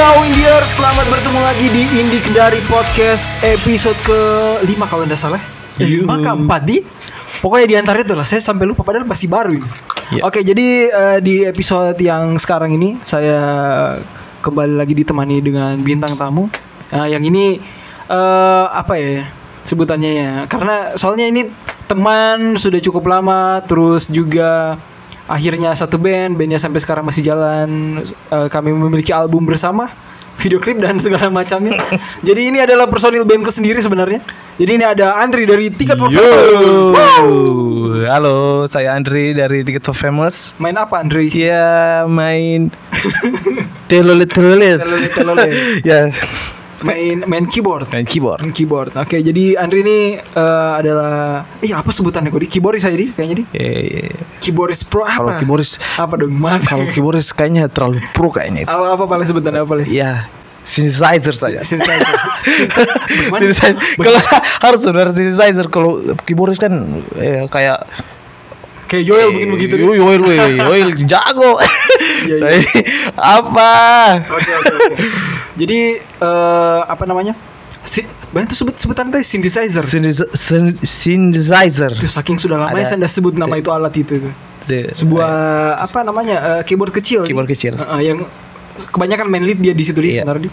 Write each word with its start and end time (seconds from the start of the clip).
Yo 0.00 0.24
Indier, 0.24 0.64
selamat 0.64 1.12
bertemu 1.12 1.40
lagi 1.44 1.66
di 1.68 1.84
Indi 2.00 2.24
Kendari 2.24 2.64
Podcast 2.72 3.36
episode 3.44 4.00
ke-5 4.08 4.80
kalau 4.88 5.04
tidak 5.04 5.20
salah. 5.20 5.42
5 5.76 6.08
ke 6.08 6.30
4 6.40 6.48
di 6.64 6.80
Pokoknya 7.44 7.66
di 7.68 7.76
antara 7.76 8.00
itu 8.00 8.16
lah, 8.16 8.24
saya 8.24 8.40
sampai 8.40 8.64
lupa 8.64 8.80
padahal 8.80 9.04
masih 9.04 9.28
baru 9.28 9.60
ini. 9.60 9.68
Iya. 10.16 10.24
Oke, 10.24 10.40
jadi 10.40 10.88
eh, 10.88 11.18
di 11.20 11.44
episode 11.44 12.00
yang 12.00 12.40
sekarang 12.40 12.80
ini 12.80 12.96
saya 13.04 13.44
kembali 14.40 14.80
lagi 14.80 14.96
ditemani 14.96 15.36
dengan 15.44 15.76
bintang 15.84 16.16
tamu. 16.16 16.48
Nah, 16.96 17.04
yang 17.04 17.20
ini 17.20 17.60
eh 18.08 18.66
apa 18.72 18.96
ya 18.96 19.28
sebutannya 19.68 20.10
ya? 20.16 20.32
Karena 20.48 20.96
soalnya 20.96 21.28
ini 21.28 21.44
teman 21.92 22.56
sudah 22.56 22.80
cukup 22.80 23.04
lama, 23.04 23.60
terus 23.68 24.08
juga 24.08 24.80
akhirnya 25.30 25.70
satu 25.78 25.94
band, 25.94 26.34
bandnya 26.34 26.58
sampai 26.58 26.82
sekarang 26.82 27.06
masih 27.06 27.22
jalan. 27.22 28.02
Eh, 28.34 28.48
kami 28.50 28.74
memiliki 28.74 29.14
album 29.14 29.46
bersama, 29.46 29.86
video 30.42 30.58
klip 30.58 30.82
dan 30.82 30.98
segala 31.04 31.30
macamnya. 31.30 31.78
Jadi 32.26 32.50
ini 32.50 32.58
adalah 32.58 32.90
personil 32.90 33.22
bandku 33.22 33.54
sendiri 33.54 33.78
sebenarnya. 33.78 34.18
Jadi 34.58 34.70
ini 34.76 34.84
ada 34.84 35.16
Andri 35.16 35.48
dari 35.48 35.72
Ticket 35.72 35.96
for 35.96 36.12
Yo, 36.12 36.20
Famous. 36.20 38.04
halo, 38.10 38.68
saya 38.68 38.92
Andri 38.92 39.32
dari 39.32 39.64
Ticket 39.64 39.86
for 39.86 39.96
Famous. 39.96 40.52
Main 40.60 40.76
apa 40.76 41.00
Andri? 41.00 41.32
Ya 41.32 42.04
main 42.04 42.68
telolet 43.88 44.28
telolet. 44.28 44.82
Telolet, 44.82 45.12
telolet. 45.16 45.52
ya 45.86 46.12
Main 46.80 47.24
main 47.28 47.44
keyboard. 47.44 47.88
main 47.92 48.06
keyboard. 48.08 48.40
Main 48.40 48.54
keyboard. 48.56 48.90
Oke, 48.96 49.20
jadi 49.20 49.56
Andri 49.60 49.84
ini 49.84 49.98
eh, 50.16 50.70
adalah 50.80 51.44
eh 51.60 51.72
apa 51.76 51.92
sebutannya 51.92 52.32
kok 52.32 52.40
di 52.40 52.48
keyboardis 52.48 52.88
aja 52.88 52.96
di 52.96 53.12
kayaknya 53.12 53.36
di. 53.40 53.44
Eh, 53.52 54.08
Keyboardis 54.40 54.80
pro 54.86 55.04
apa? 55.04 55.20
kalau 55.20 55.30
keyboardis, 55.36 55.76
apa 56.00 56.14
dong? 56.16 56.32
Mana? 56.32 56.64
kalau 56.64 56.88
keyboardis 56.88 57.32
kayaknya 57.36 57.68
terlalu 57.68 58.00
pro 58.16 58.32
kayaknya. 58.32 58.64
itu. 58.64 58.70
apa 58.72 58.96
apa 58.96 59.04
paling 59.04 59.26
sebutannya 59.28 59.60
apa 59.60 59.68
paling? 59.68 59.86
Ya 59.88 60.28
synthesizer 60.64 61.34
saja. 61.36 61.60
Synthesizer. 61.64 62.16
Synthesizer. 63.40 63.74
Kalau 63.96 64.20
harus 64.64 64.80
benar 64.84 65.08
synthesizer 65.12 65.66
kalau 65.72 66.00
keyboardis 66.24 66.60
kan 66.60 67.02
eh, 67.20 67.44
kayak 67.48 67.84
Kayak 68.90 69.04
Yoel 69.06 69.28
begini 69.30 69.50
begitu. 69.54 69.74
Yo 69.78 69.94
yo 69.94 70.10
yo 70.18 70.34
yo 70.74 70.90
jago. 71.06 71.62
Iya. 72.20 72.36
Saya 72.36 72.58
apa? 73.16 73.70
Oke 74.28 74.50
oke 74.52 74.72
oke. 74.74 74.94
Jadi 75.54 75.78
eh 75.96 76.80
apa 76.82 77.04
namanya? 77.06 77.32
Si, 77.80 78.02
banyak 78.28 78.50
tuh 78.50 78.58
sebut 78.60 78.74
sebutan 78.76 79.08
tadi 79.08 79.22
synthesizer. 79.22 79.80
Synthesi- 79.80 80.28
syn- 80.34 80.76
Synthesizer. 80.82 81.94
Itu 81.94 82.04
saking 82.04 82.36
sudah 82.36 82.60
lama 82.60 82.76
ya 82.76 82.84
saya 82.84 83.06
sebut 83.06 83.32
nama 83.34 83.56
itu 83.56 83.70
alat 83.70 83.94
itu. 83.94 84.20
De- 84.66 84.90
Sebuah 84.90 85.30
apa 85.78 86.02
namanya? 86.02 86.36
eh, 86.58 86.62
keyboard 86.62 86.92
kecil. 86.92 87.24
keyboard 87.24 87.48
kecil. 87.48 87.74
Eh, 87.74 87.86
eh, 87.96 88.00
yang 88.04 88.18
kebanyakan 88.90 89.26
main 89.26 89.42
lead 89.42 89.58
dia 89.58 89.72
di 89.72 89.80
situ 89.80 89.96
di 89.98 90.18
Iya. 90.18 90.26
sebenarnya. 90.26 90.50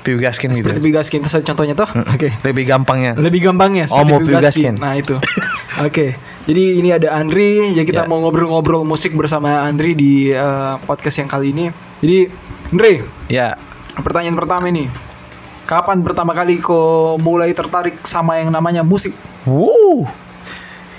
Piu 0.00 0.16
gaskin 0.16 0.54
gitu. 0.54 0.62
Seperti 0.62 0.80
Bigaskin 0.80 1.18
itu 1.18 1.28
saja 1.28 1.42
contohnya 1.44 1.74
toh. 1.74 1.90
Oke. 2.14 2.30
Lebih 2.40 2.64
gampangnya. 2.64 3.18
Lebih 3.18 3.42
gampangnya 3.42 3.90
Oh, 3.90 4.06
mau 4.06 4.22
Bigaskin. 4.22 4.70
Bigaskin. 4.70 4.74
Nah, 4.78 4.94
itu. 4.94 5.18
Oke. 5.86 6.14
Jadi 6.46 6.78
ini 6.78 6.94
ada 6.94 7.10
Andri, 7.10 7.74
ya 7.74 7.82
kita 7.82 8.06
Ya. 8.06 8.08
mau 8.08 8.22
ngobrol-ngobrol 8.22 8.86
musik 8.86 9.10
bersama 9.12 9.66
Andri 9.66 9.92
di 9.92 10.30
eh, 10.30 10.74
podcast 10.86 11.18
yang 11.18 11.26
kali 11.26 11.50
ini. 11.50 11.74
Jadi, 11.98 12.18
Andri, 12.70 12.92
Ya. 13.26 13.58
pertanyaan 13.98 14.38
pertama 14.38 14.70
ini. 14.70 14.86
Kapan 15.66 16.06
pertama 16.06 16.30
kali 16.30 16.62
kau 16.62 17.18
mulai 17.18 17.50
tertarik 17.50 17.98
sama 18.06 18.38
yang 18.38 18.54
namanya 18.54 18.86
musik? 18.86 19.10
Wow. 19.42 20.06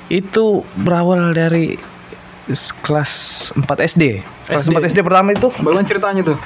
Itu 0.07 0.67
berawal 0.75 1.31
dari 1.31 1.79
kelas 2.83 3.11
4 3.55 3.63
SD. 3.79 4.19
Kelas 4.45 4.67
SD. 4.67 4.75
4 4.75 4.83
SD 4.85 4.99
pertama 4.99 5.31
itu 5.31 5.47
Bagaimana 5.53 5.87
ceritanya 5.87 6.21
tuh? 6.25 6.37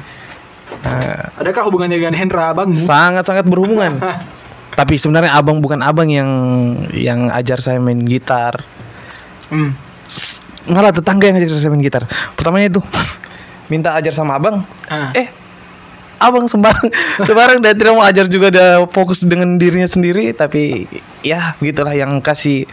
eh, 0.86 1.42
Adakah 1.42 1.62
hubungannya 1.66 1.98
dengan 1.98 2.14
Hendra 2.14 2.54
abangmu? 2.54 2.86
sangat-sangat 2.86 3.50
berhubungan. 3.50 3.98
Tapi 4.78 4.96
sebenarnya 4.96 5.34
abang 5.34 5.58
bukan 5.58 5.82
abang 5.82 6.06
yang 6.08 6.30
yang 6.94 7.34
ajar 7.34 7.58
saya 7.58 7.82
main 7.82 8.06
gitar. 8.06 8.62
Hmm. 9.52 9.76
Malah 10.66 10.96
tetangga 10.96 11.28
yang 11.28 11.38
ajar 11.38 11.52
saya 11.52 11.70
main 11.70 11.84
gitar. 11.84 12.08
Pertamanya 12.34 12.72
itu 12.72 12.82
minta 13.72 13.92
ajar 13.94 14.16
sama 14.16 14.40
abang. 14.40 14.64
Ah. 14.88 15.12
Eh, 15.12 15.28
abang 16.22 16.46
sembarang 16.46 16.88
sembarang 17.28 17.60
dan 17.60 17.74
tidak 17.74 17.94
mau 17.98 18.06
ajar 18.06 18.30
juga 18.30 18.54
ada 18.54 18.86
fokus 18.90 19.22
dengan 19.22 19.60
dirinya 19.60 19.90
sendiri. 19.90 20.32
Tapi 20.32 20.88
ya 21.22 21.54
begitulah 21.60 21.92
yang 21.92 22.24
kasih 22.24 22.64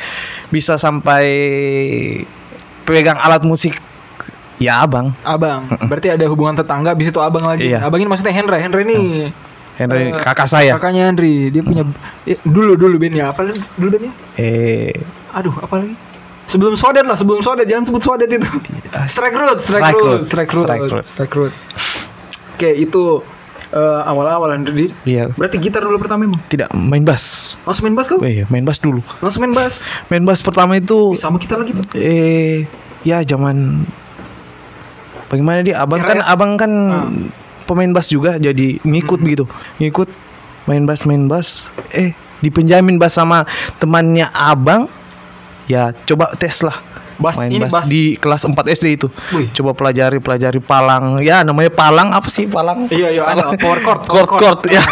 bisa 0.49 0.78
sampai 0.78 1.25
pegang 2.84 3.19
alat 3.19 3.43
musik. 3.43 3.77
Ya 4.59 4.83
abang. 4.83 5.15
Abang. 5.22 5.71
Berarti 5.87 6.11
ada 6.11 6.27
hubungan 6.27 6.59
tetangga 6.59 6.91
habis 6.91 7.09
itu 7.09 7.21
abang 7.22 7.47
lagi. 7.47 7.71
Iya. 7.71 7.87
Abang 7.87 8.03
ini 8.03 8.11
maksudnya 8.11 8.34
Hendra. 8.34 8.59
Hendra 8.59 8.83
ini 8.83 9.31
Henry 9.78 10.11
Eh, 10.11 10.19
kakak 10.19 10.50
saya. 10.50 10.75
kakaknya 10.75 11.06
Andri. 11.06 11.55
Dia 11.55 11.62
punya 11.62 11.87
eh, 12.27 12.34
dulu 12.43 12.75
dulu 12.75 12.99
bandnya 12.99 13.31
apa? 13.31 13.47
Dulu 13.78 13.88
bandnya? 13.94 14.12
Eh, 14.34 14.91
Aduh, 15.31 15.55
apa 15.62 15.78
lagi? 15.78 15.94
Sebelum 16.48 16.75
Sodet 16.75 17.04
lah, 17.04 17.14
sebelum 17.14 17.41
Sodet 17.41 17.69
jangan 17.69 17.84
sebut 17.84 18.00
Sodet 18.00 18.26
itu. 18.26 18.48
Strike 19.06 19.36
Road, 19.36 19.59
Strike, 19.60 19.84
Strike 19.84 19.94
Road, 19.94 20.09
Road, 20.09 20.22
Strike 20.25 20.50
Road, 20.50 20.64
Strike 20.64 20.88
Road. 20.88 21.04
Strike 21.04 21.34
Road. 21.34 21.53
Oke, 22.56 22.70
itu 22.75 23.20
eh, 23.70 24.00
awal-awal 24.03 24.50
Andri. 24.50 24.88
iya. 25.04 25.28
Berarti 25.31 25.60
gitar 25.60 25.84
dulu 25.84 26.00
pertama 26.00 26.25
emang. 26.25 26.41
Tidak 26.48 26.72
main 26.72 27.04
bass. 27.04 27.54
Langsung 27.62 27.84
main 27.84 27.94
bass 27.94 28.08
kau? 28.08 28.16
Oh 28.16 28.25
iya, 28.25 28.48
main 28.48 28.64
bass 28.64 28.81
dulu. 28.81 29.04
Langsung 29.20 29.44
main 29.44 29.53
bass. 29.53 29.84
Main 30.08 30.25
bass 30.25 30.41
pertama 30.41 30.75
itu 30.75 31.12
Ih, 31.12 31.20
sama 31.20 31.37
kita 31.37 31.54
lagi, 31.54 31.70
Pak. 31.70 31.92
eh 31.92 32.64
ya 33.04 33.20
zaman 33.22 33.84
bagaimana 35.28 35.60
dia 35.60 35.78
abang 35.78 36.00
kan 36.00 36.19
Era- 36.19 36.26
abang 36.26 36.56
kan 36.56 36.72
Ah. 36.88 37.06
pemain 37.62 37.92
bass 37.92 38.08
juga 38.08 38.37
jadi 38.37 38.81
ngikut 38.81 39.20
Hmm. 39.20 39.25
begitu 39.25 39.44
ngikut 39.76 40.08
main 40.64 40.82
bass 40.82 41.04
main 41.04 41.28
bass 41.28 41.69
eh 41.92 42.10
dipinjamin 42.41 42.97
bass 42.97 43.14
sama 43.14 43.44
temannya 43.76 44.26
abang 44.32 44.88
ya 45.69 45.93
coba 46.09 46.33
tes 46.37 46.65
lah. 46.65 46.81
Bass 47.19 47.34
main 47.43 47.51
ini 47.51 47.67
bass 47.67 47.75
bass. 47.75 47.87
di 47.91 48.15
kelas 48.15 48.47
4 48.47 48.55
SD 48.79 48.87
itu. 48.95 49.11
Wih. 49.34 49.51
coba 49.51 49.75
pelajari 49.75 50.23
pelajari 50.23 50.62
palang. 50.62 51.19
Ya 51.19 51.43
namanya 51.43 51.71
palang 51.75 52.15
apa 52.15 52.31
sih? 52.31 52.47
Palang? 52.47 52.87
Iya, 52.95 53.11
iya, 53.11 53.23
ada 53.27 53.59
power 53.59 53.83
chord, 53.83 54.03
chord 54.06 54.31
chord 54.39 54.61
ya. 54.71 54.83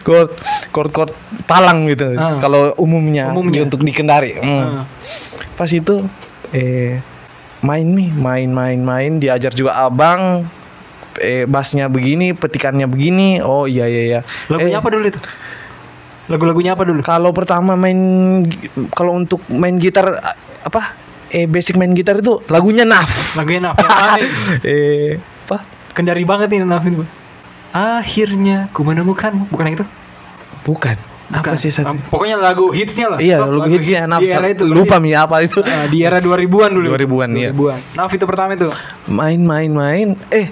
Chord 0.00 0.32
chord 0.72 0.90
chord 0.96 1.12
palang 1.44 1.84
gitu. 1.86 2.16
Ah. 2.16 2.40
kalau 2.40 2.72
umumnya, 2.80 3.28
Umumnya. 3.30 3.68
untuk 3.68 3.84
dikendari. 3.84 4.40
Ah. 4.40 4.44
Hmm. 4.44 4.70
Pas 5.60 5.68
itu 5.68 6.00
eh 6.56 6.96
main 7.60 7.84
nih 7.84 8.08
main 8.16 8.48
main 8.48 8.80
main. 8.80 9.20
Diajar 9.20 9.52
juga 9.52 9.76
abang. 9.84 10.48
Eh 11.20 11.44
bassnya 11.44 11.92
begini 11.92 12.32
petikannya 12.32 12.88
begini. 12.88 13.44
Oh 13.44 13.68
iya 13.68 13.84
iya 13.84 14.02
iya. 14.08 14.20
Lagunya 14.48 14.78
Eh, 14.78 14.80
apa 14.80 14.88
dulu 14.88 15.04
itu? 15.12 15.20
Lagu-lagunya 16.30 16.72
apa 16.72 16.86
dulu? 16.86 17.02
kalau 17.02 17.30
pertama 17.30 17.74
main 17.74 17.98
kalau 18.90 19.12
untuk 19.14 19.42
main 19.48 19.76
gitar 19.76 20.14
apa 20.60 20.94
eh 21.28 21.44
basic 21.44 21.74
main 21.74 21.90
gitar 21.90 22.16
itu 22.16 22.38
lagunya 22.46 22.82
Naf 22.82 23.34
Lagunya 23.34 23.60
Naf 23.60 23.74
eh 24.62 25.18
apa 25.44 25.66
Kendari 25.90 26.22
banget 26.22 26.48
ini 26.50 26.62
Naf 26.62 26.82
ini. 26.82 27.02
Akhirnya 27.70 28.70
ku 28.70 28.82
menemukan 28.82 29.46
bukan 29.46 29.64
yang 29.64 29.76
itu? 29.76 29.86
bukan 30.60 30.94
apa 31.30 31.54
sih 31.54 31.70
satu 31.70 31.94
Pokoknya 32.10 32.34
lagu 32.36 32.70
hitsnya 32.70 33.06
lah. 33.08 33.18
iya 33.18 33.38
lagu 33.38 33.62
hitsnya 33.64 34.04
Naf 34.04 34.18
di 34.18 34.28
era 34.28 34.46
itu. 34.46 34.66
lupa 34.66 34.98
mi 34.98 35.10
apa 35.10 35.40
itu 35.40 35.62
Ah, 35.62 35.86
di 35.86 36.02
era 36.02 36.18
2000-an 36.18 36.70
dulu. 36.70 36.90
2000-an, 36.92 37.30
iya. 37.32 37.50
2000-an. 37.50 37.78
Naf 37.94 38.10
itu 38.10 38.24
pertama 38.24 38.50
itu. 38.52 38.66
main 39.06 39.38
main 39.40 39.70
main 39.70 40.08
eh 40.28 40.50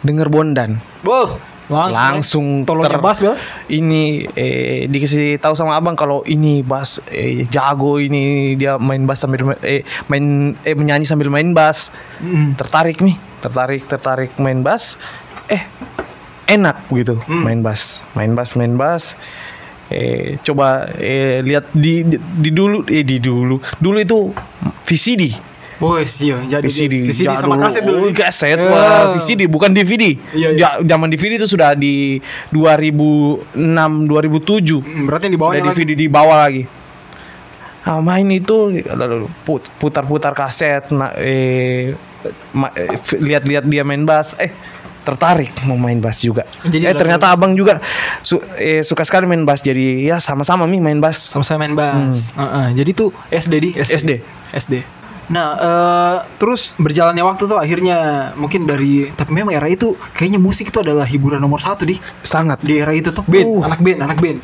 denger 0.00 0.26
bondan 0.26 0.78
Wow, 1.02 1.42
langsung. 1.72 1.96
langsung 1.96 2.46
Tolongnya 2.62 2.92
ter- 2.92 3.02
bass, 3.02 3.18
Bel. 3.18 3.34
ini 3.68 4.28
eh 4.30 4.86
dikasih 4.86 5.36
tahu 5.36 5.52
sama 5.52 5.74
abang 5.74 5.92
kalau 5.92 6.20
ini 6.24 6.60
bass 6.60 7.00
eh, 7.08 7.48
jago 7.48 7.96
ini 7.96 8.54
dia 8.54 8.76
main 8.76 9.02
bass 9.02 9.20
sambil 9.20 9.56
eh 9.60 9.80
main 10.06 10.24
eh 10.62 10.72
menyanyi 10.72 11.02
sambil 11.02 11.26
main 11.26 11.50
bass 11.50 11.88
Mm. 12.18 12.54
tertarik 12.54 13.00
nih 13.00 13.16
tertarik 13.40 13.82
tertarik 13.84 14.30
main 14.36 14.60
bass 14.60 14.94
eh 15.48 15.64
enak 16.46 16.86
gitu 16.88 17.18
Hmm. 17.22 17.42
main 17.42 17.60
bass 17.60 17.98
main 18.12 18.32
bass 18.32 18.54
main 18.54 18.74
bass 18.74 19.14
eh 19.88 20.38
coba 20.40 20.88
eh 20.94 21.40
lihat 21.40 21.68
di, 21.72 22.02
di 22.02 22.16
di 22.16 22.50
dulu 22.50 22.86
eh 22.86 23.02
di 23.02 23.18
dulu 23.18 23.58
dulu 23.76 23.98
itu 23.98 24.18
VCD 24.82 25.51
Oh, 25.82 25.98
iya, 25.98 26.36
jadi 26.48 26.62
VCD, 26.62 26.94
VCD 27.04 27.26
jadul. 27.26 27.42
sama 27.42 27.56
kaset 27.58 27.82
dulu. 27.82 28.06
Oh, 28.06 28.14
kaset 28.14 28.54
Ya. 28.54 28.70
wah 28.70 29.04
VCD 29.12 29.44
bukan 29.44 29.68
DVD 29.68 30.14
Iya, 30.30 30.48
iya. 30.48 30.58
Ja- 30.72 30.78
zaman 30.86 31.10
DVD 31.10 31.36
itu 31.36 31.50
sudah 31.50 31.74
di 31.74 32.22
2006 32.48 33.50
2007 34.06 34.78
Mm, 34.78 35.04
Berarti 35.04 35.24
yang 35.24 35.34
di 35.34 35.40
bawahnya 35.40 35.60
Udah 35.60 35.68
lagi. 35.68 35.80
DVD 35.80 35.92
di 35.92 36.06
bawah 36.06 36.36
lagi. 36.38 36.62
Nah, 37.82 37.98
main 37.98 38.30
itu 38.30 38.56
lalu 38.88 39.26
put- 39.42 39.66
putar-putar 39.76 40.32
kaset, 40.32 40.86
nah, 40.88 41.10
eh, 41.14 41.90
eh, 41.90 42.88
lihat-lihat 43.18 43.66
dia 43.66 43.82
main 43.82 44.06
bass, 44.06 44.38
eh 44.38 44.54
tertarik 45.02 45.50
mau 45.66 45.74
main 45.74 45.98
bass 45.98 46.22
juga. 46.22 46.46
Jadi 46.62 46.86
eh 46.86 46.94
ternyata 46.94 47.26
abang 47.28 47.58
juga 47.58 47.82
su- 48.22 48.38
eh, 48.54 48.86
suka 48.86 49.02
sekali 49.02 49.26
main 49.26 49.42
bass, 49.42 49.58
jadi 49.60 49.98
ya 50.00 50.22
sama-sama 50.22 50.62
mi 50.62 50.78
main 50.78 51.02
bass. 51.02 51.18
sama 51.26 51.42
saya 51.42 51.58
main 51.58 51.74
bass. 51.74 52.30
Heeh, 52.32 52.78
Jadi 52.78 52.90
tuh 52.94 53.10
SD 53.28 53.54
di 53.58 53.70
SD. 53.74 54.22
SD. 54.54 55.01
Nah, 55.32 55.48
eh, 55.56 56.16
terus 56.36 56.76
berjalannya 56.76 57.24
waktu 57.24 57.48
tuh 57.48 57.56
akhirnya 57.56 58.30
mungkin 58.36 58.68
dari 58.68 59.08
tapi 59.16 59.32
memang 59.32 59.56
era 59.56 59.64
itu 59.64 59.96
kayaknya 60.12 60.36
musik 60.36 60.68
itu 60.68 60.84
adalah 60.84 61.08
hiburan 61.08 61.40
nomor 61.40 61.56
satu 61.56 61.88
di 61.88 61.96
sangat 62.20 62.60
di 62.60 62.84
era 62.84 62.92
itu 62.92 63.08
tuh 63.10 63.24
band, 63.24 63.48
Uh. 63.48 63.64
anak 63.64 63.80
band, 63.80 63.98
anak 64.04 64.18
band. 64.20 64.38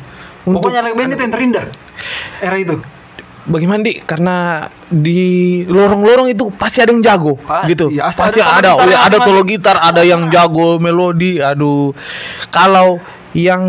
Untuk- 0.49 0.65
Pokoknya 0.65 0.81
anak 0.81 0.97
band 0.97 1.09
itu 1.13 1.21
yang 1.21 1.33
terindah. 1.33 1.65
Era 2.41 2.57
itu. 2.57 2.77
bagaimana 3.49 3.81
di 3.81 3.97
karena 4.05 4.35
di 4.93 5.21
lorong-lorong 5.65 6.29
itu 6.29 6.53
pasti 6.53 6.85
ada 6.85 6.93
yang 6.93 7.01
jago 7.01 7.33
Pasti, 7.41 7.73
gitu 7.73 7.89
ya, 7.89 8.05
pasti 8.13 8.37
ada 8.37 8.77
ada 8.77 9.09
ada, 9.09 9.17
solo 9.25 9.41
gitar 9.41 9.73
ada 9.81 10.05
yang 10.05 10.29
jago 10.29 10.77
melodi 10.77 11.41
aduh 11.41 11.89
kalau 12.53 13.01
yang 13.33 13.63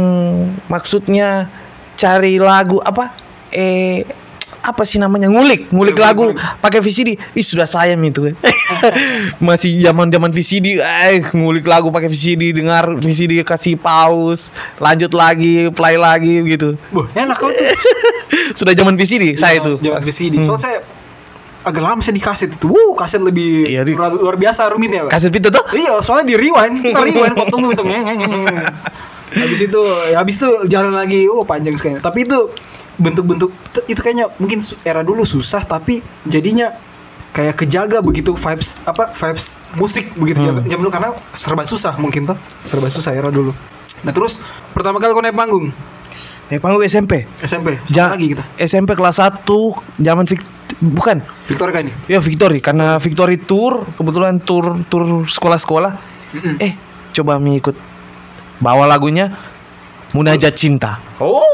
maksudnya 0.69 1.49
cari 1.97 2.37
lagu 2.37 2.77
apa 2.85 3.09
eh 3.49 4.05
apa 4.61 4.83
sih 4.83 4.97
namanya 4.97 5.27
ngulik 5.27 5.69
ngulik 5.69 5.97
Ngulik, 5.97 5.97
lagu 5.97 6.25
pakai 6.61 6.79
VCD 6.79 7.17
ih 7.33 7.41
sudah 7.41 7.65
sayang 7.65 8.01
itu 8.03 8.29
masih 9.41 9.81
zaman 9.81 10.09
zaman 10.09 10.31
VCD 10.31 10.77
eh 10.77 11.25
ngulik 11.31 11.65
lagu 11.65 11.89
pakai 11.89 12.07
VCD 12.07 12.53
dengar 12.53 13.01
VCD 13.01 13.41
kasih 13.41 13.75
pause 13.75 14.53
lanjut 14.77 15.11
lagi 15.11 15.69
play 15.71 15.97
lagi 15.97 16.45
gitu 16.45 16.77
Wah, 16.93 17.09
enak 17.15 17.37
kau 17.37 17.49
tuh. 17.51 17.65
sudah 18.55 18.73
zaman 18.73 18.95
VCD 18.95 19.35
saya 19.35 19.59
itu 19.59 19.81
Jangan 19.81 20.03
VCD. 20.03 20.35
Hmm. 20.37 20.47
Soalnya 20.47 20.63
saya 20.63 20.79
agak 21.61 21.83
lama 21.83 22.01
saya 22.01 22.17
di 22.17 22.25
kaset 22.25 22.49
itu. 22.53 22.67
Wuh, 22.67 22.97
kaset 22.97 23.21
lebih 23.21 23.69
Iya, 23.69 23.85
di- 23.85 23.93
luar, 23.93 24.13
luar 24.13 24.37
biasa 24.37 24.69
rumitnya, 24.69 25.05
kaset 25.09 25.29
itu 25.29 25.49
tuh 25.49 25.61
Iya, 25.73 26.01
soalnya 26.01 26.33
di 26.33 26.37
rewind, 26.37 26.81
kita 26.85 27.01
rewind 27.01 27.37
kok 27.37 27.49
tunggu 27.49 27.73
itu. 27.73 27.85
Habis 29.31 29.61
itu, 29.63 29.81
ya 30.11 30.17
habis 30.19 30.35
itu 30.37 30.49
jalan 30.67 30.91
lagi. 30.91 31.29
Oh, 31.29 31.45
panjang 31.45 31.77
sekali. 31.77 32.01
Tapi 32.01 32.25
itu 32.25 32.51
bentuk-bentuk 33.01 33.49
itu 33.87 33.97
kayaknya 33.99 34.29
mungkin 34.37 34.61
era 34.83 35.01
dulu 35.01 35.25
susah 35.25 35.65
tapi 35.65 35.99
jadinya 36.25 36.77
kayak 37.31 37.57
kejaga 37.57 37.99
begitu 37.99 38.35
vibes 38.35 38.77
apa 38.85 39.11
vibes 39.13 39.57
musik 39.75 40.13
begitu 40.15 40.43
Hmm. 40.43 40.61
jam 40.67 40.79
dulu 40.79 40.91
karena 40.91 41.11
serba 41.33 41.65
susah 41.65 41.97
mungkin 41.97 42.27
tuh 42.27 42.37
serba 42.63 42.87
susah 42.87 43.11
era 43.11 43.31
dulu. 43.31 43.55
Nah 44.01 44.11
terus 44.11 44.45
pertama 44.71 44.99
kali 44.99 45.11
kau 45.11 45.21
naik 45.21 45.33
panggung? 45.33 45.71
Naik 46.49 46.59
panggung 46.59 46.83
SMP 46.83 47.25
SMP 47.41 47.79
Ja- 47.87 48.11
lagi 48.11 48.35
kita. 48.35 48.43
SMP 48.59 48.93
kelas 48.93 49.17
1 49.17 49.47
zaman 49.97 50.25
Vic- 50.25 50.45
bukan? 50.83 51.23
Victoria 51.47 51.73
kan 51.73 51.83
nih 51.87 51.95
ya 52.09 52.19
Victory 52.19 52.59
karena 52.59 52.99
Victory 52.99 53.39
tour 53.39 53.87
kebetulan 53.95 54.37
tour 54.41 54.77
tour 54.87 55.25
sekolah-sekolah. 55.25 55.93
Mm-mm. 56.31 56.59
eh 56.59 56.75
coba 57.13 57.39
mi 57.39 57.57
ikut 57.57 57.75
bawa 58.59 58.85
lagunya 58.85 59.31
Munajat 60.11 60.55
Cinta. 60.55 60.99
Oh 61.19 61.47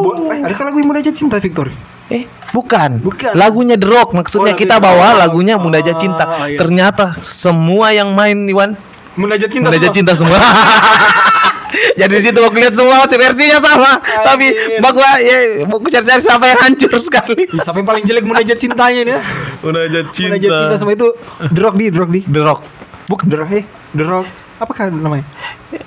Bu- 0.00 0.16
eh, 0.32 0.40
ada 0.40 0.54
kan 0.56 0.64
lagu 0.72 0.78
yang 0.80 0.88
jatuh 0.96 1.12
cinta 1.16 1.36
Victoria 1.36 1.76
eh 2.10 2.24
bukan 2.50 2.98
Bukan. 2.98 3.32
lagunya 3.38 3.78
The 3.78 3.86
Rock 3.86 4.16
maksudnya 4.16 4.54
Oh, 4.54 4.58
kita 4.58 4.82
bawa 4.82 5.14
lagunya 5.14 5.54
Munajat 5.54 5.94
Ah, 5.94 6.00
Cinta 6.00 6.24
iya. 6.48 6.58
ternyata 6.58 7.14
semua 7.22 7.94
yang 7.94 8.10
main 8.10 8.48
Iwan 8.48 8.74
Munajat 9.14 9.46
cinta 9.52 9.70
Munajat 9.70 9.90
semua. 9.90 9.94
Cinta 9.94 10.12
semua 10.18 10.38
jadi 12.00 12.10
di 12.10 12.22
situ 12.24 12.40
aku 12.42 12.56
lihat 12.58 12.74
semua 12.74 13.06
versinya 13.06 13.62
sama 13.62 14.02
tapi 14.26 14.50
Anjir. 14.50 14.82
baku 14.82 14.98
ya 14.98 15.38
baku 15.70 15.86
cari-cari 15.86 16.18
siapa 16.18 16.44
yang 16.50 16.58
hancur 16.58 16.98
sekali 16.98 17.46
Ih, 17.46 17.62
Sampai 17.62 17.86
paling 17.86 18.02
jelek 18.02 18.26
munajat 18.26 18.58
cintanya 18.58 19.00
nih 19.06 19.12
ya. 19.14 19.20
Munajat 19.62 20.04
Munajat 20.10 20.50
cinta 20.50 20.74
sama 20.74 20.92
itu 20.92 21.06
The 21.38 21.60
Rock 21.62 21.74
di 21.78 21.86
The 21.88 21.98
Rock 21.98 22.10
di. 22.10 22.20
The 22.26 22.42
Rock 22.42 22.60
Bukan 23.06 23.26
The 23.26 23.36
Rock, 23.38 23.50
eh 23.52 23.64
The 23.90 24.04
Rock. 24.06 24.26
Apa 24.58 24.72
kan 24.72 24.94
namanya? 24.94 25.26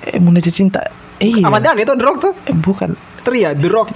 Eh, 0.03 0.19
Munajat 0.19 0.51
Cinta. 0.51 0.83
Iya. 1.15 1.47
Ahmad 1.47 1.63
Dhani 1.63 1.87
itu 1.87 1.95
The 1.95 2.03
Rock 2.03 2.17
tuh. 2.19 2.33
Eh, 2.43 2.51
bukan. 2.51 2.99
Tria 3.23 3.51
The 3.51 3.67
Rock. 3.67 3.95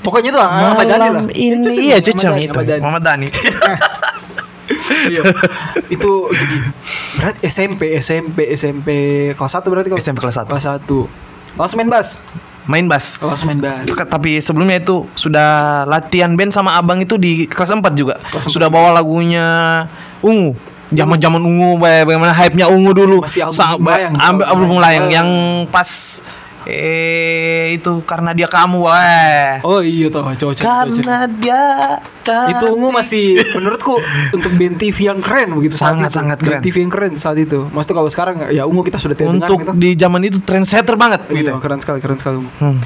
Pokoknya 0.00 0.28
itu 0.28 0.40
ah, 0.40 0.72
Ahmad 0.72 0.84
Dhani 0.84 1.00
lah. 1.00 1.10
Malam 1.16 1.28
ini 1.30 1.56
Cocok 1.60 1.80
iya 1.80 1.96
nih, 1.96 2.04
cocok 2.04 2.34
itu. 2.36 2.52
Ahmad 2.52 2.64
Dhani. 2.66 2.80
Muhammad 2.80 3.02
Dhani. 3.02 3.28
Iya. 5.04 5.20
itu 5.92 6.12
jadi 6.28 6.56
berarti 7.14 7.40
SMP 7.44 7.80
SMP 8.00 8.48
SMP 8.50 8.88
kelas 9.32 9.52
1 9.54 9.64
berarti 9.64 9.88
kau. 9.88 9.96
SMP 9.96 10.18
kelas 10.18 10.40
1. 10.40 10.48
Kelas 10.48 10.64
1. 10.64 10.88
Langsung 11.54 11.78
main 11.78 11.90
bass. 11.90 12.08
Main 12.64 12.86
bass. 12.88 13.16
Langsung 13.18 13.48
main 13.48 13.60
bass. 13.60 13.84
Tapi 13.94 14.40
sebelumnya 14.40 14.80
itu 14.80 15.04
sudah 15.14 15.48
latihan 15.84 16.32
band 16.32 16.48
sama 16.50 16.74
abang 16.74 16.96
itu 16.98 17.16
di 17.16 17.44
kelas 17.44 17.72
4 17.72 17.84
juga. 17.92 18.16
Kelas 18.28 18.48
sudah 18.48 18.68
bawa 18.68 18.92
lagunya 18.94 19.84
Ungu. 20.20 20.56
Zaman-zaman 20.88 21.40
Ungu 21.40 21.76
baga- 21.76 22.04
bagaimana 22.06 22.32
hype-nya 22.32 22.68
Ungu 22.68 22.92
dulu. 22.92 23.20
Masih 23.20 23.44
album 23.44 23.56
Sa- 23.56 23.76
ba- 23.76 24.00
melayang. 24.00 24.12
ambil 24.16 24.44
album 24.46 24.68
melayang. 24.74 25.06
yang 25.10 25.28
pas 25.68 25.88
eh 26.66 27.74
itu 27.74 28.00
karena 28.04 28.32
dia 28.32 28.46
kamu 28.46 28.80
wah. 28.80 29.60
Oh 29.62 29.80
iya 29.80 30.08
toh, 30.08 30.24
cocok 30.24 30.60
cocok. 30.60 30.64
Karena 30.64 31.28
dia 31.28 31.60
itu 32.24 32.64
ungu 32.72 32.88
masih 32.88 33.36
menurutku 33.52 34.00
untuk 34.32 34.48
band 34.56 34.80
TV 34.80 35.12
yang 35.12 35.20
keren 35.20 35.52
begitu 35.52 35.76
saat 35.76 36.00
Sangat, 36.00 36.08
itu. 36.08 36.16
sangat 36.16 36.38
Band 36.40 36.48
keren. 36.48 36.62
TV 36.64 36.76
yang 36.80 36.92
keren 36.92 37.12
saat 37.14 37.36
itu 37.36 37.68
maksudnya 37.68 37.96
kalau 38.00 38.08
sekarang 38.08 38.36
ya 38.48 38.64
ungu 38.64 38.80
kita 38.80 38.96
sudah 38.96 39.12
tidak 39.12 39.28
dengar 39.36 39.44
untuk 39.44 39.60
gitu 39.60 39.72
di 39.76 39.90
zaman 39.92 40.20
itu 40.24 40.38
trendsetter 40.40 40.96
banget 40.96 41.20
Iya, 41.28 41.36
gitu. 41.44 41.50
keren 41.60 41.84
sekali 41.84 42.00
keren 42.00 42.16
sekali 42.16 42.36
Ungu. 42.40 42.50
Hmm. 42.64 42.80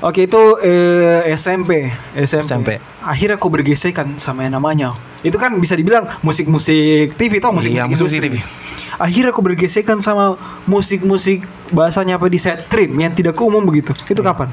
Oke 0.00 0.20
itu 0.20 0.42
eh, 0.62 1.34
SMP 1.34 1.90
SMP 2.14 2.44
SMP. 2.44 2.68
akhirnya 3.02 3.36
kau 3.36 3.50
bergesekan 3.50 4.14
sama 4.16 4.46
yang 4.46 4.56
namanya 4.56 4.94
itu 5.20 5.34
kan 5.34 5.58
bisa 5.58 5.74
dibilang 5.74 6.06
musik-musik 6.22 7.18
TV 7.18 7.42
tau 7.42 7.50
musik-musik 7.50 7.82
Iya, 7.82 7.90
industri. 7.90 8.20
TV. 8.22 8.34
akhirnya 8.98 9.30
kau 9.34 9.42
bergesekan 9.42 9.98
sama 9.98 10.38
musik-musik 10.64 11.42
bahasanya 11.70 12.16
apa 12.16 12.30
di 12.30 12.38
side 12.38 12.62
stream 12.62 12.94
yang 12.96 13.10
tidak 13.12 13.34
umum 13.38 13.66
begitu 13.66 13.90
itu 14.06 14.22
Iya. 14.22 14.30
kapan 14.30 14.48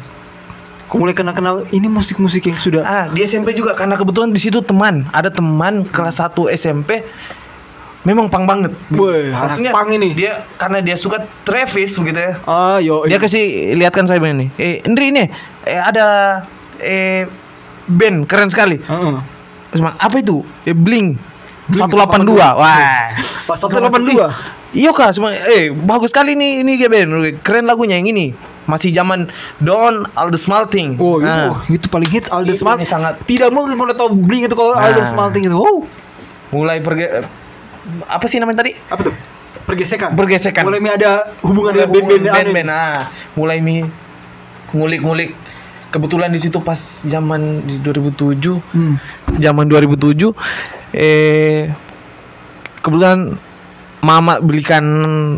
kau 0.86 1.01
mulai 1.01 1.13
kenal-kenal 1.13 1.65
ini 1.69 1.89
musik-musik 1.89 2.45
yang 2.45 2.57
sudah 2.57 2.81
Ah, 2.81 3.06
di 3.09 3.21
SMP 3.21 3.53
juga 3.53 3.74
karena 3.74 3.98
kebetulan 3.98 4.30
di 4.30 4.38
situ 4.38 4.62
teman, 4.62 5.01
ada 5.12 5.33
teman 5.33 5.81
kelas 5.89 6.21
1 6.21 6.45
SMP 6.53 7.01
memang 8.06 8.30
pang 8.30 8.46
banget. 8.46 8.72
Woi, 8.90 9.34
Maksudnya 9.34 9.74
pang 9.74 9.90
ini. 9.90 10.13
Dia 10.13 10.46
karena 10.56 10.80
dia 10.80 10.96
suka 10.96 11.25
Travis 11.42 11.98
begitu 11.98 12.22
ya. 12.22 12.34
ah 12.46 12.78
yo 12.78 13.04
Dia 13.04 13.18
kasih 13.18 13.74
lihatkan 13.75 14.06
saya 14.06 14.22
ini. 14.22 14.48
Eh, 14.56 14.80
Indri 14.86 15.10
ini 15.10 15.25
eh, 15.66 15.81
ada 15.81 16.40
eh 16.78 17.25
band 17.86 18.30
keren 18.30 18.48
sekali. 18.48 18.78
Heeh. 18.80 19.16
Sama 19.74 19.98
apa 19.98 20.15
itu? 20.15 20.46
Eh, 20.63 20.72
Blink. 20.72 21.18
Blink 21.65 21.89
182. 21.91 22.38
Wah. 22.38 23.10
Pas 23.50 23.58
182. 23.58 24.29
Iya 24.75 24.91
kak, 24.91 25.15
semua 25.15 25.32
eh 25.32 25.72
bagus 25.72 26.12
sekali 26.12 26.36
nih 26.36 26.62
ini 26.62 26.77
band. 26.77 27.10
Keren 27.41 27.65
lagunya 27.65 27.98
yang 27.98 28.08
ini. 28.08 28.32
Masih 28.65 28.89
zaman 28.89 29.29
Don 29.62 30.10
All 30.18 30.34
the 30.34 30.41
Smalting. 30.41 30.98
Oh, 30.98 31.22
Nah, 31.22 31.62
itu, 31.70 31.77
itu 31.77 31.86
paling 31.86 32.10
hits 32.10 32.34
Aldo 32.34 32.50
Itu 32.50 32.65
Smart. 32.65 32.82
ini 32.82 32.86
sangat- 32.86 33.22
Tidak 33.24 33.53
mungkin 33.53 33.77
kalau 33.77 33.94
tahu 33.94 34.10
Blink 34.18 34.50
itu 34.50 34.58
kalau 34.58 34.74
Nah. 34.74 34.89
Aldo 34.89 35.06
Smalting 35.06 35.46
itu. 35.46 35.53
Oh, 35.53 35.86
mulai 36.50 36.82
pergi 36.82 37.06
apa 38.06 38.25
sih 38.25 38.38
namanya 38.38 38.62
tadi? 38.62 38.74
apa 38.84 39.01
tuh? 39.04 39.15
Pergesekan. 39.65 40.13
Pergesekan. 40.13 40.62
Mulai 40.62 40.80
mi 40.80 40.89
ada 40.89 41.34
hubungan 41.42 41.74
dengan 41.74 41.89
band-band 41.89 42.22
aneh. 42.22 42.34
band-band. 42.36 42.68
Nah, 42.68 42.96
mulai 43.34 43.58
mi 43.60 43.82
ngulik-ngulik. 44.72 45.32
Kebetulan 45.88 46.27
di 46.27 46.38
situ 46.38 46.60
pas 46.60 46.75
zaman 47.01 47.63
di 47.63 47.80
2007, 47.80 48.60
Hmm. 48.70 49.00
zaman 49.34 49.65
2007 49.65 50.36
eh 50.92 51.72
kebetulan 52.77 53.39
mama 54.01 54.38
belikan 54.38 54.86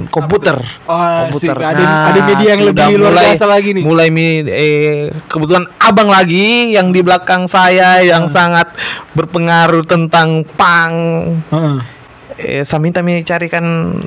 komputer. 0.09 0.59
Oh, 0.83 0.99
sih, 1.31 1.47
komputer. 1.47 1.55
ada 1.71 1.79
Nah, 1.79 2.03
ada 2.11 2.19
media 2.21 2.47
yang 2.51 2.63
lebih 2.65 2.99
luar 2.99 3.15
mulai- 3.15 3.31
biasa 3.31 3.45
lagi 3.47 3.69
nih. 3.71 3.83
Mulai 3.85 4.07
mi 4.09 4.27
eh 4.43 4.91
kebetulan 5.23 5.71
abang 5.79 6.09
lagi 6.09 6.75
yang 6.75 6.91
di 6.91 6.99
belakang 6.99 7.47
saya 7.47 8.01
yang 8.01 8.27
Hmm. 8.27 8.33
sangat 8.33 8.67
berpengaruh 9.13 9.85
tentang 9.85 10.43
pang 10.57 10.93
Heeh. 11.47 11.77
Eh 12.37 12.61
saya 12.63 12.79
minta 12.81 13.01
mi 13.01 13.21
carikan 13.25 13.97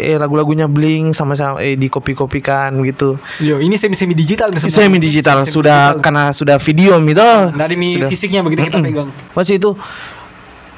eh 0.00 0.16
lagu-lagunya 0.16 0.64
Blink 0.64 1.12
sama-sama 1.12 1.60
eh 1.60 1.76
di 1.76 1.92
kopi-kopikan 1.92 2.80
gitu. 2.88 3.20
Yo, 3.38 3.60
ini 3.60 3.76
semi-semi 3.76 4.16
digital 4.16 4.48
misalnya. 4.48 4.72
Semi 4.72 4.96
digital 4.96 5.44
Semi 5.44 5.52
sudah 5.60 5.80
digital. 5.92 6.02
karena 6.02 6.24
sudah 6.32 6.56
video 6.56 6.96
gitu. 7.04 7.28
Dari 7.52 7.74
mi 7.76 8.00
Sudah. 8.00 8.08
fisiknya 8.08 8.40
begitu 8.40 8.64
kita 8.72 8.80
pegang. 8.80 9.12
Masih 9.36 9.60
itu 9.60 9.76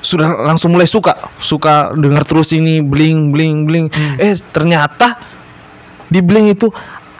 sudah 0.02 0.34
langsung 0.50 0.74
mulai 0.74 0.90
suka, 0.90 1.30
suka 1.38 1.94
dengar 1.94 2.26
terus 2.26 2.50
ini 2.50 2.82
Blink 2.82 3.30
Blink 3.30 3.70
Blink. 3.70 3.86
Hmm. 3.94 4.18
Eh 4.18 4.34
ternyata 4.50 5.22
di 6.10 6.18
Blink 6.18 6.58
itu 6.58 6.68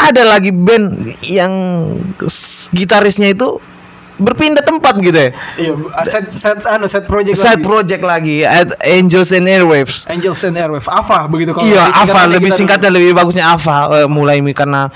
ada 0.03 0.27
lagi 0.27 0.51
band 0.51 1.07
yang 1.23 1.55
gitarisnya 2.75 3.31
itu 3.31 3.63
berpindah 4.23 4.63
tempat 4.63 4.95
gitu 5.03 5.19
ya. 5.19 5.31
Iya, 5.59 5.73
set 6.07 6.31
set 6.31 6.59
anu 6.65 6.87
set 6.87 7.05
project 7.05 7.37
Side 7.37 7.61
lagi. 7.61 7.67
project 7.67 8.03
lagi, 8.03 8.37
at 8.47 8.73
Angels 8.81 9.35
and 9.35 9.45
Airwaves. 9.45 10.07
Angels 10.07 10.41
and 10.43 10.55
Airwave. 10.55 10.87
Ava 10.87 11.27
begitu 11.27 11.51
kalau 11.51 11.67
Iya, 11.67 11.91
Ava 11.91 12.31
lebih 12.31 12.55
singkatnya 12.55 12.89
lebih 12.89 13.13
bagusnya 13.13 13.53
Ava 13.53 13.93
Eh, 13.93 14.07
mulai 14.07 14.39
karena 14.55 14.89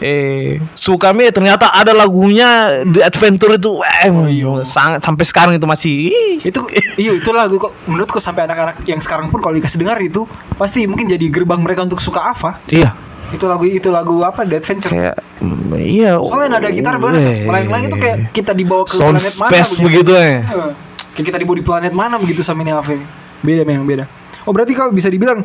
eh 0.00 0.56
suka 0.72 1.12
mi 1.12 1.28
ternyata 1.28 1.68
ada 1.70 1.92
lagunya 1.92 2.80
The 2.88 3.04
Adventure 3.04 3.54
itu 3.54 3.84
eh, 3.84 4.08
Oh, 4.08 4.24
iya. 4.24 4.64
sangat 4.64 5.04
sampai 5.04 5.24
sekarang 5.28 5.52
itu 5.54 5.68
masih 5.68 5.92
ih, 6.08 6.40
itu 6.40 6.60
iya 6.96 7.12
itu 7.12 7.30
lagu 7.30 7.60
kok 7.60 7.76
menurutku 7.84 8.16
sampai 8.16 8.48
anak-anak 8.48 8.80
yang 8.84 8.98
sekarang 8.98 9.28
pun 9.28 9.38
kalau 9.38 9.52
dikasih 9.52 9.76
dengar 9.76 10.00
itu 10.00 10.24
pasti 10.56 10.88
mungkin 10.88 11.06
jadi 11.06 11.28
gerbang 11.28 11.60
mereka 11.60 11.84
untuk 11.84 12.00
suka 12.00 12.32
Ava 12.32 12.56
iya 12.68 12.96
itu 13.30 13.44
lagu 13.44 13.64
itu 13.64 13.88
lagu 13.88 14.14
apa? 14.20 14.42
The 14.42 14.56
Adventure 14.56 14.90
kayak 14.90 15.16
mm, 15.38 15.74
iya. 15.76 16.16
Soalnya 16.16 16.48
nada 16.56 16.68
gitar 16.68 16.96
banget. 16.96 17.20
eh, 17.20 17.38
melayang-layang 17.44 17.86
itu 17.86 17.96
kayak 17.96 18.18
kita 18.30 18.52
dibawa 18.52 18.82
ke 18.82 18.94
sound 18.94 19.16
planet 19.16 19.34
mana 19.36 19.50
space 19.52 19.72
begitu 19.78 20.10
ya 20.10 20.42
Heeh. 20.42 20.70
kayak 21.12 21.26
kita 21.26 21.38
di 21.38 21.46
body 21.46 21.62
planet 21.62 21.92
mana 21.92 22.16
begitu 22.16 22.40
sama 22.40 22.60
ini 22.60 22.70
Ave 22.70 22.98
beda 23.40 23.62
memang 23.62 23.84
beda. 23.84 24.04
Oh 24.42 24.52
berarti 24.52 24.72
kau 24.72 24.88
bisa 24.88 25.06
dibilang 25.06 25.42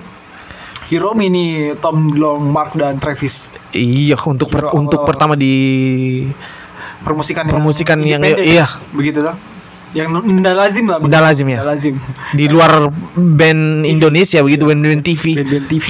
Hiromi 0.86 1.27
nih 1.27 1.50
Tom 1.75 2.13
Long 2.13 2.46
Mark 2.46 2.74
dan 2.74 2.94
Travis. 2.96 3.50
Iya, 3.72 4.22
untuk 4.22 4.50
per- 4.50 4.70
Hero 4.70 4.77
untuk 4.77 5.01
pertama 5.01 5.34
di 5.34 5.54
promosikan 7.01 7.46
Promosikan 7.46 7.98
yang- 8.00 8.22
independen, 8.22 8.46
iya. 8.46 8.65
begitu 8.92 9.22
tuh 9.22 9.34
yang 9.96 10.12
tidak 10.12 10.56
lazim 10.60 10.86
lah 10.86 11.00
Nggak 11.00 11.24
lazim 11.24 11.48
ya. 11.48 11.58
Nggak 11.58 11.70
lazim. 11.72 11.96
Di 12.34 12.46
luar 12.46 12.72
band 13.15 13.62
Indonesia 13.84 14.39
begitu 14.42 14.68
band-band 14.68 15.01
TV. 15.01 15.24
band-band 15.36 15.68
TV 15.68 15.86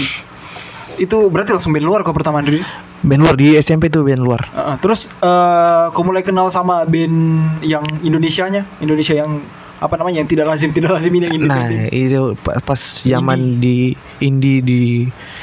itu 0.97 1.27
berarti 1.27 1.51
langsung 1.51 1.71
band 1.71 1.83
luar 1.83 2.01
kau 2.01 2.11
pertama 2.11 2.39
Andri 2.39 2.61
Band 3.01 3.21
luar 3.21 3.35
di 3.35 3.53
SMP 3.55 3.85
tuh 3.85 4.01
band 4.01 4.17
luar. 4.17 4.49
Uh, 4.49 4.73
terus 4.79 5.05
eh 5.15 5.85
kau 5.89 6.01
mulai 6.01 6.21
kenal 6.21 6.49
sama 6.49 6.83
band 6.83 7.13
yang 7.61 7.85
Indonesianya, 8.01 8.65
Indonesia 8.79 9.13
yang 9.13 9.45
apa 9.75 9.99
namanya 9.99 10.23
yang 10.23 10.29
tidak 10.31 10.47
lazim 10.47 10.71
tidak 10.71 10.87
lazim 10.89 11.11
ini 11.11 11.27
yang 11.27 11.35
Nah, 11.43 11.67
independen. 11.67 11.91
itu 11.91 12.19
pa- 12.39 12.57
pas 12.63 12.79
zaman 13.03 13.59
di 13.59 13.91
indie 14.17 14.63
di 14.63 14.81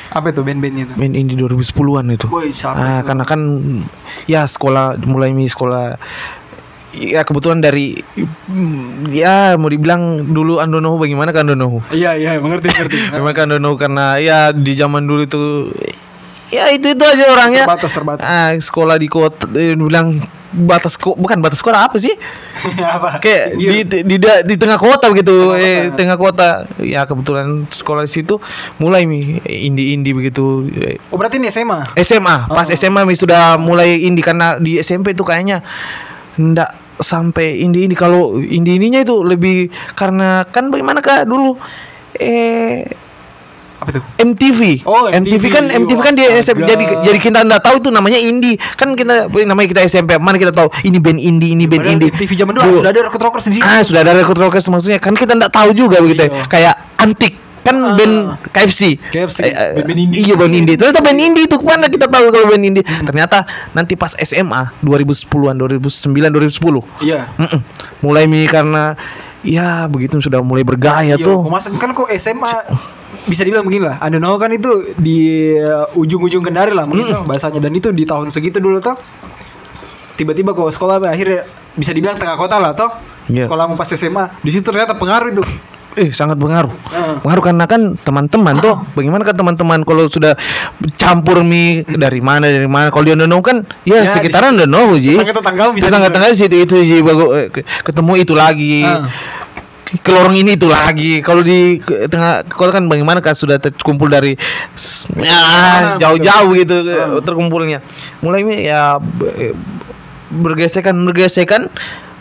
apa 0.09 0.32
itu 0.32 0.40
band-bandnya 0.40 0.88
itu? 0.88 0.94
band 0.97 1.14
indie 1.14 1.37
2010-an 1.37 2.06
itu. 2.11 2.26
Boy, 2.26 2.49
Ah, 2.64 2.99
itu? 2.99 3.06
karena 3.06 3.25
kan 3.25 3.40
ya 4.25 4.42
sekolah 4.42 4.97
mulai 5.04 5.30
mi 5.30 5.47
sekolah 5.47 6.00
ya 6.94 7.20
kebetulan 7.22 7.58
dari 7.58 7.96
mm, 8.46 9.08
ya 9.08 9.56
mau 9.56 9.66
dibilang 9.66 10.02
dulu 10.26 10.58
Andonohu 10.58 10.96
bagaimana 10.99 11.30
kan 11.30 11.44
Andonohu 11.44 11.80
Iya 11.88 12.14
iya 12.14 12.37
mengerti 12.37 12.68
mengerti. 12.68 12.96
memang 13.11 13.32
kan 13.32 13.46
Andonohu 13.46 13.76
karena 13.76 14.16
ya 14.16 14.38
di 14.50 14.72
zaman 14.72 15.02
dulu 15.02 15.20
itu 15.22 15.42
ya 16.49 16.68
itu 16.68 16.92
itu 16.92 17.00
aja 17.00 17.32
orangnya 17.32 17.64
terbatas 17.64 17.90
terbatas. 17.90 18.22
ah 18.22 18.52
sekolah 18.52 18.96
di 18.96 19.08
kota 19.08 19.49
eh, 19.52 19.72
bilang 19.72 20.20
batas 20.52 21.00
bukan 21.00 21.40
batas 21.40 21.64
kota 21.64 21.80
apa 21.80 21.96
sih 21.96 22.12
apa? 22.87 23.16
kayak 23.18 23.56
Iya. 23.56 23.88
di, 23.88 24.04
di 24.04 24.16
di 24.20 24.28
di 24.44 24.54
tengah 24.54 24.76
kota 24.76 25.08
begitu 25.08 25.32
Tengah 25.32 25.56
eh 25.58 25.80
kota. 25.82 25.96
tengah 25.96 26.16
kota 26.20 26.49
ya 26.78 27.08
kebetulan 27.08 27.64
sekolah 27.66 28.04
di 28.04 28.12
situ 28.12 28.37
mulai 28.76 29.08
mi 29.08 29.40
indie 29.42 29.96
indie 29.96 30.12
begitu 30.12 30.68
Oh 31.08 31.16
berarti 31.16 31.40
ini 31.40 31.49
SMA. 31.49 31.96
SMA 31.96 32.37
pas 32.46 32.68
Oh. 32.68 32.76
SMA 32.76 33.00
mi 33.02 33.16
sudah 33.16 33.56
mulai 33.56 34.04
indie 34.04 34.20
karena 34.20 34.61
di 34.61 34.76
SMP 34.76 35.16
itu 35.16 35.25
kayaknya 35.25 35.64
ndak 36.40 36.70
sampai 37.02 37.60
indie 37.60 37.84
ini 37.84 37.94
kalau 37.98 38.38
indie 38.40 38.78
ininya 38.78 39.02
itu 39.02 39.20
lebih 39.20 39.68
karena 39.92 40.46
kan 40.48 40.70
bagaimana 40.72 41.02
kak 41.04 41.28
dulu 41.28 41.58
eh 42.16 42.86
Apa 43.82 43.98
itu? 43.98 44.00
MTV. 44.22 44.86
Oh, 44.86 45.10
MTV, 45.10 45.42
MTV. 45.42 45.44
kan 45.50 45.64
MTV 45.66 45.98
kan 46.06 46.14
dia. 46.14 46.30
SMP 46.38 46.62
jadi 46.70 47.02
jadi 47.02 47.18
kita 47.18 47.42
nggak 47.42 47.66
tahu 47.66 47.82
itu 47.82 47.90
namanya 47.90 48.14
indie. 48.14 48.54
Kan 48.78 48.94
kita 48.94 49.26
namanya 49.26 49.68
kita 49.74 49.82
SMP 49.90 50.14
mana 50.22 50.38
kita 50.38 50.54
tahu 50.54 50.70
ini 50.86 51.02
band 51.02 51.18
indie, 51.18 51.50
ini 51.50 51.66
band 51.66 51.82
Padahal 51.82 51.98
indie. 51.98 52.14
TV 52.14 52.30
zaman 52.38 52.54
dulu 52.54 52.78
sudah 52.78 52.94
ada 52.94 53.02
di 53.10 53.52
situ. 53.58 53.66
Ah, 53.66 53.82
sudah 53.82 54.06
ada 54.06 54.14
record 54.14 54.38
rockers 54.38 54.70
maksudnya 54.70 55.02
kan 55.02 55.18
kita 55.18 55.34
nggak 55.34 55.50
tahu 55.50 55.74
juga 55.74 55.98
begitu. 55.98 56.30
ya. 56.30 56.30
Iya. 56.30 56.44
Kayak 56.46 56.74
antik 57.02 57.34
kan 57.62 57.76
Ah. 57.78 57.95
band 57.95 58.14
KFC. 58.50 58.99
KFC, 59.09 59.38
Eh, 59.40 59.50
eh, 59.50 59.71
band-band 59.78 60.00
indie. 60.00 60.19
Iya 60.21 60.35
band 60.35 60.50
indie. 60.52 60.75
Ternyata 60.75 60.99
band 60.99 61.21
indie 61.21 61.45
itu 61.47 61.57
mana 61.59 61.87
kita 61.87 62.07
tahu 62.07 62.26
kalau 62.28 62.47
band 62.47 62.64
indie. 62.64 62.83
Ternyata 62.83 63.47
nanti 63.71 63.95
pas 63.95 64.12
SMA 64.16 64.75
2010-an, 64.81 65.54
2009, 65.57 66.28
2010. 66.28 66.83
Iya. 66.99 67.31
Mm-mm. 67.37 67.61
Mulai 68.00 68.26
mi 68.26 68.45
karena 68.45 68.99
ya 69.42 69.87
begitu 69.87 70.19
sudah 70.19 70.38
mulai 70.38 70.62
bergaya 70.62 71.14
Iya, 71.14 71.19
tuh. 71.19 71.42
masa 71.45 71.71
kan 71.73 71.90
kok 71.90 72.07
SMA 72.12 72.50
bisa 73.25 73.42
dibilang 73.42 73.62
begini 73.62 73.87
lah. 73.87 73.97
Anda 73.99 74.19
know 74.19 74.35
kan 74.37 74.50
itu 74.50 74.95
di 74.95 75.19
uh, 75.57 75.87
ujung-ujung 75.95 76.42
Kendari 76.42 76.71
lah 76.71 76.83
mungkin 76.83 77.11
tuh 77.11 77.23
bahasanya 77.23 77.59
dan 77.61 77.73
itu 77.73 77.90
di 77.90 78.02
tahun 78.02 78.26
segitu 78.28 78.59
dulu 78.59 78.78
tuh. 78.78 78.99
Tiba-tiba 80.12 80.52
kok 80.52 80.69
sekolah 80.69 80.99
akhirnya 81.04 81.47
bisa 81.73 81.90
dibilang 81.90 82.19
tengah 82.19 82.35
kota 82.35 82.59
lah 82.59 82.75
toh. 82.75 82.90
Iya. 83.26 83.47
Sekolah 83.47 83.64
mau 83.64 83.75
pas 83.75 83.88
SMA. 83.88 84.35
Di 84.38 84.50
situ 84.50 84.62
ternyata 84.62 84.92
pengaruh 84.92 85.31
itu. 85.31 85.42
Eh 85.92 86.08
sangat 86.08 86.40
pengaruh. 86.40 86.72
Pengaruh 87.20 87.44
karena 87.44 87.64
kan 87.68 88.00
teman-teman 88.00 88.56
tuh, 88.58 88.80
bagaimana 88.96 89.28
kan 89.28 89.37
teman-teman 89.37 89.84
kalau 89.84 90.08
sudah 90.08 90.32
campur 90.96 91.44
mie 91.44 91.84
dari 91.84 92.25
mana 92.25 92.49
dari 92.49 92.64
mana. 92.64 92.88
Kalau 92.88 93.04
di 93.04 93.12
Indonesia 93.12 93.44
kan 93.44 93.56
ya, 93.84 94.00
Ya, 94.00 94.16
sekitaran 94.16 94.56
Indonesia 94.56 94.96
ji. 94.96 95.14
Tetangga-tetangga 95.20 95.64
bisa 95.76 95.84
Tetangga-tetangga 95.84 96.28
situ 96.32 96.56
itu 96.56 96.76
ji 96.80 96.96
bagus 97.04 97.28
eh, 97.37 97.46
ke- 97.52 97.66
ketemu 97.84 98.12
itu 98.18 98.32
lagi. 98.32 98.80
Ah. 98.82 99.12
Ke 99.92 100.08
lorong 100.08 100.32
ini 100.32 100.56
itu 100.56 100.64
lagi. 100.64 101.20
Kalau 101.20 101.44
di 101.44 101.76
tengah 102.08 102.49
kalau 102.49 102.72
kan 102.72 102.88
bagaimana 102.88 103.20
kan 103.20 103.37
sudah 103.37 103.61
terkumpul 103.61 104.08
dari 104.08 104.32
ya 105.20 105.37
Mana, 105.37 106.00
jauh-jauh 106.00 106.56
gitu 106.56 106.88
Ah. 106.88 107.20
terkumpulnya. 107.20 107.84
Mulai 108.25 108.40
mi 108.40 108.64
ya 108.64 108.96
bergesekan 110.32 110.96
bergesekan 111.04 111.68
eh, 111.68 112.12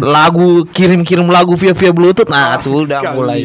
lagu 0.00 0.64
kirim-kirim 0.68 1.28
lagu 1.28 1.52
via 1.54 1.72
via 1.72 1.92
bluetooth 1.92 2.28
nah 2.28 2.56
Asik 2.56 2.72
sudah 2.72 2.98
sekali. 3.00 3.16
mulai 3.16 3.42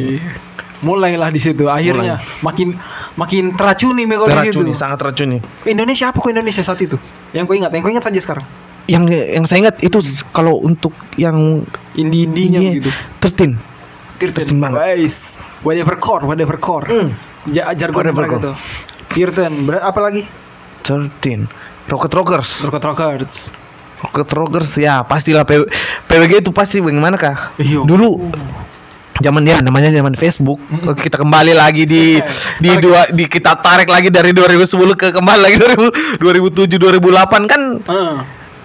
Mulailah 0.77 1.33
di 1.33 1.41
situ. 1.41 1.65
Akhirnya 1.65 2.21
makin 2.45 2.77
makin 3.17 3.57
teracuni 3.57 4.05
Meko 4.05 4.29
di 4.29 4.37
situ. 4.45 4.61
sangat 4.77 5.01
teracuni 5.01 5.41
Indonesia 5.65 6.13
apa 6.13 6.21
kok 6.21 6.29
Indonesia 6.29 6.61
saat 6.61 6.77
itu? 6.77 7.01
Yang 7.33 7.49
kau 7.49 7.55
ingat, 7.57 7.73
yang 7.73 7.81
kau 7.81 7.89
ingat 7.89 8.05
saja 8.05 8.19
sekarang. 8.21 8.45
yang 8.85 9.09
yang 9.09 9.41
saya 9.43 9.65
ingat 9.65 9.81
itu 9.81 9.97
kalau 10.29 10.61
untuk 10.61 10.93
yang 11.17 11.65
Indie-indinya 11.97 12.61
ini 12.61 12.77
gitu. 12.77 12.93
tertin 13.17 13.57
Tirten 14.21 14.61
banget. 14.61 14.77
guys. 14.77 15.41
Whatever 15.65 15.97
core, 15.97 16.29
whatever 16.29 16.61
core. 16.61 16.85
Ja 17.49 17.73
jargon 17.73 17.97
Whatever 18.05 18.21
mereka 18.21 18.35
core. 18.37 18.45
tuh. 18.45 18.55
Tirten, 19.09 19.65
ber- 19.65 19.81
apa 19.81 19.97
lagi? 19.97 20.29
tertin 20.85 21.49
rocket 21.89 22.13
rockers 22.13 22.61
Rocket 22.63 22.85
Rockers. 22.85 23.49
Rocket 23.99 24.29
rockers 24.29 24.71
ya 24.75 25.01
pastilah 25.01 25.41
P- 25.41 25.65
PWG 26.05 26.39
itu 26.39 26.51
pasti 26.51 26.77
bagaimana 26.77 27.15
kah 27.15 27.53
Iya. 27.57 27.81
dulu 27.81 28.29
zaman 29.17 29.41
dia 29.41 29.57
namanya 29.57 29.89
zaman 29.89 30.13
Facebook. 30.13 30.61
Oke, 30.85 31.09
kita 31.09 31.17
kembali 31.17 31.49
lagi 31.51 31.83
di 31.83 32.21
di 32.61 32.69
Tarik. 32.69 32.81
dua 32.85 32.99
di 33.09 33.25
kita 33.25 33.57
tarik 33.57 33.89
lagi 33.89 34.07
dari 34.07 34.29
2010 34.29 34.61
ke 34.93 35.09
kembali 35.09 35.39
lagi 35.41 35.57
2000, 35.57 36.21
2007 36.21 36.77
2008 36.77 37.49
kan 37.49 37.61
Heeh. 37.81 38.15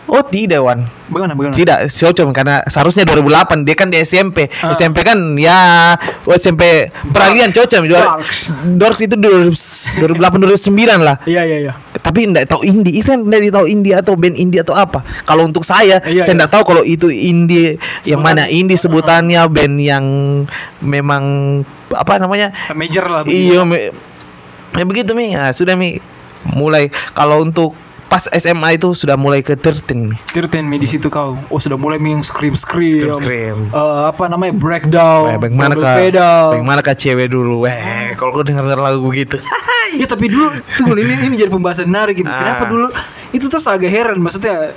Oh 0.06 0.22
tidak 0.22 0.60
Wan 0.60 0.82
Bagaimana 1.12 1.36
bagaimana? 1.36 1.56
Tidak, 1.56 1.78
Siocom 1.92 2.32
karena 2.32 2.64
seharusnya 2.66 3.04
2008 3.04 3.68
dia 3.68 3.76
kan 3.76 3.92
di 3.92 4.00
SMP. 4.00 4.48
Ah. 4.64 4.72
SMP 4.72 5.04
kan 5.04 5.36
ya 5.36 5.92
oh, 6.24 6.32
SMP 6.32 6.88
peralihan 7.12 7.52
Siocom. 7.52 7.84
Darks. 7.84 8.48
Dorks 8.80 9.00
itu 9.04 9.12
2008 9.12 10.16
2009 10.40 10.72
lah. 11.04 11.20
Iya 11.28 11.42
iya 11.44 11.58
iya. 11.68 11.72
Tapi 12.00 12.24
enggak 12.24 12.48
tahu 12.48 12.64
indie, 12.64 12.96
itu 12.96 13.12
kan 13.12 13.20
enggak 13.28 13.52
tahu 13.52 13.68
indie 13.68 13.92
atau 13.92 14.16
band 14.16 14.40
indie 14.40 14.64
atau 14.64 14.72
apa. 14.72 15.04
Kalau 15.28 15.44
untuk 15.44 15.68
saya, 15.68 16.00
Iya, 16.08 16.24
saya 16.24 16.32
iya. 16.32 16.36
enggak 16.40 16.52
tahu 16.56 16.62
kalau 16.64 16.82
itu 16.82 17.12
indie 17.12 17.76
yang 18.08 18.24
Sebutan- 18.24 18.40
mana 18.40 18.48
indie 18.48 18.80
sebutannya 18.80 19.40
band 19.52 19.76
yang 19.76 20.04
memang 20.80 21.24
apa 21.92 22.16
namanya? 22.16 22.56
Major 22.72 23.04
lah. 23.04 23.20
Iya, 23.28 23.68
me- 23.68 23.92
ya 24.72 24.84
begitu 24.88 25.12
mi. 25.12 25.36
Nah, 25.36 25.52
sudah 25.52 25.76
mi 25.76 26.00
mulai 26.48 26.88
kalau 27.12 27.44
untuk 27.44 27.76
pas 28.12 28.28
SMA 28.28 28.76
itu 28.76 28.92
sudah 28.92 29.16
mulai 29.16 29.40
ke 29.40 29.56
13 29.56 29.88
mi. 29.96 30.12
Tirten 30.36 30.68
mi 30.68 30.76
di 30.76 30.84
situ 30.84 31.08
kau. 31.08 31.32
Oh 31.48 31.56
sudah 31.56 31.80
mulai 31.80 31.96
mi 31.96 32.12
yang 32.12 32.20
scream 32.20 32.52
scream. 32.52 33.08
Scream. 33.16 33.72
apa 33.72 34.28
namanya 34.28 34.52
breakdown. 34.52 35.32
Weh, 35.32 35.48
bagaimana 35.48 35.72
pedal. 35.80 36.60
Bagaimana 36.60 36.80
kah 36.84 36.92
cewek 36.92 37.32
dulu? 37.32 37.64
Weh, 37.64 38.12
kalau 38.20 38.36
kau 38.36 38.44
dengar 38.44 38.68
lagu 38.68 39.00
begitu. 39.08 39.40
Ya 39.92 40.08
tapi 40.08 40.24
dulu 40.24 40.48
tunggu 40.80 40.96
ini 41.04 41.28
ini 41.28 41.36
jadi 41.36 41.52
pembahasan 41.52 41.84
menarik. 41.84 42.16
Kenapa 42.16 42.64
Ah. 42.64 42.68
dulu 42.68 42.88
itu 43.36 43.44
tuh 43.44 43.60
agak 43.60 43.92
heran 43.92 44.24
maksudnya 44.24 44.72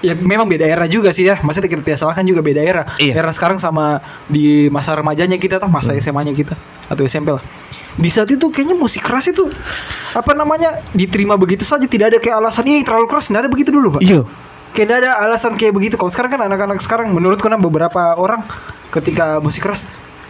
ya 0.00 0.16
memang 0.16 0.48
beda 0.48 0.64
era 0.64 0.88
juga 0.88 1.12
sih 1.12 1.28
ya. 1.28 1.36
Maksudnya 1.44 1.68
kita 1.68 1.84
tidak 1.84 2.00
salahkan 2.00 2.24
juga 2.24 2.40
beda 2.40 2.64
era. 2.64 2.82
Iya. 2.96 3.12
Hmm. 3.12 3.20
Era 3.28 3.30
sekarang 3.36 3.60
sama 3.60 4.00
di 4.24 4.72
masa 4.72 4.96
remajanya 4.96 5.36
kita 5.36 5.60
tuh 5.60 5.68
masa 5.68 5.92
SMA-nya 6.00 6.32
kita 6.32 6.56
atau 6.88 7.04
SMP 7.04 7.28
lah. 7.36 7.44
Di 7.98 8.08
saat 8.08 8.30
itu 8.30 8.46
kayaknya 8.48 8.78
musik 8.78 9.02
keras 9.02 9.26
itu 9.26 9.50
apa 10.14 10.30
namanya 10.32 10.78
diterima 10.94 11.34
begitu 11.34 11.66
saja 11.66 11.82
tidak 11.90 12.14
ada 12.14 12.18
kayak 12.22 12.38
alasan 12.38 12.64
ini 12.64 12.86
terlalu 12.86 13.10
keras 13.10 13.26
tidak 13.26 13.46
ada 13.46 13.50
begitu 13.50 13.74
dulu 13.74 13.98
pak. 13.98 14.02
Iya. 14.06 14.22
Kayak 14.70 14.86
tidak 14.86 14.98
ada 15.02 15.10
alasan 15.26 15.52
kayak 15.58 15.74
begitu. 15.74 15.98
Kalau 15.98 16.10
sekarang 16.14 16.30
kan 16.38 16.40
anak-anak 16.46 16.78
sekarang 16.78 17.10
menurutku 17.10 17.50
nah 17.50 17.58
beberapa 17.58 18.14
orang 18.14 18.46
ketika 18.94 19.42
musik 19.42 19.66
keras 19.66 19.84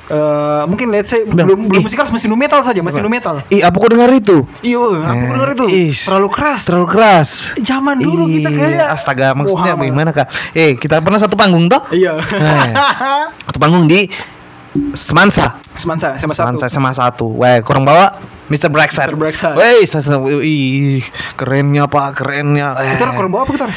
eh 0.08 0.62
mungkin 0.64 0.88
let's 0.88 1.12
say 1.12 1.20
Bilang, 1.28 1.44
belum 1.44 1.60
belum 1.68 1.82
musik 1.84 2.00
keras 2.00 2.08
masih 2.08 2.32
nu 2.32 2.36
metal 2.40 2.64
saja 2.64 2.80
masih 2.80 3.04
nu 3.04 3.12
metal. 3.12 3.44
Ih, 3.52 3.60
apa 3.60 3.76
kau 3.76 3.92
dengar 3.92 4.08
itu? 4.08 4.40
Iya, 4.64 4.80
aku 5.04 5.20
Eh, 5.20 5.32
dengar 5.36 5.48
itu 5.52 5.66
is. 5.68 6.08
terlalu 6.08 6.28
keras. 6.32 6.64
Terlalu 6.64 6.86
keras. 6.88 7.28
Zaman 7.60 8.00
dulu 8.00 8.24
kita 8.24 8.48
Ih, 8.48 8.56
kayak 8.56 8.88
astaga, 8.96 9.36
maksudnya 9.36 9.76
Wah, 9.76 9.84
bagaimana 9.84 10.10
kak? 10.16 10.32
Eh, 10.56 10.80
kita 10.80 11.04
pernah 11.04 11.20
satu 11.20 11.36
panggung 11.36 11.68
toh? 11.68 11.84
Iya. 11.92 12.16
Eh. 12.24 12.72
Satu 13.52 13.60
panggung 13.60 13.84
di 13.84 14.08
Semansa. 14.94 15.58
Semansa, 15.78 16.18
sama. 16.18 16.32
Semansa 16.34 16.66
sama 16.68 16.90
satu. 16.92 17.30
Weh, 17.38 17.62
kurang 17.62 17.86
bawa 17.86 18.18
Mr. 18.48 18.72
Brexit. 18.72 19.06
Mr. 19.06 19.16
Brexit. 19.16 19.52
Sasa- 19.86 20.18
ih, 20.42 21.04
kerennya 21.36 21.86
pak, 21.86 22.18
kerennya. 22.18 22.74
Eh. 22.80 22.96
Kita 22.98 23.14
kurang 23.14 23.30
bawa 23.30 23.42
apa 23.46 23.52
kita? 23.54 23.68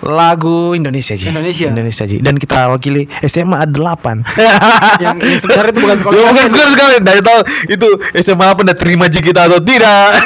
lagu 0.00 0.72
Indonesia 0.72 1.12
Ji. 1.12 1.28
Indonesia. 1.28 1.68
Indonesia 1.68 2.04
Ji. 2.08 2.24
Dan 2.24 2.40
kita 2.40 2.72
wakili 2.72 3.04
SMA 3.20 3.68
8. 3.68 4.24
yang, 5.04 5.16
yang 5.20 5.36
sebenarnya 5.36 5.72
itu 5.76 5.80
bukan 5.84 5.96
sekolah. 6.00 6.16
Bukan 6.32 6.48
sekali 6.48 6.70
sekali. 6.72 6.94
Dari 7.04 7.20
tahu 7.20 7.38
itu 7.68 7.88
SMA 8.24 8.46
apa 8.48 8.60
udah 8.64 8.76
terima 8.76 9.12
Ji 9.12 9.20
kita 9.20 9.44
atau 9.44 9.60
tidak. 9.60 10.16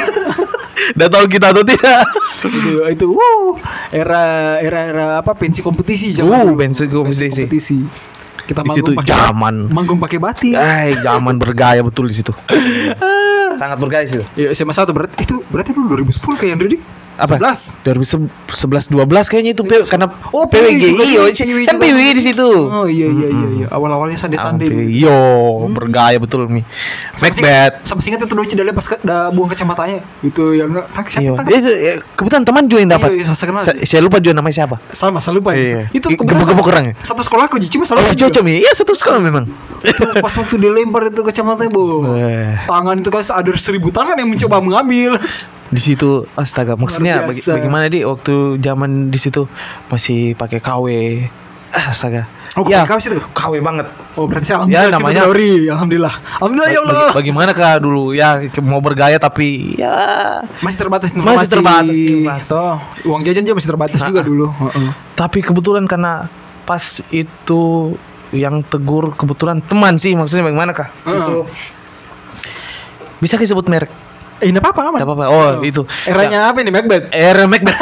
Udah 0.95 1.09
tahu 1.09 1.25
kita 1.25 1.49
atau 1.49 1.65
tidak. 1.65 2.03
itu, 2.45 2.77
itu 2.93 3.05
wow, 3.09 3.57
era 3.89 4.55
era 4.61 4.79
era 4.85 5.05
apa 5.17 5.33
pensi 5.33 5.59
kompetisi 5.59 6.13
Uh, 6.13 6.29
dulu. 6.45 6.61
pensi 6.61 6.85
kompetisi. 6.85 7.41
kompetisi. 7.41 7.77
Kita 8.45 8.61
di 8.61 8.71
situ 8.77 8.91
zaman. 9.01 9.73
Manggung 9.73 9.97
pakai 9.97 10.21
batik. 10.21 10.53
Eh, 10.53 10.93
zaman 11.01 11.41
bergaya 11.41 11.81
betul 11.81 12.05
di 12.05 12.15
situ. 12.15 12.31
Sangat 13.61 13.77
bergaya 13.81 14.05
sih. 14.05 14.21
Ya 14.37 14.53
SMA 14.53 14.75
1 14.75 14.93
berarti 14.93 15.15
itu 15.25 15.41
berarti 15.49 15.71
lu 15.73 15.89
2010 15.89 16.39
kayak 16.39 16.53
Andri 16.59 16.77
Apa? 17.15 17.39
11. 17.39 17.79
2011 17.83 18.91
12 18.91 19.31
kayaknya 19.31 19.51
itu 19.51 19.63
P- 19.63 19.85
karena 19.85 20.11
Oh, 20.29 20.43
PWG 20.45 20.83
iyo 20.99 21.23
kan. 21.63 21.77
PWG 21.77 22.07
di 22.13 22.23
situ. 22.23 22.49
Oh 22.61 22.85
iya 22.85 23.07
iya 23.07 23.27
iya 23.29 23.47
iya. 23.55 23.67
Awal-awalnya 23.69 24.15
sande-sande. 24.15 24.65
dulu. 24.65 24.83
Iyo, 24.83 25.17
bergaya 25.71 26.17
betul 26.17 26.45
nih. 26.45 26.67
Sampai 27.13 27.39
Macbeth. 27.39 27.73
Sampai 27.83 28.01
singkat 28.01 28.19
itu 28.21 28.29
dulu 28.29 28.43
cedalnya 28.43 28.71
pas 28.71 28.85
ke, 28.85 28.95
da, 29.01 29.29
buang 29.29 29.47
kacamatanya. 29.47 30.03
Itu 30.21 30.51
yang 30.51 30.69
enggak 30.69 30.85
tak 30.89 31.07
siapa 31.07 31.41
Dia 31.41 31.57
itu, 31.57 31.71
eh, 31.71 31.97
kebetulan 32.13 32.43
teman 32.43 32.63
juga 32.65 32.79
yang 32.81 32.91
dapat. 32.91 33.09
Iya, 33.11 33.23
iya, 33.23 33.33
saya 33.33 33.75
Saya 33.81 34.01
lupa 34.01 34.17
juga 34.17 34.33
namanya 34.33 34.55
siapa. 34.57 34.75
sama 34.91 35.17
selalu 35.17 35.37
lupa 35.37 35.51
Iya. 35.55 35.87
Itu 35.89 36.07
gebuk-gebuk 36.11 36.65
orang 36.65 36.85
ya? 36.89 36.93
Satu 37.01 37.21
sekolah 37.21 37.47
aku 37.47 37.57
cuma 37.61 37.83
Oh, 37.83 37.89
selalu 37.89 38.11
cocok 38.13 38.43
nih. 38.43 38.57
Iya, 38.59 38.71
satu 38.73 38.91
sekolah 38.91 39.19
memang. 39.19 39.47
Pas 40.19 40.33
waktu 40.33 40.55
dilempar 40.57 41.07
itu 41.07 41.21
kacamatanya, 41.21 41.69
Bu. 41.69 41.83
Eh, 42.13 42.59
Tangan 42.65 42.95
itu 42.97 43.07
kan 43.07 43.23
ada 43.23 43.51
seribu 43.55 43.87
tangan 43.87 44.15
yang 44.15 44.27
mencoba 44.27 44.59
mengambil. 44.59 45.15
di 45.65 45.81
situ 45.81 46.29
astaga 46.35 46.77
maksudnya 47.07 47.21
baga- 47.21 47.55
bagaimana 47.55 47.85
di 47.87 47.99
waktu 48.01 48.33
zaman 48.59 48.89
di 49.07 49.17
situ 49.17 49.45
masih 49.87 50.33
pakai 50.33 50.59
KW. 50.59 50.85
Ah, 51.69 51.91
Astaga. 51.91 52.23
Oh, 52.55 52.63
Ya. 52.63 52.87
kau 52.87 52.95
situ. 52.95 53.19
KW 53.29 53.59
banget. 53.59 53.83
Oh, 54.15 54.23
berarti 54.23 54.47
Ya, 54.47 54.55
alhamdulillah 54.55 54.87
situ, 54.87 54.95
namanya- 54.95 55.23
sorry. 55.25 55.51
Alhamdulillah. 55.67 56.13
Alhamdulillah 56.39 56.71
ya 56.71 56.79
Allah. 56.79 56.95
Baga- 56.95 57.15
Bagaimana 57.15 57.51
kak 57.51 57.75
dulu 57.79 58.03
ya 58.11 58.29
mau 58.61 58.79
bergaya 58.79 59.17
tapi 59.17 59.75
ya 59.75 59.91
Masih 60.57 60.79
terbatas 60.79 61.11
Masih 61.11 61.19
informasi. 61.19 61.51
terbatas, 61.51 61.91
terbatas. 61.91 62.47
Toh, 62.47 62.75
uang 63.05 63.21
jajan 63.21 63.43
juga 63.43 63.55
masih 63.55 63.69
terbatas 63.69 63.99
juga 64.01 64.19
Ha-ha. 64.19 64.27
dulu. 64.27 64.47
Heeh. 64.49 64.89
tapi 65.13 65.39
kebetulan 65.39 65.83
karena 65.83 66.31
pas 66.63 66.83
itu 67.09 67.61
yang 68.31 68.63
tegur 68.63 69.11
kebetulan 69.13 69.59
teman 69.61 69.95
sih 69.95 70.11
maksudnya 70.11 70.43
bagaimana 70.45 70.71
kak? 70.71 70.89
Heeh. 71.03 71.19
Itu 71.19 71.37
bisa 73.17 73.35
disebut 73.35 73.65
merek? 73.65 73.91
Eh, 74.37 74.49
enggak 74.49 74.67
apa-apa 74.67 74.81
aman. 74.89 74.99
Apa-apa. 75.01 75.25
Oh, 75.25 75.49
itu. 75.61 75.81
Eranya 76.03 76.51
apa 76.51 76.59
ini 76.59 76.67
Macbeth? 76.67 77.07
Era 77.09 77.45
Macbeth. 77.45 77.79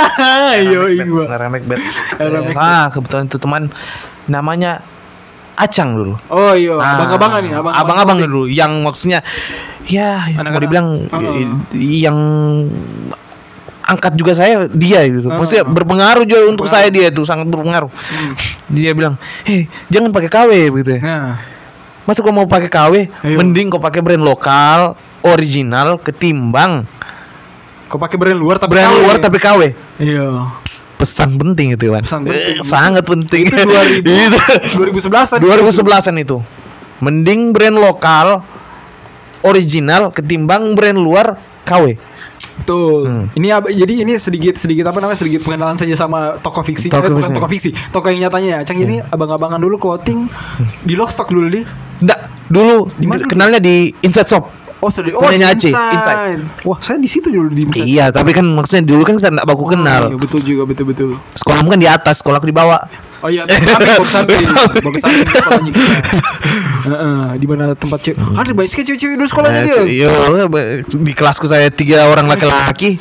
Ayo, 0.53 0.86
iya 0.93 1.03
gua. 1.03 1.25
Era 1.25 1.48
Macbeth. 1.48 1.81
Era 2.15 2.29
Eh, 2.31 2.41
Macbeth. 2.43 2.57
Ah, 2.60 2.86
kebetulan 2.89 3.25
itu 3.25 3.38
teman 3.38 3.63
namanya 4.25 4.86
Acang 5.53 5.93
dulu. 5.93 6.13
Oh 6.27 6.53
iya, 6.53 6.74
Ah, 6.75 6.98
abang-abangan 6.98 7.41
nih, 7.41 7.53
abang 7.53 7.74
abang-abang 7.75 8.17
dulu 8.19 8.45
yang 8.45 8.81
maksudnya 8.81 9.22
ya 9.86 10.25
mau 10.31 10.41
Anak-anak. 10.41 10.62
dibilang 10.62 10.88
Heeh. 11.07 11.45
i- 11.77 12.01
yang 12.01 12.17
angkat 13.83 14.15
juga 14.15 14.33
saya 14.33 14.65
dia 14.67 15.03
gitu. 15.05 15.27
Maksudnya 15.27 15.62
berpengaruh 15.63 16.24
juga 16.24 16.48
untuk 16.48 16.65
Berpengaruh. 16.65 16.74
saya 16.74 16.88
dia 16.89 17.07
itu 17.10 17.22
sangat 17.22 17.45
berpengaruh. 17.48 17.91
Hmm. 17.91 18.33
Dia 18.67 18.91
bilang, 18.93 19.13
"Hei, 19.43 19.69
jangan 19.89 20.10
pakai 20.10 20.29
KW 20.31 20.51
gitu 20.74 20.89
ya. 20.89 21.00
Nah, 21.03 21.29
Masa 22.03 22.19
kau 22.19 22.36
mau 22.36 22.43
pakai 22.43 22.67
KW, 22.67 22.93
Ayo. 23.24 23.38
mending 23.39 23.72
kau 23.72 23.79
pakai 23.79 24.03
brand 24.03 24.19
lokal, 24.19 25.00
original 25.24 25.95
ketimbang 26.03 26.83
kau 27.88 28.01
pakai 28.01 28.17
brand 28.17 28.36
luar 28.36 28.57
tapi 28.57 28.74
brand 28.75 28.89
KW. 28.91 29.00
luar 29.05 29.15
tapi 29.22 29.38
KW." 29.39 29.62
Iya. 30.01 30.27
Pesan 31.00 31.36
penting 31.36 31.75
itu, 31.75 31.91
Iwan. 31.91 32.03
Pesan 32.03 32.24
penting. 32.24 32.63
Sangat 32.63 33.03
penting. 33.03 33.43
Itu 33.51 33.60
2000 33.60 34.07
Itu. 34.31 34.39
2011-an. 34.88 35.39
2011-an 35.43 36.15
itu. 36.15 36.38
Mending 37.03 37.51
brand 37.51 37.75
lokal 37.75 38.39
original 39.44 40.16
ketimbang 40.16 40.75
brand 40.79 40.96
luar 40.96 41.35
KW. 41.68 42.00
Betul. 42.62 43.03
Hmm. 43.06 43.25
Ini 43.34 43.48
ab- 43.51 43.72
jadi 43.72 43.94
ini 44.06 44.14
sedikit 44.16 44.56
sedikit 44.56 44.88
apa 44.88 45.00
namanya 45.00 45.20
sedikit 45.20 45.44
pengenalan 45.44 45.75
saja 45.75 45.96
sama 45.98 46.40
toko 46.40 46.64
fiksi. 46.64 46.88
Toko 46.92 47.08
eh, 47.08 47.12
bukan 47.12 47.32
toko 47.34 47.48
fiksi, 47.50 47.72
toko 47.92 48.08
yang 48.08 48.29
nyatanya 48.29 48.50
ya. 48.50 48.60
Cang 48.64 48.79
ini 48.79 49.00
abang-abangan 49.01 49.60
dulu 49.60 49.75
clothing 49.77 50.27
di 50.84 50.94
Lockstock 50.94 51.32
dulu 51.32 51.48
di. 51.50 51.62
Enggak, 52.03 52.27
dulu 52.51 52.92
Di 53.00 53.08
mana 53.08 53.24
kenalnya 53.24 53.60
di 53.64 53.92
Inside 54.03 54.27
Shop. 54.27 54.44
Oh, 54.84 54.92
sedih. 54.92 55.16
Oh, 55.16 55.24
Punyanya 55.24 55.56
Aceh, 55.56 55.72
Inside. 55.72 55.96
Inside. 55.96 56.42
Wah, 56.68 56.77
saya 56.84 57.00
di 57.00 57.08
situ 57.08 57.32
dulu 57.32 57.48
di 57.48 57.64
Inside. 57.64 57.88
Iya, 57.88 58.06
tapi 58.12 58.36
kan 58.36 58.44
maksudnya 58.44 58.84
dulu 58.84 59.08
kan 59.08 59.16
kita 59.16 59.32
enggak 59.32 59.48
baku 59.48 59.64
Oh, 59.64 59.70
kenal. 59.72 60.12
Iya, 60.12 60.18
betul 60.20 60.42
juga, 60.44 60.68
betul 60.68 60.86
betul. 60.92 61.10
Sekolahmu 61.40 61.72
kan 61.72 61.79
di 61.79 61.88
atas, 61.88 62.20
sekolahku 62.20 62.44
di 62.44 62.56
bawah. 62.56 62.84
Oh 63.24 63.31
iya, 63.31 63.48
samping, 63.48 63.88
bagus 63.88 64.12
samping, 64.12 64.44
bagus 64.83 65.00
samping 65.00 65.24
sekolahnya 65.31 65.72
kita. 65.72 65.96
Heeh, 66.92 67.24
di 67.40 67.46
mana 67.48 67.72
tempat 67.72 68.03
cewek. 68.03 68.20
Ada 68.20 68.51
banyak 68.51 68.68
sekali 68.68 68.86
cewek-cewek 68.92 69.16
dulu 69.16 69.27
sekolahnya 69.31 69.59
Eh, 69.64 69.64
dia. 69.64 69.79
Iya, 69.88 70.12
di 70.92 71.14
kelasku 71.16 71.48
saya 71.48 71.72
tiga 71.72 72.03
orang 72.12 72.27
laki-laki. 72.27 73.00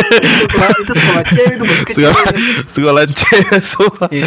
itu, 0.88 0.92
sekolah 0.96 1.22
cewek 1.28 1.52
itu 1.60 1.64
banyak 1.68 1.88
sekolah 1.92 2.24
sekolah 2.74 3.04
cewek 3.12 3.60
semua. 3.60 4.06
Iya. 4.08 4.26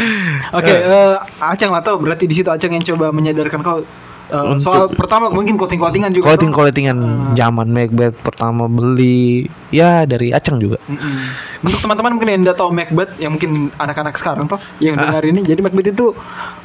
Oke, 0.54 0.74
eh, 0.78 1.16
Acang 1.42 1.74
lah 1.74 1.82
tau 1.82 1.98
berarti 1.98 2.30
di 2.30 2.38
situ 2.38 2.50
Acang 2.54 2.78
yang 2.78 2.86
coba 2.86 3.10
menyadarkan 3.10 3.66
kau 3.66 3.82
eh, 4.32 4.40
Untuk- 4.48 4.64
soal 4.64 4.84
pertama 4.88 5.28
mungkin 5.28 5.54
coating-coatingan 5.54 6.12
juga. 6.12 6.32
Toh? 6.34 6.48
coatingan 6.50 6.98
Hmm. 6.98 7.34
zaman 7.36 7.68
Macbeth 7.68 8.16
pertama 8.18 8.66
beli 8.66 9.46
ya 9.70 10.04
dari 10.04 10.32
Acang 10.32 10.58
juga. 10.58 10.80
Mm-mm. 10.84 11.16
Untuk 11.62 11.80
teman-teman 11.80 12.16
mungkin 12.16 12.30
yang 12.30 12.42
tidak 12.42 12.58
tahu 12.58 12.72
Macbeth 12.72 13.12
yang 13.18 13.32
mungkin 13.32 13.52
anak-anak 13.76 14.16
sekarang 14.16 14.48
toh 14.48 14.58
yang 14.80 14.96
Ah. 14.96 15.06
dengar 15.06 15.24
ini 15.24 15.44
jadi 15.44 15.60
Macbeth 15.60 15.92
itu 15.92 16.16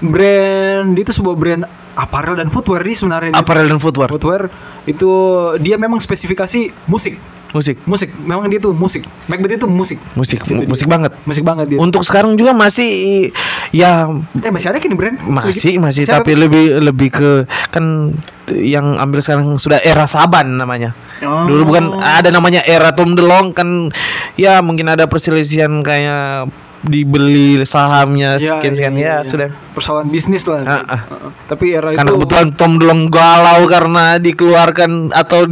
brand 0.01 0.95
dia 0.95 1.03
itu 1.03 1.13
sebuah 1.13 1.35
brand 1.35 1.63
apparel 1.95 2.37
dan 2.37 2.49
footwear 2.49 2.81
dia 2.81 2.95
sebenarnya. 2.95 3.33
Apparel 3.33 3.67
dan 3.67 3.79
footwear. 3.79 4.09
footwear 4.09 4.43
itu 4.85 5.11
dia 5.59 5.77
memang 5.77 5.99
spesifikasi 5.99 6.71
musik 6.87 7.17
Musik. 7.55 7.77
musik 7.87 8.11
memang 8.23 8.51
dia 8.51 8.59
tuh 8.59 8.75
musik 8.75 9.07
Macbeth 9.31 9.59
itu 9.59 9.69
musik 9.71 9.99
Musik, 10.19 10.43
Itu 10.43 10.59
dia. 10.59 10.67
musik 10.67 10.87
banget. 10.91 11.13
musik 11.25 11.45
banget 11.47 11.67
dia 11.71 11.79
Untuk 11.79 12.03
sekarang 12.03 12.35
juga 12.35 12.51
masih 12.57 13.31
ya 13.71 14.11
eh 14.43 14.51
masih 14.51 14.75
ada 14.75 14.79
kini 14.83 14.99
brand 14.99 15.17
masih 15.23 15.79
masih 15.79 16.03
Saya 16.07 16.21
tapi 16.21 16.35
lebih 16.35 16.83
lebih 16.83 17.09
ke 17.15 17.31
kan 17.71 18.17
yang 18.51 18.95
ambil 18.99 19.19
sekarang 19.23 19.59
sudah 19.59 19.83
era 19.83 20.07
Saban 20.07 20.59
namanya. 20.63 20.95
Oh. 21.25 21.51
Dulu 21.51 21.75
bukan 21.75 21.99
ada 21.99 22.31
namanya 22.31 22.63
era 22.63 22.95
Tom 22.95 23.19
DeLong 23.19 23.51
kan 23.51 23.91
ya 24.39 24.63
mungkin 24.63 24.87
ada 24.87 25.11
perselisihan 25.11 25.83
kayak 25.83 26.47
dibeli 26.87 27.61
sahamnya 27.63 28.39
Ya, 28.39 28.57
sekian 28.57 28.73
sekian 28.73 28.95
iya, 28.95 29.03
ya, 29.03 29.17
iya. 29.21 29.29
sudah. 29.29 29.49
persoalan 29.73 30.07
bisnis 30.07 30.43
lah 30.45 30.63
Ah, 30.63 30.83
ah. 30.87 31.01
Heeh. 31.05 31.31
tapi 31.47 31.65
era 31.71 31.91
Karena 31.93 32.07
itu 32.07 32.17
kebetulan 32.17 32.49
Tom 32.55 32.73
DeLong 32.77 33.03
galau 33.07 33.61
karena 33.67 34.05
dikeluarkan 34.17 34.91
atau 35.13 35.45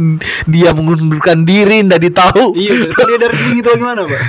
dia 0.45 0.71
mengundurkan 0.71 1.43
diri 1.43 1.83
ndak 1.83 2.01
ditahu. 2.01 2.55
iya 2.55 2.89
tadi 2.89 3.05
dia 3.11 3.19
dari 3.21 3.35
tinggi 3.37 3.59
itu 3.59 3.69
gimana 3.75 4.01
pak 4.03 4.21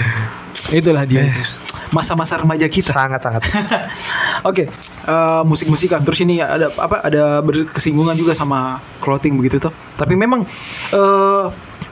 itulah 0.69 1.05
dia 1.05 1.23
itu. 1.23 1.43
masa-masa 1.89 2.37
remaja 2.37 2.67
kita 2.67 2.91
Sangat 2.91 3.23
sangat. 3.23 3.47
Oke, 4.49 4.67
eh, 5.07 5.43
musik-musikan. 5.43 6.03
Terus 6.03 6.19
ini 6.21 6.39
ada 6.39 6.67
apa? 6.75 6.99
Ada 7.01 7.39
berkesinggungan 7.41 8.15
juga 8.15 8.35
sama 8.35 8.83
clothing 8.99 9.39
begitu 9.39 9.63
tuh. 9.63 9.71
Tapi 9.95 10.15
memang 10.15 10.43
eh 10.91 11.45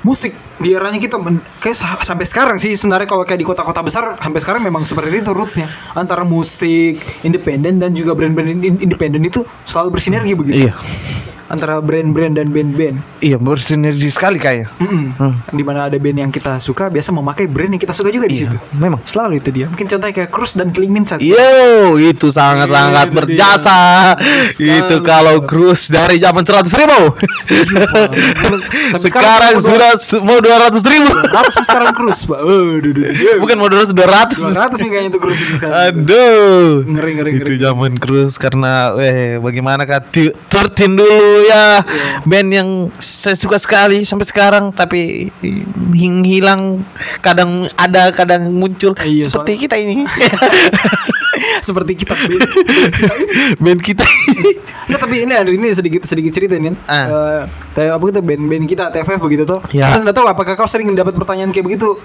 musik. 0.04 0.36
Di 0.60 0.76
eranya 0.76 1.00
kita 1.00 1.18
kayak 1.58 1.74
sa- 1.74 1.98
sampai 2.04 2.28
sekarang 2.28 2.56
sih 2.60 2.76
sebenarnya 2.78 3.08
kalau 3.10 3.24
kayak 3.26 3.40
di 3.40 3.48
kota-kota 3.48 3.80
besar 3.82 4.20
sampai 4.20 4.40
sekarang 4.44 4.62
memang 4.62 4.84
seperti 4.84 5.24
itu 5.24 5.32
rootsnya. 5.34 5.66
Antara 5.96 6.22
musik 6.22 7.00
independen 7.24 7.80
dan 7.82 7.96
juga 7.96 8.14
brand-brand 8.14 8.62
in- 8.62 8.78
independen 8.84 9.24
itu 9.24 9.42
selalu 9.66 9.98
bersinergi 9.98 10.36
begitu. 10.36 10.70
Iya. 10.70 10.72
Antara 11.54 11.74
brand-brand 11.78 12.34
dan 12.34 12.48
band-band. 12.48 12.96
Iya, 13.18 13.36
bersinergi 13.36 14.08
sekali 14.08 14.36
kayaknya. 14.36 14.68
Mm-mm. 14.76 15.04
Hmm. 15.14 15.34
Di 15.48 15.62
mana 15.62 15.86
ada 15.86 15.96
band 15.96 16.18
yang 16.18 16.30
kita 16.30 16.58
suka 16.58 16.86
biasa 16.86 17.10
memakai 17.10 17.46
brand 17.46 17.70
yang 17.70 17.80
kita 17.80 17.90
suka 17.90 18.08
juga 18.08 18.26
di 18.26 18.36
Iya, 18.36 18.50
situ. 18.50 18.56
memang. 18.74 19.00
Selalu 19.04 19.38
itu 19.38 19.50
dia. 19.50 19.66
Mungkin 19.66 19.86
contohnya 19.86 20.14
kayak 20.14 20.30
Cruz 20.30 20.52
dan 20.52 20.68
Killing 20.68 20.92
Minsat. 20.92 21.18
Yo, 21.18 21.36
itu 21.96 22.28
sangat-sangat 22.28 23.06
Itu 23.06 23.10
dia. 23.10 23.18
berjasa. 23.18 23.78
itu 24.54 24.62
Sekali. 24.92 25.04
kalau 25.04 25.36
cruise 25.42 25.86
dari 25.86 26.18
zaman 26.18 26.42
100 26.42 26.72
ribu. 26.74 27.00
Sampai 28.90 29.08
sekarang 29.08 29.52
mau 29.54 29.62
sudah 29.62 29.90
mau 30.20 30.38
200 30.38 30.80
ribu. 30.84 31.10
200 31.24 31.62
sekarang 31.62 31.90
Cruz, 31.92 32.18
Pak. 32.24 32.38
Aduh, 32.38 32.80
duh, 32.80 32.92
duh, 32.92 33.04
duh. 33.04 33.36
Bukan 33.42 33.56
mau 33.56 33.68
200, 33.68 33.92
200. 33.92 34.40
200 34.52 34.82
nih 34.82 34.90
kayaknya 34.90 35.10
itu 35.10 35.18
Cruz 35.18 35.38
itu 35.38 35.52
sekarang. 35.54 35.76
Aduh. 35.76 36.84
Ngeri, 36.84 37.10
ngeri, 37.14 37.30
Itu 37.34 37.44
ngeri. 37.46 37.56
zaman 37.60 37.92
cruise 37.96 38.36
karena 38.36 38.72
eh 38.96 39.36
bagaimana 39.36 39.84
kak 39.84 40.10
tertin 40.46 40.94
dulu 40.94 41.43
ya 41.44 41.64
Iya. 41.80 42.24
band 42.24 42.48
yang 42.50 42.68
saya 42.96 43.34
suka 43.34 43.56
sekali 43.56 44.02
sampai 44.02 44.24
sekarang 44.24 44.64
tapi 44.70 45.28
hing 45.92 46.22
hilang 46.22 46.82
kadang 47.20 47.68
ada 47.74 48.08
kadang 48.10 48.48
muncul 48.50 48.96
Iya, 48.96 49.28
seperti 49.28 49.64
kita 49.64 49.76
ini 49.76 50.02
Seperti 51.60 51.92
kita 51.96 52.14
band. 52.14 52.40
band 53.58 53.80
kita 53.80 54.04
Nah, 54.84 54.98
tapi 55.00 55.24
ini 55.24 55.32
ada 55.32 55.48
ini 55.48 55.72
sedikit 55.72 56.04
sedikit 56.04 56.30
cerita 56.30 56.54
nih. 56.54 56.76
Ah. 56.84 57.04
Eh, 57.04 57.42
kayak 57.72 57.96
apa 57.96 58.04
gitu 58.06 58.20
band-band 58.20 58.64
kita 58.66 58.92
TFF 58.92 59.16
begitu 59.18 59.42
tuh. 59.44 59.60
Ya. 59.72 59.88
Terus 59.88 60.04
enggak 60.04 60.16
tahu 60.16 60.26
apakah 60.28 60.54
kau 60.54 60.68
sering 60.68 60.92
dapat 60.92 61.16
pertanyaan 61.16 61.50
kayak 61.50 61.64
begitu 61.64 61.96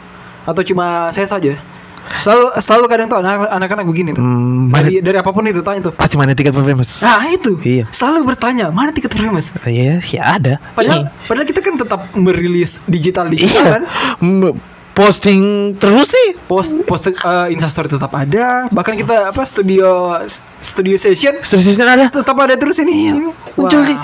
atau 0.43 0.61
cuma 0.63 1.11
saya 1.11 1.27
saja? 1.27 1.59
Selalu 2.15 2.45
selalu 2.57 2.85
kadang 2.87 3.07
tuh 3.07 3.17
anak- 3.17 3.45
anak-anak 3.47 3.85
begini 3.85 4.09
tuh. 4.11 4.19
Hmm, 4.19 4.67
mana- 4.67 4.83
Dari 4.83 4.99
dari 4.99 5.17
apa 5.17 5.29
pun 5.29 5.43
itu 5.43 5.61
tanya 5.61 5.79
tuh. 5.83 5.93
pasti 5.93 6.15
mana 6.15 6.31
tiket 6.31 6.51
famous 6.51 6.99
Nah, 6.99 7.21
itu. 7.27 7.59
Iya. 7.59 7.85
Selalu 7.89 8.25
bertanya, 8.25 8.69
mana 8.69 8.89
tiket 8.89 9.11
famous? 9.11 9.53
Iya, 9.61 10.01
ya 10.01 10.23
ada. 10.31 10.57
Padahal 10.73 11.13
padahal 11.25 11.45
kita 11.45 11.59
kan 11.59 11.75
tetap 11.75 12.09
merilis 12.13 12.81
digital 12.85 13.27
digital 13.27 13.53
Iya. 13.53 13.71
kan? 13.75 13.83
M- 14.19 14.57
posting 14.91 15.39
terus 15.79 16.09
sih. 16.09 16.35
post 16.43 16.75
post 16.83 17.07
eh, 17.07 17.15
instastory 17.49 17.87
tetap 17.87 18.11
ada 18.11 18.67
bahkan 18.69 18.91
kita 18.93 19.31
apa 19.31 19.41
studio 19.41 20.17
studio 20.59 20.97
session 20.97 21.39
Seriusan 21.39 21.87
ada. 21.87 22.05
tetap 22.09 22.35
ada 22.35 22.51
terus 22.53 22.75
ini 22.77 23.15
Muncul 23.55 23.79
Wah. 23.79 24.03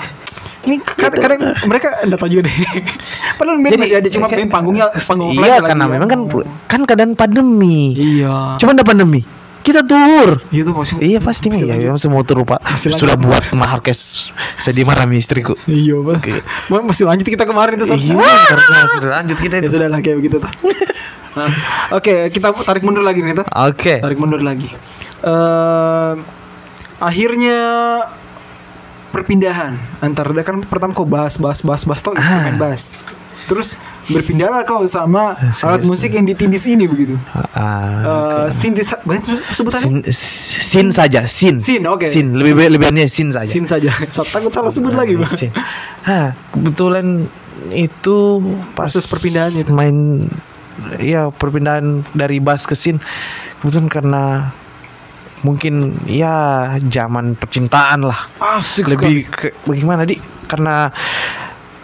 Ini 0.66 0.76
kadang-kadang 0.82 1.40
mereka 1.64 1.88
enggak 2.02 2.18
tahu 2.18 2.28
juga 2.28 2.42
deh 2.44 2.56
padahal 3.38 3.56
band 3.58 3.78
masih 3.78 3.96
ada 3.96 4.08
cuma 4.10 4.26
band 4.26 4.50
panggungnya 4.50 4.86
panggung 5.00 5.30
Iya 5.30 5.40
lagi 5.56 5.66
karena 5.66 5.84
ya. 5.84 5.90
memang 5.90 6.08
kan 6.08 6.20
kan 6.66 6.80
keadaan 6.84 7.12
pandemi. 7.14 7.94
iya 7.94 8.58
Cuman 8.58 8.74
ada 8.74 8.82
pandemi. 8.82 9.22
Kita 9.62 9.82
tur. 9.82 10.38
itu 10.48 10.70
maksudnya 10.70 11.02
Iya 11.02 11.18
pasti 11.18 11.50
Masih 11.50 11.66
ya, 11.66 11.90
semua 11.98 12.22
tur 12.22 12.42
pak. 12.42 12.62
Sudah 12.78 13.18
buat 13.18 13.50
mahal 13.50 13.82
kes 13.82 14.30
sedih 14.56 14.86
marah 14.86 15.02
istriku. 15.08 15.58
iya 15.66 15.98
Oke. 15.98 16.38
Ma- 16.68 16.82
masih 16.84 17.02
lanjut 17.02 17.26
kita 17.26 17.42
kemarin 17.42 17.74
itu 17.74 17.86
Iya, 17.88 17.98
Sob. 17.98 18.22
harusnya 18.22 18.78
sudah 18.94 19.10
lanjut 19.16 19.38
kita 19.38 19.54
ya 19.58 19.62
itu. 19.62 19.74
sudah 19.74 19.88
lah 19.88 19.98
kayak 19.98 20.18
begitu 20.18 20.38
tuh 20.38 20.50
Nah, 21.36 21.52
oke 21.92 22.32
kita 22.32 22.48
tarik 22.64 22.80
mundur 22.80 23.04
lagi 23.04 23.20
nih 23.20 23.36
tuh 23.36 23.44
Oke. 23.44 24.00
tarik 24.00 24.16
mundur 24.16 24.40
lagi 24.40 24.72
eh 25.20 26.12
akhirnya 26.96 27.58
perpindahan 29.16 29.72
antar 29.98 30.28
kan 30.42 30.60
pertama 30.62 30.92
kau 30.92 31.04
bahas 31.04 31.36
bahas 31.36 31.60
bahas 31.60 31.82
bahas 31.82 32.00
toh 32.00 32.12
Ah. 32.12 32.20
instrumen 32.20 32.56
bass 32.58 32.92
terus 33.46 33.78
berpindahlah 34.06 34.62
kau 34.62 34.82
sama 34.84 35.38
Serius. 35.48 35.62
alat 35.62 35.82
musik 35.82 36.10
yang 36.10 36.26
ditindis 36.26 36.66
ini 36.66 36.84
begitu 36.84 37.14
Ah, 37.54 38.44
Eh 38.44 38.46
sintis 38.50 38.90
banyak 39.00 39.22
sebutannya 39.48 39.86
sin, 39.86 40.02
sin 40.62 40.86
saja, 40.90 41.24
sin. 41.24 41.56
sin 41.56 41.82
oke 41.84 42.04
Sin, 42.06 42.34
lebih 42.34 42.52
baik 42.54 42.70
lebihannya 42.74 43.06
sin 43.06 43.30
saja. 43.30 43.46
sin 43.46 43.64
saja 43.64 43.88
Sa- 44.14 44.26
takut 44.26 44.50
salah 44.50 44.68
sebut 44.68 44.92
lagi 44.92 45.14
bang 45.14 45.32
Sin. 45.32 45.50
Hah, 46.02 46.34
kebetulan 46.52 47.30
itu 47.70 48.42
pas 48.74 48.90
Proses 48.90 49.06
perpindahan 49.06 49.54
itu. 49.56 49.70
main 49.70 50.26
ya 50.98 51.30
perpindahan 51.30 52.04
dari 52.12 52.36
bass 52.36 52.62
ke 52.62 52.74
sin 52.74 52.98
kebetulan 53.58 53.88
karena 53.88 54.22
mungkin 55.40 56.00
ya 56.08 56.34
zaman 56.88 57.36
percintaan 57.36 58.06
lah. 58.06 58.24
Asik 58.40 58.88
lebih 58.88 59.28
ke, 59.28 59.52
bagaimana 59.64 60.06
di 60.06 60.16
karena 60.48 60.88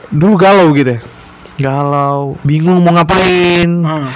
dulu 0.08 0.34
galau 0.36 0.72
gitu 0.72 0.96
ya. 0.96 1.00
Galau 1.60 2.36
bingung 2.42 2.80
mau 2.80 2.96
ngapain. 2.96 3.70
Ah. 3.84 4.10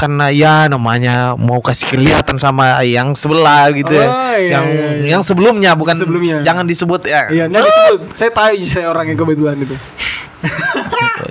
karena 0.00 0.32
ya 0.32 0.64
namanya 0.64 1.36
mau 1.36 1.60
kasih 1.60 1.84
kelihatan 1.92 2.40
sama 2.40 2.80
yang 2.80 3.12
sebelah 3.12 3.68
gitu 3.76 3.92
ya. 3.92 4.08
Oh, 4.08 4.32
iya, 4.32 4.48
yang 4.56 4.64
iya, 4.72 4.88
iya. 4.96 5.06
yang 5.12 5.20
sebelumnya 5.20 5.76
bukan 5.76 5.92
Sebelumnya. 5.92 6.40
jangan 6.40 6.64
disebut 6.64 7.04
ya. 7.04 7.28
Iya 7.28 7.52
nggak 7.52 7.68
disebut. 7.68 8.00
Saya 8.16 8.30
tahu 8.32 8.64
saya 8.64 8.88
orang 8.88 9.12
yang 9.12 9.20
kebetulan 9.20 9.60
itu. 9.60 9.76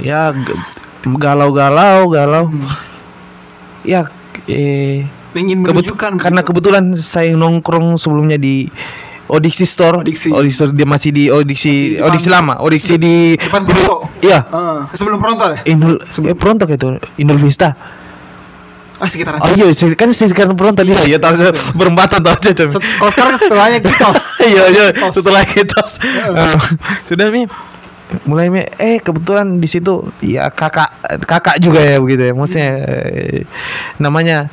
Ya 0.05 0.29
g- 0.38 0.53
galau-galau 1.17 2.13
galau. 2.13 2.45
Hmm. 2.53 2.69
ya 3.81 4.05
eh 4.45 5.09
ingin 5.34 5.62
kebet- 5.62 5.74
menunjukkan 5.86 6.12
karena 6.18 6.42
begitu. 6.42 6.50
kebetulan 6.50 6.84
saya 6.96 7.34
nongkrong 7.34 7.96
sebelumnya 7.96 8.36
di 8.36 8.65
Odiksi 9.30 9.62
Store. 9.62 10.02
Odiksi. 10.02 10.34
Store 10.50 10.74
dia 10.74 10.89
masih 10.89 11.13
di 11.13 11.30
Odiksi 11.30 11.70
Masih 11.70 11.89
di 11.94 12.02
Odiksi 12.02 12.30
lama. 12.34 12.58
Odiksi 12.58 12.98
di 12.98 13.38
depan 13.38 13.62
Pronto 13.62 14.10
Iya. 14.20 14.42
Ah, 14.50 14.89
sebelum 14.92 15.22
Pronto 15.22 15.46
ya 15.54 15.62
Inul 15.70 16.02
eh, 16.02 16.34
Pronto 16.34 16.65
itu 16.65 16.98
Inul 17.15 17.38
Vista. 17.38 17.78
ah 19.00 19.08
sekitaran 19.08 19.39
Oh 19.39 19.48
iya, 19.56 19.72
kan 19.96 20.12
sekarang 20.12 20.60
Pronto 20.60 20.84
dia. 20.84 21.00
Ya 21.08 21.15
tahu 21.15 21.39
saya 21.39 21.54
berempatan 21.72 22.20
tahu 22.20 22.36
aja. 22.36 22.68
Kalau 22.68 23.12
sekarang 23.13 23.39
setelahnya 23.39 23.80
kitos 23.80 24.24
Iya, 24.50 24.63
iya, 24.68 24.86
setelah 25.08 25.46
kitos. 25.46 26.02
Eh, 26.04 26.58
Sudah 27.08 27.30
Mi. 27.30 27.46
Mulai 28.26 28.50
Mi, 28.50 28.65
eh 28.76 28.98
kebetulan 28.98 29.62
di 29.62 29.70
situ 29.70 30.10
ya 30.20 30.50
kakak 30.50 30.89
kakak 31.24 31.62
juga 31.62 31.80
ya 31.80 32.02
begitu 32.02 32.28
ya. 32.28 32.34
Maksudnya 32.34 32.70
eh, 32.82 33.39
namanya 33.96 34.50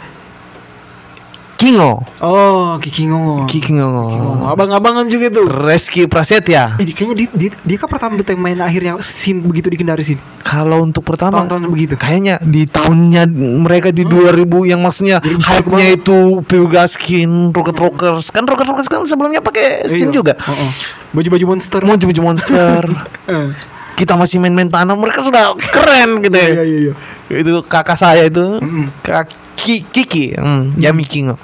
Kingo. 1.57 2.05
oh 2.21 2.77
Kiki 2.77 3.09
Ngongo 3.09 3.49
Kingo. 3.49 3.89
Ngongo. 3.89 4.45
abang-abangan 4.45 5.09
juga 5.09 5.33
tuh 5.33 5.49
Reski 5.49 6.05
Prasetya. 6.05 6.77
eh 6.77 6.85
kayaknya 6.85 7.17
dia, 7.17 7.29
dia, 7.33 7.51
dia 7.57 7.77
kan 7.81 7.89
pertama 7.89 8.21
betul 8.21 8.37
main 8.37 8.61
akhirnya 8.61 9.01
sin 9.01 9.41
begitu 9.41 9.73
di 9.73 9.81
Kendari 9.81 10.05
sin 10.05 10.21
Kalau 10.45 10.85
untuk 10.85 11.03
pertama 11.03 11.41
tahun-tahun 11.41 11.73
begitu 11.73 11.95
kayaknya 11.97 12.37
di 12.45 12.69
tahunnya 12.69 13.25
mereka 13.65 13.89
di 13.89 14.05
2000 14.05 14.69
yang 14.69 14.81
maksudnya 14.85 15.19
2000 15.25 15.41
hype-nya 15.43 15.87
itu 15.97 16.19
Pilgaskin, 16.45 17.57
Rocket 17.57 17.79
Rockers. 17.81 18.29
Kan 18.29 18.45
Rocket 18.45 18.69
Rockers 18.69 18.89
kan 18.93 19.01
sebelumnya 19.09 19.41
pakai 19.41 19.89
Iya. 19.89 19.97
sin 19.97 20.13
juga. 20.13 20.37
Oh, 20.45 20.53
oh. 20.53 20.71
baju-baju 21.17 21.57
monster 21.57 21.81
Mau 21.81 21.97
baju 21.97 22.23
monster. 22.23 22.83
Kita 23.97 24.13
masih 24.13 24.37
main-main 24.37 24.69
tanah, 24.69 24.93
mereka 24.93 25.21
sudah 25.21 25.57
keren 25.57 26.21
gitu 26.25 26.37
ya. 26.37 26.49
iya 26.53 26.63
iya 26.63 26.79
iya 26.83 26.95
Itu 27.33 27.65
kakak 27.65 27.97
saya 27.97 28.25
itu. 28.25 28.61
Kak 29.01 29.33
Ki- 29.57 29.87
Kiki, 29.87 30.37
hmm, 30.37 30.77
Yami 30.77 31.03
Kingo. 31.03 31.41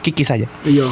Kiki 0.00 0.20
saja. 0.20 0.50
iya 0.62 0.90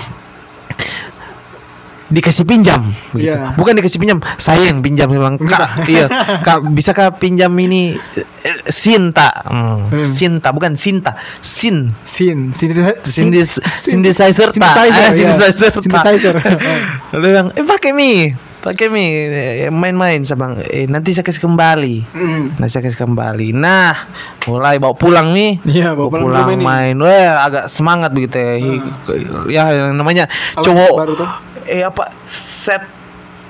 Dikasih 2.07 2.45
pinjam 2.45 2.93
begitu. 3.11 3.33
Iya. 3.33 3.57
Bukan 3.57 3.73
dikasih 3.73 3.97
pinjam, 3.97 4.21
saya 4.37 4.69
yang 4.69 4.85
pinjam 4.85 5.09
memang. 5.09 5.41
Kak, 5.41 5.89
iya. 5.89 6.05
Kak, 6.47 6.61
bisa 6.71 6.93
Kak 6.93 7.17
pinjam 7.17 7.49
ini 7.57 7.97
eh, 8.45 8.59
Sinta. 8.69 9.33
Hmm. 9.43 9.89
Hmm. 9.89 10.05
Sinta 10.05 10.53
bukan 10.53 10.77
Sinta. 10.77 11.17
Sin. 11.41 11.97
sin 12.05 12.53
sin 12.53 12.77
Sindis, 13.03 13.57
sin- 13.75 14.05
synthesizer 14.05 14.53
tak? 14.53 14.53
synthesizer, 14.53 14.85
Eh, 14.85 15.09
iya. 15.09 15.09
synthesizer 15.17 15.71
tak. 15.73 15.81
Synthesizer. 15.81 16.35
Lalu 17.11 17.25
bilang, 17.33 17.49
eh 17.51 17.65
pakai 17.65 17.91
mi, 17.91 18.29
pakai 18.29 18.52
mi, 18.89 19.07
Eh, 19.29 19.69
main-main 19.69 20.23
sabang. 20.23 20.63
Eh 20.63 20.87
nanti 20.87 21.11
saya 21.11 21.23
kasih 21.23 21.43
kembali. 21.43 21.97
Mm. 22.15 22.43
Nanti 22.57 22.71
saya 22.71 22.87
kasih 22.87 23.01
kembali. 23.03 23.51
Nah, 23.51 24.07
mulai 24.47 24.79
bawa 24.79 24.95
pulang 24.95 25.35
nih. 25.35 25.59
Iya, 25.67 25.93
Bawa 25.93 26.07
bawa 26.07 26.09
pulang 26.09 26.25
pulang 26.47 26.47
nih. 26.55 26.63
main, 26.63 26.95
wah 26.97 27.43
agak 27.43 27.65
semangat 27.67 28.15
begitu 28.15 28.39
ya. 28.39 28.53
Ya 29.51 29.63
yang 29.73 29.99
namanya 29.99 30.31
Alat 30.55 30.63
cowok, 30.63 30.95
baru 30.95 31.13
tuh. 31.17 31.31
eh 31.65 31.83
apa 31.83 32.11
set 32.27 32.83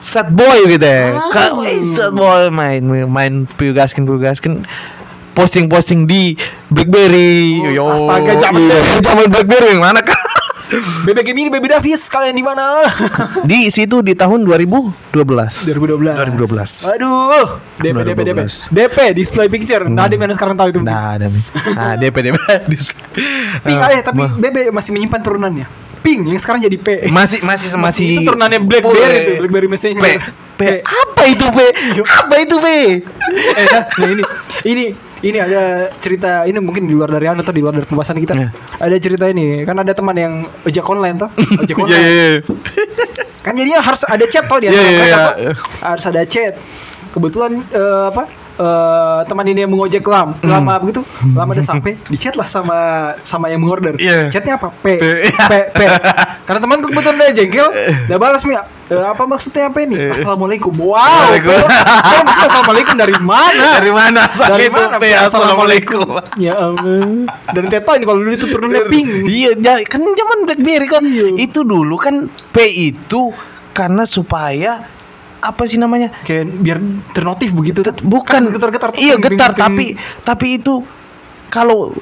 set 0.00 0.32
boy 0.32 0.64
gitu 0.66 0.82
ya. 0.82 1.12
Ah. 1.12 1.28
Kan 1.28 1.50
eh, 1.62 1.80
set 1.86 2.10
boy 2.10 2.48
main 2.48 2.80
main 3.06 3.44
piugaskin 3.46 4.08
piugaskin 4.08 4.64
posting-posting 5.32 6.04
di 6.04 6.36
BlackBerry. 6.68 7.56
Oh, 7.56 7.72
Yo, 7.72 7.84
astaga, 7.88 8.36
zaman 8.36 8.68
iya, 8.68 8.80
zaman 9.00 9.28
BlackBerry 9.28 9.72
yang 9.72 9.80
mana 9.80 10.00
kan? 10.00 10.16
Bebek 11.02 11.26
ini 11.28 11.48
Baby 11.48 11.68
Davis 11.68 12.06
kalian 12.06 12.32
di 12.32 12.40
mana? 12.40 12.88
di 13.50 13.68
situ 13.68 14.00
di 14.00 14.12
tahun 14.12 14.42
2012. 14.42 15.12
2012. 15.12 15.68
2012. 15.68 16.92
Aduh, 16.92 17.60
DP 17.78 17.96
DP 18.02 18.20
DP. 18.24 18.38
2012. 18.40 18.72
DP 18.72 18.96
display 19.12 19.48
picture. 19.48 19.84
Nah, 19.84 20.06
ada 20.06 20.14
mana 20.14 20.32
sekarang 20.32 20.56
tahu 20.56 20.68
itu. 20.70 20.80
Nah, 20.80 21.16
ada 21.16 21.26
nih. 21.26 21.44
Nah, 21.72 21.92
DP 21.94 22.16
DP. 22.22 22.38
Pink 23.62 23.78
Ah, 23.78 23.88
aja 23.88 24.02
tapi 24.02 24.22
ma- 24.22 24.32
Bebe 24.32 24.70
masih 24.70 24.90
menyimpan 24.92 25.20
turunannya. 25.20 25.66
Pink 26.02 26.26
yang 26.26 26.40
sekarang 26.40 26.58
jadi 26.60 26.74
P. 26.74 26.88
masih 27.08 27.38
masih 27.42 27.68
masih 27.78 28.06
itu 28.18 28.26
turunannya 28.26 28.58
BlackBerry 28.58 29.16
itu, 29.22 29.32
BlackBerry 29.38 29.68
Messenger. 29.70 30.02
P, 30.02 30.08
P, 30.58 30.62
apa 30.82 31.22
itu 31.30 31.46
P? 31.46 31.58
Apa 32.02 32.34
itu 32.42 32.56
P? 32.58 32.66
eh, 33.54 33.66
nah 33.70 34.08
ini 34.10 34.22
ini 34.66 34.84
ini 35.22 35.38
ada 35.38 35.88
cerita 36.02 36.42
ini 36.44 36.58
mungkin 36.58 36.90
di 36.90 36.94
luar 36.94 37.10
dari 37.14 37.30
anu 37.30 37.46
atau 37.46 37.54
di 37.54 37.62
luar 37.62 37.78
dari 37.78 37.86
pembahasan 37.86 38.18
kita. 38.18 38.34
Ya. 38.34 38.48
Ada 38.82 38.98
cerita 38.98 39.30
ini 39.30 39.62
kan 39.62 39.78
ada 39.78 39.94
teman 39.94 40.18
yang 40.18 40.34
ojek 40.66 40.82
online 40.90 41.16
toh, 41.22 41.30
ojek 41.62 41.78
Iya, 41.78 41.84
online. 41.86 42.02
iya, 42.02 42.26
iya. 42.26 42.40
Kan 43.42 43.58
jadinya 43.58 43.80
harus 43.82 44.02
ada 44.06 44.24
chat 44.26 44.46
toh 44.46 44.58
di 44.58 44.66
antara 44.70 44.90
mereka 44.90 45.06
iya. 45.06 45.18
toh. 45.18 45.34
Harus 45.82 46.04
ada 46.10 46.22
chat. 46.26 46.54
Kebetulan 47.14 47.62
eh, 47.70 48.04
apa? 48.10 48.26
Eh, 48.52 49.20
teman 49.24 49.44
ini 49.44 49.64
yang 49.64 49.72
mengojek 49.72 50.04
lam, 50.04 50.34
Hmm. 50.38 50.50
lama 50.50 50.74
begitu, 50.78 51.00
lama 51.32 51.50
udah 51.52 51.64
sampai, 51.64 51.96
di 52.12 52.16
chat 52.16 52.34
lah 52.34 52.44
sama 52.44 52.78
sama 53.22 53.48
yang 53.48 53.62
mengorder. 53.62 53.96
Iya. 53.96 54.28
Chatnya 54.28 54.56
apa? 54.56 54.68
P, 54.80 54.98
P. 54.98 55.04
P, 55.30 55.52
P. 55.72 55.80
Karena 56.46 56.58
temanku 56.58 56.90
kebetulan 56.90 57.16
udah 57.16 57.32
jengkel, 57.32 57.68
udah 58.10 58.18
balas 58.18 58.42
mi, 58.42 58.52
"Eh, 58.52 58.64
apa 58.98 59.22
maksudnya 59.24 59.70
apa 59.70 59.78
ini? 59.80 59.94
Eh. 59.96 60.10
Assalamualaikum. 60.12 60.72
Wow. 60.74 61.38
Maksudnya 61.38 62.48
assalamualaikum 62.50 62.94
dari 62.98 63.16
mana? 63.22 63.78
Dari 63.78 63.92
mana? 63.94 64.22
Dari 64.26 64.66
itu 64.68 64.74
mana? 64.74 64.96
P? 64.98 65.04
Assalamualaikum. 65.14 66.06
Ya 66.36 66.54
ampun. 66.58 67.30
Dan 67.54 67.64
tahu 67.70 67.94
ini 67.96 68.04
kalau 68.04 68.18
dulu 68.20 68.32
itu 68.34 68.46
turunnya 68.50 68.82
pink. 68.90 69.08
Iya, 69.28 69.50
ja- 69.58 69.84
kan 69.86 70.02
zaman 70.02 70.38
BlackBerry 70.44 70.88
kan. 70.90 71.02
Iya. 71.06 71.38
Itu 71.38 71.62
dulu 71.62 71.94
kan 71.96 72.26
P 72.50 72.56
itu 72.92 73.32
karena 73.72 74.04
supaya 74.04 74.84
apa 75.42 75.66
sih 75.66 75.76
namanya? 75.76 76.14
Kayak 76.22 76.44
biar 76.62 76.78
ternotif 77.12 77.50
begitu. 77.50 77.82
Bukan 78.06 78.46
Kan 78.46 78.54
getar-getar. 78.54 78.94
Iya 78.94 79.18
getar 79.18 79.52
tapi 79.58 79.98
tapi 80.22 80.62
itu 80.62 80.86
kalau 81.50 81.92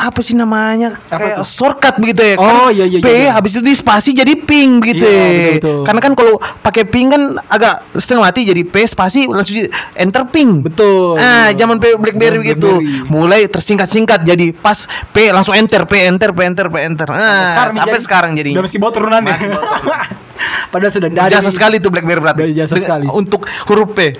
apa 0.00 0.20
sih 0.20 0.32
namanya 0.32 0.96
Apa 1.06 1.14
kayak 1.14 1.36
tuh? 1.36 1.46
shortcut 1.46 1.94
begitu 1.96 2.22
ya 2.24 2.34
Oh, 2.34 2.68
iya, 2.68 2.84
iya, 2.84 2.98
P 2.98 3.06
iya. 3.06 3.30
habis 3.30 3.52
itu 3.52 3.60
di 3.60 3.72
spasi 3.72 4.10
jadi 4.10 4.32
ping 4.34 4.80
gitu 4.80 5.02
Iya, 5.02 5.12
ya. 5.12 5.28
betul, 5.28 5.52
betul. 5.54 5.78
karena 5.84 6.00
kan 6.00 6.12
kalau 6.14 6.34
pakai 6.60 6.84
ping 6.84 7.06
kan 7.06 7.22
agak 7.46 7.84
setengah 7.94 8.22
mati 8.24 8.42
jadi 8.42 8.62
P 8.62 8.74
spasi 8.82 9.28
langsung 9.28 9.56
di 9.56 9.68
enter 9.94 10.24
ping 10.26 10.60
Betul. 10.60 11.16
Ah, 11.16 11.52
zaman 11.52 11.76
P 11.76 11.92
BlackBerry 11.92 12.40
gitu. 12.46 12.80
Mulai 13.06 13.44
tersingkat-singkat 13.46 14.22
jadi 14.22 14.52
pas 14.52 14.84
P 15.10 15.28
langsung 15.28 15.52
enter, 15.52 15.84
P 15.84 15.98
enter, 16.00 16.30
P 16.30 16.40
enter, 16.40 16.66
P 16.66 16.76
enter. 16.78 17.08
Ah, 17.10 17.68
sampai 17.68 17.98
sekarang, 17.98 18.32
jadi. 18.32 18.54
Udah 18.54 18.64
masih 18.64 18.78
bawa 18.78 18.92
turunannya. 18.92 19.28
Masih 19.30 19.48
bawa 19.50 19.62
turunan. 19.76 20.08
Padahal 20.70 20.92
sudah 20.94 21.08
ada 21.10 21.28
Jasa 21.28 21.50
sekali 21.50 21.76
tuh 21.76 21.90
BlackBerry 21.90 22.16
berarti. 22.18 22.40
Dari 22.40 22.54
jasa 22.54 22.74
sekali. 22.74 23.04
Untuk 23.06 23.44
huruf 23.66 23.92
P. 23.92 24.16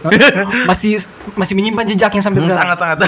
masih 0.66 1.00
masih 1.32 1.54
menyimpan 1.54 1.86
jejaknya 1.88 2.20
sampai 2.20 2.44
sekarang. 2.44 2.76
Sangat-sangat. 2.76 2.98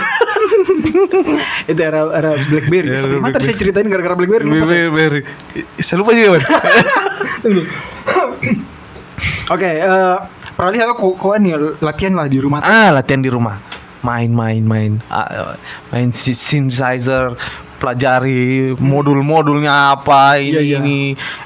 itu 1.70 1.80
era 1.80 2.00
era 2.12 2.30
BlackBerry. 2.42 2.88
Era 2.88 3.06
BlackBerry. 3.08 3.42
saya 3.42 3.56
ceritain 3.56 3.86
gara-gara 3.86 4.14
BlackBerry. 4.14 4.44
Blackberry. 4.44 5.20
Saya 5.78 5.96
lupa 5.98 6.12
juga. 6.12 6.38
Bang. 6.38 6.44
Oke, 9.48 9.70
eh 9.78 10.16
Peralih 10.52 10.84
atau 10.84 10.94
kau 10.94 11.10
kau 11.16 11.32
nih 11.34 11.56
latihan 11.80 12.12
lah 12.12 12.28
di 12.28 12.36
rumah. 12.36 12.60
ah, 12.60 12.92
latihan 12.92 13.24
di 13.24 13.32
rumah. 13.32 13.56
Main 14.02 14.28
main 14.30 14.60
main. 14.60 15.00
Ah, 15.08 15.56
main 15.88 16.12
si- 16.12 16.36
synthesizer, 16.36 17.32
pelajari 17.78 18.76
modul-modulnya 18.76 19.96
apa 19.96 20.36
ini 20.36 20.54
Iya, 20.54 20.60
iya. 20.60 20.76
ini. 20.78 20.98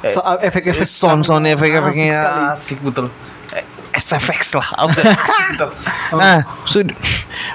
Eh, 0.02 0.10
So, 0.10 0.20
uh, 0.20 0.36
efek-efek 0.38 0.84
sound 0.84 1.22
sound 1.22 1.46
efek-efeknya 1.46 2.18
Asik 2.52 2.76
asik 2.76 2.78
betul 2.82 3.06
Eh, 3.54 3.64
SFX 3.94 4.52
lah 4.52 4.68
betul 5.54 5.70
nah 6.12 6.44
sud 6.64 6.90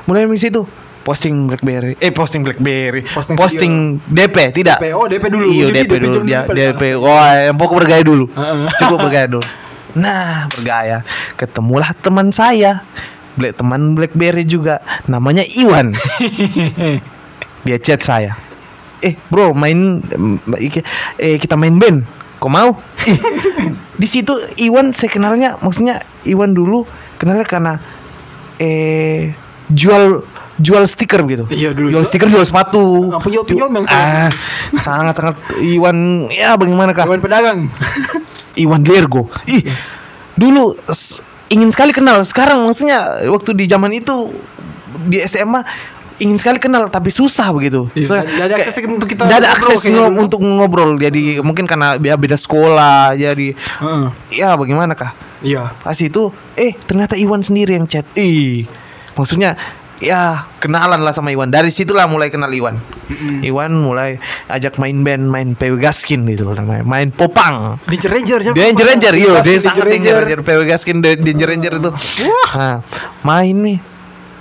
mulai 0.07 0.23
dari 0.23 0.39
situ 0.39 0.63
posting 1.01 1.49
BlackBerry. 1.49 1.97
Eh 1.97 2.13
posting 2.13 2.45
BlackBerry. 2.45 3.05
Posting 3.09 3.35
posting, 3.37 3.97
DP 4.09 4.53
tidak? 4.53 4.77
DP, 4.81 4.93
oh, 4.93 5.05
DP 5.09 5.25
dulu. 5.29 5.45
iya 5.49 5.65
DP 5.69 5.89
DP 5.89 5.93
dulu. 6.01 6.17
dia 6.25 6.45
paling 6.45 6.77
DP 6.77 6.81
oh 6.97 7.17
yang 7.17 7.57
pokok 7.57 7.75
bergaya 7.83 8.03
dulu. 8.05 8.25
Cukup 8.77 8.97
bergaya 9.09 9.27
dulu. 9.27 9.45
Nah 9.97 10.47
bergaya. 10.53 11.03
Ketemulah 11.35 11.91
teman 11.99 12.29
saya. 12.29 12.85
Black 13.35 13.57
teman 13.57 13.97
BlackBerry 13.97 14.45
juga. 14.45 14.83
Namanya 15.09 15.43
Iwan. 15.57 15.95
Dia 17.65 17.77
chat 17.77 18.01
saya. 18.01 18.37
Eh 19.01 19.17
bro 19.33 19.53
main 19.57 20.01
eh 21.17 21.35
kita 21.41 21.57
main 21.57 21.77
band. 21.81 22.05
Kok 22.41 22.49
mau? 22.49 22.73
Di 24.01 24.07
situ 24.09 24.33
Iwan 24.57 24.93
saya 24.93 25.13
kenalnya 25.13 25.61
maksudnya 25.61 26.01
Iwan 26.25 26.57
dulu 26.57 26.89
kenalnya 27.21 27.45
karena 27.45 27.73
eh 28.57 29.33
jual 29.71 30.23
jual 30.57 30.84
stiker 30.84 31.25
gitu 31.25 31.45
Iya, 31.47 31.71
dulu. 31.71 31.89
jual 31.89 32.03
stiker 32.03 32.27
jual 32.27 32.43
sepatu. 32.43 33.10
Ah, 33.10 33.17
penjual-penjual 33.17 33.67
memang 33.67 33.88
ah 33.88 34.29
sangat 34.77 35.15
sangat. 35.15 35.36
Iwan 35.57 36.29
ya 36.29 36.53
bagaimana 36.53 36.91
kak? 36.91 37.03
Kawan 37.03 37.17
pedagang. 37.19 37.60
Iwan 38.53 38.84
Lergo. 38.84 39.25
Ih 39.45 39.65
dulu 40.34 40.77
ingin 41.47 41.69
sekali 41.69 41.91
kenal. 41.91 42.21
Sekarang 42.21 42.62
maksudnya 42.62 42.99
waktu 43.25 43.51
di 43.53 43.65
zaman 43.65 43.91
itu 43.91 44.29
di 45.03 45.17
SMA 45.21 45.65
ingin 46.17 46.38
sekali 46.38 46.62
kenal 46.62 46.86
tapi 46.88 47.10
susah 47.10 47.49
begitu. 47.49 47.89
Iya, 47.91 48.05
So, 48.05 48.13
nggak 48.13 48.21
ada 48.21 48.45
kayak- 48.53 48.69
akses 48.69 48.86
untuk 48.86 49.10
kita 49.10 49.21
nggak 49.25 49.39
ada 49.39 49.49
ngobrol 49.49 49.65
akses 49.65 49.81
kayak 49.81 49.95
ngo- 49.95 50.05
dulu. 50.07 50.21
untuk 50.21 50.39
ngobrol. 50.43 50.91
Jadi 50.95 51.21
mungkin 51.39 51.65
karena 51.65 51.97
beda, 51.97 52.15
beda 52.15 52.38
sekolah 52.38 53.17
jadi 53.17 53.47
Heeh. 53.57 54.03
ya 54.31 54.53
bagaimana 54.53 54.93
kah 54.93 55.17
Iya. 55.41 55.73
pas 55.75 55.97
itu 55.97 56.29
eh 56.53 56.77
ternyata 56.86 57.17
Iwan 57.17 57.41
sendiri 57.41 57.73
yang 57.73 57.89
chat. 57.89 58.05
Ih 58.13 58.69
maksudnya 59.13 59.56
ya 59.97 60.50
kenalan 60.58 60.97
lah 61.00 61.13
sama 61.13 61.30
Iwan 61.30 61.47
dari 61.47 61.69
situlah 61.69 62.10
mulai 62.10 62.28
kenal 62.28 62.50
Iwan 62.50 62.82
Mm-mm. 63.06 63.45
Iwan 63.45 63.78
mulai 63.78 64.17
ajak 64.47 64.76
main 64.76 65.06
band 65.06 65.30
main 65.30 65.54
PW 65.54 65.78
Gaskin 65.78 66.26
gitu 66.26 66.43
loh 66.43 66.58
namanya 66.58 66.82
main 66.82 67.10
popang 67.10 67.78
Danger 67.86 68.10
Ranger? 68.10 68.39
Danger 68.52 68.86
Ranger, 68.88 69.13
iya, 69.13 69.32
dia 69.39 69.62
sangat. 69.62 69.86
Danger 69.86 70.13
Ranger, 70.17 70.39
PW 70.41 70.60
Gaskin 70.65 70.97
Da- 71.00 71.13
Danger 71.15 71.47
Ranger 71.47 71.74
itu. 71.78 71.89
Nah, 72.50 72.82
main 73.21 73.54
nih. 73.54 73.78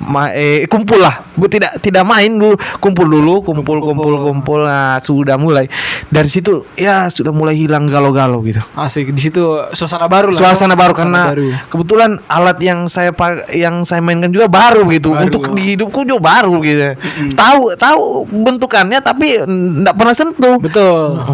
Ma 0.00 0.32
eh, 0.32 0.64
kumpul 0.64 0.96
lah, 0.96 1.28
bu 1.36 1.44
tidak 1.44 1.76
tidak 1.78 2.08
main 2.08 2.32
dulu, 2.32 2.56
kumpul 2.80 3.04
dulu, 3.04 3.44
kumpul 3.44 3.84
kumpul 3.84 4.16
kumpul, 4.22 4.64
nah 4.64 4.96
sudah 4.96 5.36
mulai 5.36 5.68
dari 6.08 6.24
situ 6.24 6.64
ya 6.72 7.06
sudah 7.06 7.28
mulai 7.30 7.52
hilang 7.52 7.84
galau-galau 7.84 8.40
gitu. 8.40 8.64
Asik 8.72 9.12
di 9.12 9.20
situ 9.20 9.44
suasana 9.70 10.08
baru 10.08 10.32
lah. 10.32 10.40
Suasana 10.40 10.72
baru 10.72 10.96
Suasana 10.96 11.04
karena 11.04 11.22
baru. 11.28 11.46
kebetulan 11.68 12.10
alat 12.26 12.56
yang 12.58 12.88
saya 12.88 13.12
pa- 13.12 13.44
yang 13.52 13.84
saya 13.84 14.00
mainkan 14.00 14.32
juga 14.32 14.48
baru 14.48 14.88
gitu, 14.88 15.12
Baru. 15.12 15.28
untuk 15.28 15.42
di 15.52 15.76
hidupku 15.76 16.00
juga 16.02 16.20
baru 16.32 16.54
gitu. 16.64 16.96
Mm-mm. 16.96 17.36
Tahu 17.36 17.76
tahu 17.76 18.00
bentukannya 18.24 18.98
tapi 18.98 19.36
enggak 19.36 20.00
pernah 20.00 20.16
sentuh. 20.16 20.56
Betul. 20.56 21.28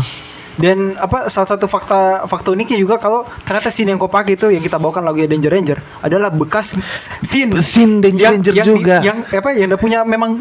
Dan 0.56 0.96
apa 0.96 1.28
salah 1.28 1.48
satu 1.52 1.68
fakta 1.68 2.24
fakta 2.24 2.48
uniknya 2.52 2.80
juga 2.80 2.96
kalau 2.96 3.28
ternyata 3.44 3.68
scene 3.68 3.92
yang 3.92 4.00
kau 4.00 4.08
pakai 4.08 4.40
itu 4.40 4.48
yang 4.48 4.64
kita 4.64 4.80
bawakan 4.80 5.04
lagunya 5.04 5.28
Danger 5.28 5.52
Ranger 5.52 5.78
adalah 6.00 6.32
bekas 6.32 6.72
scene 7.20 7.52
Scene 7.60 8.00
Danger 8.00 8.32
Ranger 8.32 8.54
yang, 8.56 8.66
juga. 8.66 8.96
Di, 9.04 9.06
yang 9.12 9.18
apa 9.28 9.52
yang 9.52 9.68
udah 9.68 9.80
punya 9.80 10.00
memang 10.08 10.40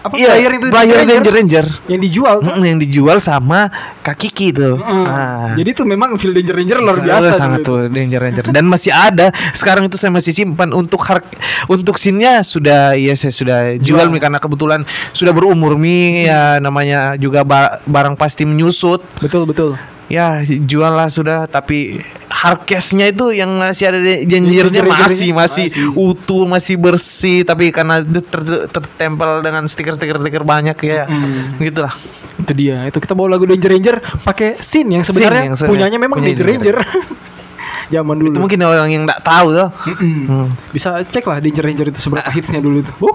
apa 0.00 0.14
Iya, 0.14 0.32
player 0.32 0.52
itu 0.54 0.66
player 0.68 0.96
Danger 1.02 1.32
Ranger. 1.32 1.66
yang 1.86 2.00
dijual 2.00 2.36
kan? 2.40 2.56
Mm, 2.56 2.62
yang 2.64 2.78
dijual 2.80 3.18
sama 3.18 3.68
Kak 4.00 4.16
Kiki 4.16 4.48
tuh. 4.50 4.76
Mm. 4.76 5.04
Ah. 5.04 5.52
Jadi 5.52 5.68
itu 5.70 5.82
memang 5.84 6.16
feel 6.16 6.32
Danger 6.32 6.56
Ranger 6.56 6.78
luar 6.80 6.98
biasa 6.98 7.36
sangat 7.36 7.60
tuh 7.62 7.86
Danger 7.86 8.16
Ranger 8.18 8.44
dan 8.48 8.64
masih 8.64 8.90
ada 8.90 9.28
sekarang 9.52 9.86
itu 9.86 9.94
saya 9.94 10.08
masih 10.08 10.32
simpan 10.32 10.72
untuk 10.72 11.00
hark 11.02 11.28
untuk 11.66 11.96
scene-nya 11.96 12.40
sudah 12.40 12.96
ya 12.96 13.12
saya 13.12 13.30
sudah 13.30 13.58
jual 13.76 14.08
mi 14.08 14.16
karena 14.16 14.36
kebetulan 14.36 14.82
sudah 15.10 15.30
berumur 15.30 15.76
mi 15.76 16.24
ya 16.24 16.56
namanya 16.58 17.14
juga 17.14 17.44
ba- 17.44 17.78
barang 17.84 18.16
pasti 18.16 18.42
menyusut. 18.42 19.04
Betul 19.18 19.44
betul. 19.44 19.76
Ya 20.10 20.26
jual 20.42 20.90
lah 20.90 21.06
sudah 21.06 21.46
tapi 21.46 22.02
hardcase-nya 22.28 23.08
itu 23.08 23.30
yang 23.30 23.54
masih 23.54 23.86
ada 23.86 23.98
di- 23.98 24.26
Janjir-janjirnya 24.26 24.82
masih 25.06 25.30
masih 25.30 25.66
masih. 25.70 25.86
utuh 25.94 26.44
masih 26.44 26.74
bersih 26.74 27.38
tapi 27.42 27.70
karena 27.70 28.02
ter- 28.02 28.42
ter- 28.42 28.66
tertempel 28.68 29.38
dengan 29.38 29.64
stiker-stiker 29.64 30.18
stiker 30.18 30.42
banyak 30.42 30.74
ya 30.76 31.06
Hmm. 31.06 31.56
gitulah 31.56 31.94
Itu 32.36 32.52
dia. 32.52 32.82
Itu 32.84 32.98
kita 32.98 33.12
bawa 33.12 33.30
lagu 33.30 33.44
Danger 33.44 33.68
Ranger 33.68 33.96
pakai 34.24 34.58
scene 34.58 34.88
yang 34.90 35.04
sebenarnya 35.04 35.42
yang 35.46 35.54
se- 35.54 35.64
punyanya 35.64 35.96
memang 35.96 36.18
punya 36.18 36.32
Danger 36.32 36.46
Ranger. 36.48 36.76
Zaman 37.92 38.16
dulu. 38.16 38.30
itu 38.30 38.38
mungkin 38.40 38.58
orang 38.62 38.88
yang 38.88 39.02
nggak 39.04 39.20
tahu 39.20 39.52
tuh. 39.52 39.68
Hmm. 39.92 40.48
Bisa 40.70 41.02
cek 41.02 41.22
lah 41.22 41.38
Danger 41.38 41.62
Ranger 41.62 41.86
itu 41.86 42.00
seberapa 42.00 42.30
hitsnya 42.30 42.58
dulu 42.58 42.80
itu. 42.80 42.92
Uh. 42.98 43.14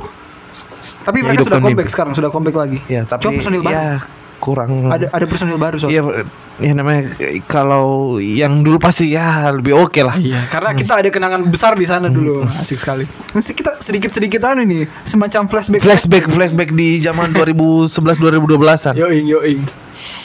Tapi 1.02 1.18
Ya, 1.18 1.24
mereka 1.26 1.42
sudah 1.44 1.58
comeback 1.60 1.90
sekarang, 1.90 2.14
sudah 2.14 2.30
comeback 2.30 2.54
lagi. 2.56 2.78
ya 2.86 3.02
tapi 3.04 3.20
Cuma 3.20 3.34
personil 3.36 3.62
baru. 3.62 3.98
Kurang 4.40 4.92
Ada 4.92 5.10
ada 5.12 5.26
personil 5.26 5.58
baru 5.60 5.80
soalnya. 5.80 5.96
Iya, 5.96 6.02
ya 6.62 6.74
namanya 6.76 7.04
kalau 7.48 8.18
yang 8.20 8.64
dulu 8.64 8.78
pasti 8.80 9.12
ya 9.12 9.52
lebih 9.52 9.76
oke 9.76 10.02
lah. 10.04 10.16
Iya, 10.20 10.48
karena 10.52 10.72
kita 10.76 10.94
ada 11.04 11.10
kenangan 11.12 11.42
besar 11.50 11.76
di 11.76 11.88
sana 11.88 12.08
dulu. 12.08 12.48
Asik 12.62 12.80
sekali. 12.80 13.08
Nanti 13.32 13.52
kita 13.52 13.80
sedikit-sedikit 13.80 14.42
anu 14.44 14.64
nih, 14.68 14.88
semacam 15.08 15.48
flashback. 15.50 15.82
Flashback 15.84 16.26
flashback 16.32 16.70
di 16.76 17.04
zaman 17.04 17.32
2011 17.34 17.92
2012-an. 18.22 18.94
Yoing, 18.96 19.26
yoing. 19.28 19.62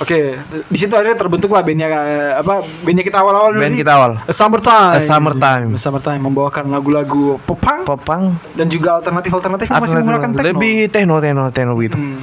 Oke, 0.00 0.34
di 0.68 0.78
situ 0.80 0.92
akhirnya 0.96 1.16
terbentuk 1.16 1.52
lah 1.52 1.62
bandnya 1.62 1.88
eh, 1.88 2.32
apa 2.36 2.64
bandnya 2.84 3.04
kita 3.04 3.20
awal-awal 3.20 3.54
dulu 3.54 3.62
Band 3.64 3.76
kita 3.76 3.92
awal. 3.92 4.12
A 4.24 4.32
Summertime. 4.32 4.96
A 4.96 5.00
Summertime. 5.04 5.68
A 5.76 5.78
Summertime 5.80 6.20
membawakan 6.20 6.72
lagu-lagu 6.72 7.38
popang 7.44 7.84
Popang 7.84 8.22
dan 8.56 8.66
juga 8.72 8.98
alternatif-alternatif 9.00 9.68
yang 9.70 9.80
masih 9.80 9.96
menggunakan 10.02 10.30
techno. 10.34 10.48
lebih 10.48 10.76
techno 10.90 11.14
techno 11.20 11.42
techno 11.52 11.72
gitu. 11.80 11.96
Hmm. 11.96 12.20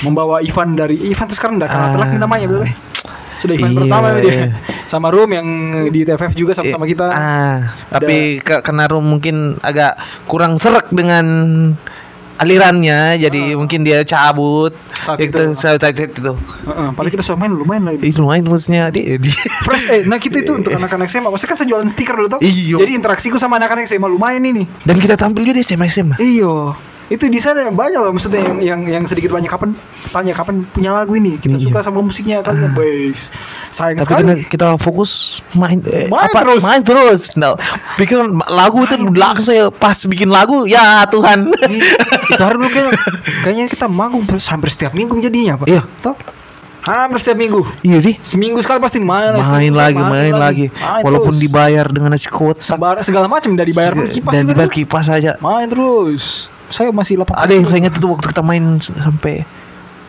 Membawa 0.00 0.40
Ivan 0.40 0.74
dari 0.74 0.98
Ivan 1.04 1.26
tuh 1.26 1.36
sekarang 1.36 1.56
udah 1.56 1.68
kenal 1.68 1.88
Ah. 1.88 1.92
telak 1.92 2.08
nih 2.08 2.20
namanya 2.20 2.46
betul 2.46 2.66
Sudah 3.36 3.54
Ivan 3.54 3.70
Iya, 3.70 3.78
pertama 3.78 4.06
dia. 4.16 4.40
Sama 4.86 5.08
Room 5.08 5.30
yang 5.30 5.46
di 5.88 6.00
TFF 6.02 6.32
juga 6.32 6.52
sama-sama 6.52 6.84
kita. 6.84 7.06
Ah, 7.06 7.56
tapi 7.90 8.38
ke, 8.38 8.58
karena 8.60 8.86
Rum 8.86 9.04
mungkin 9.04 9.36
agak 9.60 9.98
kurang 10.24 10.56
serak 10.56 10.88
dengan 10.88 11.26
alirannya 12.34 13.14
jadi 13.16 13.42
Ah. 13.48 13.56
mungkin 13.56 13.82
dia 13.82 14.02
cabut 14.02 14.74
Saat 14.96 15.20
itu 15.20 15.30
itu. 15.30 15.54
saat 15.54 15.78
itu, 15.78 16.08
itu. 16.08 16.32
Heeh, 16.64 16.88
paling 16.90 17.10
kita 17.10 17.22
sudah 17.22 17.38
main 17.38 17.52
lumayan 17.52 17.84
lah. 17.84 17.94
Ih, 17.96 18.10
lumayan 18.12 18.42
maksudnya 18.44 18.88
dia, 18.88 19.14
dia. 19.16 19.36
Fresh 19.62 19.86
eh 19.88 20.02
nah 20.02 20.16
kita 20.16 20.40
itu 20.40 20.50
untuk 20.58 20.72
anak-anak 20.72 21.06
SMA 21.06 21.26
Maksudnya 21.26 21.50
kan 21.50 21.58
saya 21.58 21.68
jualan 21.68 21.86
stiker 21.86 22.14
dulu 22.16 22.28
tuh 22.28 22.40
Iya. 22.40 22.80
Jadi 22.80 22.92
interaksiku 22.92 23.36
sama 23.36 23.54
anak-anak 23.56 23.84
SMA 23.84 24.08
lumayan 24.08 24.42
ini 24.42 24.66
dan 24.82 24.96
kita 24.96 25.14
tampil 25.14 25.42
juga 25.42 25.54
di 25.54 25.64
SMA 25.64 25.86
SMA 25.86 26.16
Iyo 26.18 26.74
itu 27.06 27.28
di 27.28 27.36
sana 27.36 27.68
banyak 27.68 28.00
loh 28.00 28.10
maksudnya 28.10 28.40
yang 28.40 28.56
yang 28.58 28.80
yang 28.88 29.04
sedikit 29.04 29.28
banyak 29.28 29.46
kapan 29.46 29.76
tanya 30.08 30.32
kapan 30.32 30.64
punya 30.70 30.90
lagu 30.90 31.12
ini. 31.12 31.36
Kita 31.36 31.56
Iya. 31.56 31.68
suka 31.68 31.80
sama 31.80 32.00
musiknya 32.00 32.40
kalian 32.40 32.72
guys 32.72 33.28
sayang 33.68 34.00
tapi 34.00 34.08
sekali. 34.08 34.22
kita, 34.24 34.34
kita 34.48 34.66
fokus 34.78 35.10
main 35.52 35.84
eh, 35.84 36.08
Main 36.08 36.32
apa 36.32 36.40
terus. 36.40 36.62
main 36.62 36.80
terus. 36.80 37.20
Nah, 37.36 37.60
bikin 37.96 38.18
lagu 38.46 38.82
itu 38.82 38.96
Main 38.96 39.12
belakang 39.12 39.44
saya 39.44 39.68
pas 39.68 40.00
bikin 40.00 40.28
lagu 40.28 40.64
ya 40.64 41.04
Tuhan. 41.06 41.52
Ih, 41.68 41.82
itu 42.30 42.40
hari 42.40 42.56
dulu 42.56 42.70
kayak 42.72 42.90
kayaknya 43.42 43.64
kita 43.68 43.86
manggung 43.86 44.24
hampir 44.24 44.68
setiap 44.68 44.92
minggu 44.92 45.20
jadinya 45.20 45.60
pak. 45.60 45.68
Iya. 45.68 45.82
Toh? 46.00 46.16
hampir 46.84 47.16
setiap 47.16 47.40
minggu. 47.40 47.64
Iya 47.80 47.96
di. 47.96 48.12
Seminggu 48.20 48.60
sekali 48.60 48.76
pasti 48.76 49.00
main 49.00 49.32
main 49.32 49.72
lagi 49.72 49.96
sekali, 49.96 50.12
main 50.12 50.34
lagi. 50.36 50.66
Main 50.68 51.00
walaupun 51.00 51.32
terus. 51.32 51.40
dibayar 51.40 51.86
dengan 51.88 52.12
nasi 52.12 52.28
kotak 52.28 52.60
Sebar- 52.60 53.00
segala 53.00 53.24
macam 53.24 53.56
dari 53.56 53.72
bayar 53.72 53.96
kipas 54.04 54.32
dan 54.36 54.44
dibayar 54.44 54.68
kipas 54.68 55.04
saja 55.08 55.40
main 55.40 55.64
terus 55.64 56.52
saya 56.74 56.90
masih 56.90 57.22
lapang 57.22 57.38
ada 57.38 57.54
yang 57.54 57.70
saya 57.70 57.86
ingat 57.86 57.94
itu 58.02 58.06
waktu 58.10 58.26
kita 58.34 58.42
main 58.42 58.82
sampai 58.82 59.46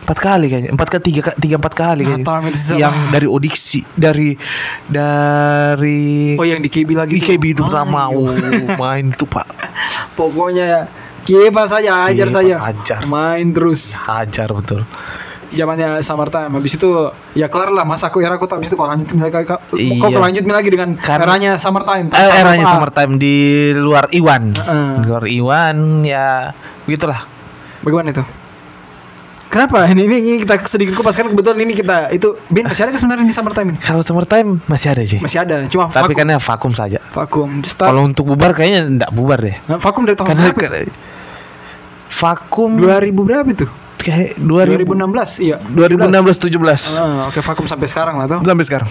empat 0.02 0.18
kali 0.22 0.46
kayaknya 0.50 0.70
empat 0.74 0.88
kali 0.90 1.02
tiga 1.02 1.20
tiga 1.38 1.56
empat 1.62 1.74
kali 1.78 2.02
kayaknya 2.06 2.26
yang 2.74 2.94
dari 3.14 3.26
Odiksi 3.26 3.86
dari 3.94 4.34
dari 4.90 6.34
oh 6.34 6.46
yang 6.46 6.62
di 6.62 6.70
KB 6.70 6.90
lagi 6.94 7.22
tuh. 7.22 7.26
IKB 7.38 7.44
itu 7.54 7.62
pertama 7.62 8.10
oh, 8.10 8.30
main 8.82 9.14
tuh 9.14 9.30
pak 9.30 9.46
Pokoknya 10.18 10.90
kipas 11.26 11.70
saja 11.74 12.06
ajar 12.06 12.30
Kipas, 12.30 12.38
saja. 12.38 12.54
ajar. 12.70 13.00
Main 13.06 13.50
terus. 13.50 13.94
hajar 13.98 14.50
betul 14.50 14.82
Zamannya 15.48 16.00
summertime. 16.00 16.50
Habis 16.50 16.74
itu 16.74 16.90
ya 17.32 17.46
kelar 17.46 17.70
lah 17.70 17.82
masa 17.82 18.06
aku 18.06 18.18
era 18.18 18.34
aku 18.34 18.44
tak 18.44 18.58
habis 18.58 18.66
itu 18.66 18.74
kok 18.74 18.84
lanjut 18.84 19.06
lagi 19.12 19.44
kok 19.44 19.60
Iya. 19.72 20.00
kok 20.00 20.10
lanjut 20.16 20.44
lagi 20.44 20.68
dengan 20.68 20.88
Kan- 20.96 21.20
eranya 21.20 21.54
summertime. 21.56 22.08
Eh, 22.08 22.30
eranya 22.36 22.64
apa. 22.64 22.72
summertime 22.72 23.12
di 23.16 23.36
luar 23.72 24.10
Iwan 24.10 24.52
Heeh. 24.52 24.90
di 24.96 25.06
luar 25.06 25.24
Iwan 25.24 25.76
ya 26.02 26.50
begitulah 26.82 27.22
Bagaimana 27.80 28.10
itu? 28.10 28.24
Kenapa? 29.46 29.86
Ini, 29.86 30.02
ini, 30.02 30.16
ini 30.20 30.36
kita 30.42 30.58
sedikit 30.66 30.92
kupas 30.92 31.14
kan 31.14 31.30
kebetulan 31.30 31.62
ini 31.62 31.72
kita 31.72 32.10
itu 32.10 32.34
Ben 32.48 32.66
masih 32.66 32.82
ada 32.82 32.98
sebenarnya 32.98 33.24
di 33.24 33.32
summertime 33.32 33.68
ini? 33.72 33.78
Kalau 33.78 34.02
summertime 34.02 34.58
masih 34.66 34.88
ada 34.90 35.02
sih. 35.06 35.22
Masih 35.22 35.38
ada, 35.38 35.62
cuma 35.64 35.86
Tapi 35.86 36.12
vakum. 36.12 36.18
kan 36.18 36.26
ya 36.26 36.38
vakum 36.42 36.72
saja. 36.74 36.98
vakum. 37.08 37.62
Kalau 37.62 38.02
untuk 38.04 38.26
bubar 38.26 38.52
kayaknya 38.52 38.80
enggak 38.84 39.10
bubar 39.10 39.38
deh. 39.38 39.54
Nah, 39.64 39.78
vakum 39.78 40.02
dari 40.02 40.18
tahun 40.18 40.28
Karena 40.28 40.50
berapa? 40.50 40.90
Vakum 42.10 42.70
2000 42.78 43.12
berapa 43.12 43.48
itu? 43.50 43.66
kayak 43.96 44.38
2000 44.38 44.86
2016, 44.86 45.42
iya. 45.42 45.56
2016 45.74 46.38
17 46.38 46.94
Ah, 46.94 47.26
oke 47.26 47.42
vakum 47.42 47.66
sampai 47.66 47.90
sekarang 47.90 48.22
lah 48.22 48.30
tuh. 48.30 48.38
sampai 48.46 48.64
sekarang. 48.64 48.90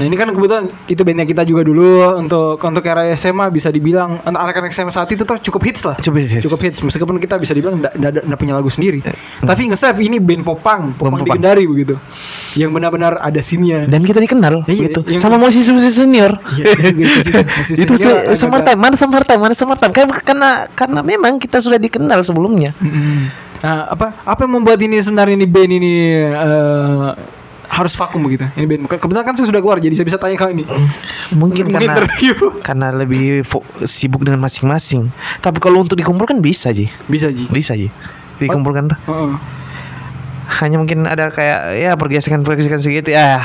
Nah 0.00 0.08
ini 0.08 0.16
kan 0.16 0.32
kebetulan 0.32 0.72
itu 0.88 1.04
bandnya 1.04 1.28
kita 1.28 1.44
juga 1.44 1.60
dulu 1.60 2.16
untuk 2.16 2.56
untuk 2.56 2.80
era 2.80 3.04
SMA 3.12 3.52
bisa 3.52 3.68
dibilang 3.68 4.16
anak-anak 4.24 4.72
SMA 4.72 4.88
saat 4.88 5.12
itu 5.12 5.28
tuh 5.28 5.36
cukup 5.36 5.60
hits 5.68 5.84
lah. 5.84 6.00
Coba 6.00 6.24
hits. 6.24 6.40
Cukup 6.40 6.56
hits 6.64 6.80
meskipun 6.80 7.20
kita 7.20 7.36
bisa 7.36 7.52
dibilang 7.52 7.84
nggak 7.84 8.38
punya 8.40 8.56
lagu 8.56 8.72
sendiri. 8.72 9.04
Tapi 9.44 9.68
nge 9.68 9.92
ini 10.00 10.16
band 10.16 10.40
popang, 10.40 10.96
popang 10.96 11.20
popang. 11.20 11.36
legendari 11.36 11.68
begitu. 11.68 12.00
Yang 12.56 12.70
benar-benar 12.72 13.20
ada 13.20 13.44
sinnya. 13.44 13.84
Dan 13.84 14.00
kita 14.08 14.24
dikenal 14.24 14.64
Iya, 14.64 14.88
gitu. 14.88 15.04
yang- 15.04 15.20
Sama 15.20 15.36
musisi-musisi 15.36 16.00
senior. 16.00 16.32
Iya, 16.56 16.72
gitu 16.96 17.16
juga. 17.28 17.44
Musisi 17.60 17.84
itu 17.84 17.92
senior 17.92 18.16
se- 18.16 18.24
agak- 18.24 18.38
summertime, 18.40 18.80
mana 18.80 18.96
summertime, 18.96 19.40
mana 19.44 19.52
summertime. 19.52 19.92
Karena 19.92 20.16
karena 20.24 20.50
karena 20.72 21.00
memang 21.04 21.36
kita 21.36 21.60
sudah 21.60 21.76
dikenal 21.76 22.24
sebelumnya. 22.24 22.72
Mm-mm. 22.80 23.28
Nah, 23.60 23.92
apa 23.92 24.24
apa 24.24 24.40
yang 24.48 24.56
membuat 24.56 24.80
ini 24.80 24.96
sebenarnya 24.96 25.36
ini 25.36 25.44
band 25.44 25.72
ini 25.76 25.94
eh, 26.32 27.08
harus 27.70 27.94
vakum 27.94 28.20
begitu? 28.20 28.50
Ini 28.52 28.66
band 28.66 28.82
Ke- 28.84 28.98
kebetulan 28.98 29.24
kan 29.24 29.34
saya 29.34 29.46
sudah 29.46 29.58
keluar 29.58 29.78
jadi 29.78 29.94
saya 29.94 30.04
bisa 30.04 30.18
tanya 30.18 30.34
kau 30.34 30.50
ini. 30.50 30.66
Mungkin 31.32 31.64
Mau 31.64 31.72
karena 31.72 31.94
interview. 31.94 32.34
karena 32.60 32.90
lebih 32.92 33.46
sibuk 33.84 34.20
dengan 34.20 34.40
masing-masing. 34.40 35.06
Tapi 35.38 35.56
kalau 35.56 35.78
untuk 35.78 35.94
dikumpulkan 35.94 36.38
bisa 36.38 36.68
ji, 36.68 36.90
Bisa 37.06 37.30
Ji. 37.30 37.46
bisa 37.46 37.72
ji. 37.72 37.86
Dikumpulkan 38.36 38.90
tuh. 38.90 38.98
Heeh. 39.06 39.32
Hanya 40.50 40.82
mungkin 40.82 41.06
ada 41.06 41.30
kayak 41.30 41.78
ya 41.78 41.94
pergesekan-pergesekan 41.94 42.82
sedikit 42.82 43.06
ya. 43.06 43.38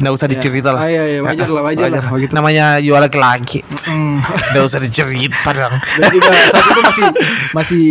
Nggak 0.00 0.08
usah 0.10 0.24
Ya. 0.24 0.32
dicerita 0.32 0.72
lah. 0.72 0.80
Ah, 0.80 0.88
iya, 0.88 1.02
iya, 1.06 1.20
wajar 1.20 1.44
lah, 1.46 1.60
wajar 1.60 1.92
lah, 1.92 2.08
begitu. 2.08 2.32
Namanya 2.32 2.80
jual 2.80 2.96
laki-laki. 2.96 3.60
Mm. 3.84 4.24
Nggak 4.50 4.64
usah 4.64 4.80
dicerita 4.80 5.52
dong. 5.52 5.76
Dan 5.76 6.08
juga 6.10 6.32
saat 6.48 6.64
itu 6.64 6.80
masih 6.80 7.04
masih 7.52 7.82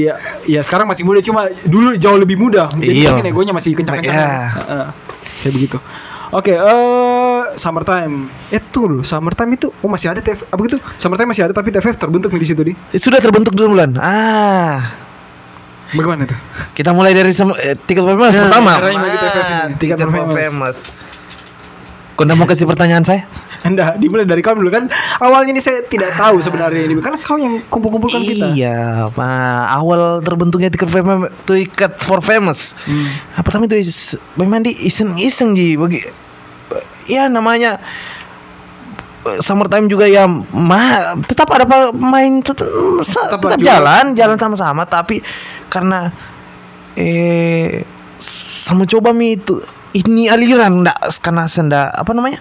ya 0.50 0.66
sekarang 0.66 0.90
masih 0.90 1.06
muda 1.06 1.22
cuma 1.22 1.46
dulu 1.62 1.94
jauh 1.94 2.18
lebih 2.18 2.36
muda. 2.36 2.66
Jadi 2.74 3.06
Iya. 3.06 3.14
mungkin 3.14 3.30
egonya 3.30 3.54
masih 3.54 3.78
kencang-kencang. 3.78 4.18
Ya. 4.18 4.50
Heeh. 4.50 4.86
Kayak 5.42 5.54
begitu. 5.56 5.78
Oke, 6.34 6.52
eh 6.58 7.42
summertime. 7.56 8.28
Eh 8.52 8.60
tunggu 8.74 9.00
dulu, 9.00 9.02
summertime 9.06 9.56
itu 9.56 9.70
oh 9.72 9.90
masih 9.90 10.12
ada 10.12 10.20
TF 10.20 10.50
apa 10.50 10.60
gitu? 10.66 10.78
Summertime 10.98 11.32
masih 11.32 11.44
ada 11.48 11.54
tapi 11.56 11.70
TFF 11.72 11.96
terbentuk 11.96 12.34
nih 12.34 12.42
di 12.42 12.48
situ 12.50 12.62
di. 12.66 12.74
Sudah 12.98 13.22
terbentuk 13.22 13.54
duluan. 13.56 13.96
Ah, 14.02 14.92
Bagaimana 15.94 16.26
tuh? 16.28 16.40
kita 16.74 16.92
mulai 16.92 17.14
dari 17.14 17.32
eh, 17.32 17.78
tiket 17.78 18.04
famous 18.04 18.34
Nah, 18.36 18.44
pertama. 18.50 18.72
Ah, 18.82 19.70
Tiket 19.78 20.02
famous. 20.02 20.78
Kau 22.16 22.24
mau 22.24 22.48
kasih 22.48 22.64
pertanyaan 22.64 23.04
saya? 23.04 23.28
Anda 23.68 24.00
dimulai 24.00 24.24
dari 24.24 24.40
kamu 24.40 24.64
dulu 24.64 24.72
kan. 24.72 24.88
Awalnya 25.20 25.52
ini 25.52 25.60
saya 25.60 25.84
tidak 25.92 26.16
tahu 26.16 26.40
sebenarnya 26.40 26.88
ini 26.88 26.96
karena 27.04 27.20
kau 27.20 27.36
yang 27.36 27.60
kumpul-kumpulkan 27.68 28.24
kita. 28.24 28.56
Iya, 28.56 29.12
Pak. 29.12 29.64
Awal 29.84 30.24
terbentuknya 30.24 30.72
tiket 30.72 30.88
for 30.88 31.04
famous, 31.04 31.32
tiket 31.44 31.94
for 32.00 32.20
famous. 32.24 32.60
Hmm. 32.88 33.12
Nah, 33.36 33.42
pertama 33.44 33.68
itu 33.68 33.76
is- 33.84 34.16
memang 34.40 34.64
di 34.64 34.72
iseng-iseng 34.80 35.60
ji 35.60 35.76
bagi 35.76 36.00
ya 37.06 37.28
namanya 37.28 37.78
summertime 39.42 39.90
juga 39.90 40.06
ya 40.06 40.30
mah 40.54 41.18
tetap 41.26 41.50
ada 41.50 41.66
main 41.94 42.46
tetap, 42.46 42.70
Tetap 43.02 43.42
tetap, 43.42 43.60
jalan 43.62 44.14
jalan 44.14 44.38
sama-sama 44.38 44.86
tapi 44.86 45.22
karena 45.70 46.14
eh 46.94 47.82
sama 48.26 48.90
coba 48.90 49.14
mi 49.14 49.38
itu 49.38 49.62
ini 49.94 50.28
aliran 50.28 50.84
enggak 50.84 50.98
karena 51.24 51.46
enggak 51.48 51.90
apa 51.94 52.12
namanya? 52.12 52.40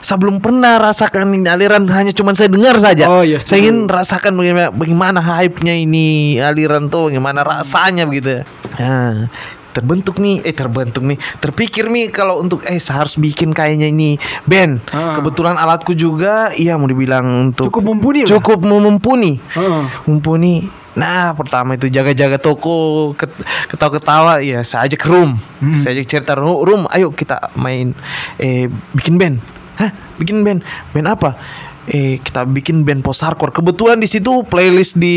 Saya 0.00 0.16
belum 0.16 0.40
pernah 0.40 0.80
rasakan 0.80 1.28
ini 1.36 1.44
aliran 1.44 1.84
hanya 1.92 2.08
cuma 2.16 2.32
saya 2.32 2.48
dengar 2.48 2.80
saja. 2.80 3.04
Oh, 3.04 3.20
iya, 3.20 3.36
saya 3.36 3.60
ingin 3.60 3.84
rasakan 3.84 4.32
bagaimana, 4.32 4.72
bagaimana 4.72 5.20
hype-nya 5.20 5.76
ini 5.76 6.40
aliran 6.40 6.88
tuh 6.88 7.12
bagaimana 7.12 7.44
rasanya 7.44 8.08
begitu. 8.08 8.40
Nah, 8.80 9.28
terbentuk 9.76 10.18
nih 10.18 10.42
eh 10.42 10.56
terbentuk 10.56 11.04
nih 11.06 11.20
terpikir 11.38 11.86
nih 11.86 12.10
kalau 12.10 12.42
untuk 12.42 12.64
eh 12.66 12.80
saya 12.80 13.06
harus 13.06 13.14
bikin 13.14 13.54
kayaknya 13.54 13.92
ini 13.92 14.18
band. 14.48 14.82
Ah. 14.90 15.14
kebetulan 15.20 15.54
alatku 15.54 15.94
juga 15.94 16.50
iya 16.58 16.74
mau 16.74 16.90
dibilang 16.90 17.52
untuk 17.52 17.70
Cukup 17.70 17.94
mumpuni 17.94 18.26
lah. 18.26 18.40
cukup 18.40 18.64
mumpuni. 18.66 19.38
Heeh. 19.54 19.82
mumpuni 20.10 20.66
nah 20.92 21.30
pertama 21.32 21.74
itu 21.74 21.86
jaga-jaga 21.86 22.34
toko 22.36 22.74
ket- 23.14 23.40
ketawa-ketawa 23.66 24.40
ya 24.40 24.60
saya 24.60 24.86
ajak 24.86 25.02
room 25.04 25.38
Hmm. 25.58 25.76
saya 25.76 25.94
ajak 25.94 26.06
cerita 26.08 26.32
"Ru- 26.34 26.62
room 26.62 26.88
ayo 26.88 27.10
kita 27.10 27.52
main 27.54 27.94
eh 28.36 28.66
bikin 28.92 29.14
band 29.14 29.38
hah 29.76 29.90
bikin 30.16 30.42
band 30.42 30.60
band 30.90 31.06
apa 31.06 31.38
eh 31.86 32.18
kita 32.18 32.42
bikin 32.44 32.82
band 32.82 33.00
post 33.00 33.20
hardcore 33.20 33.50
kebetulan 33.50 33.96
di 33.96 34.06
situ 34.06 34.42
playlist 34.42 34.94
di 34.94 35.16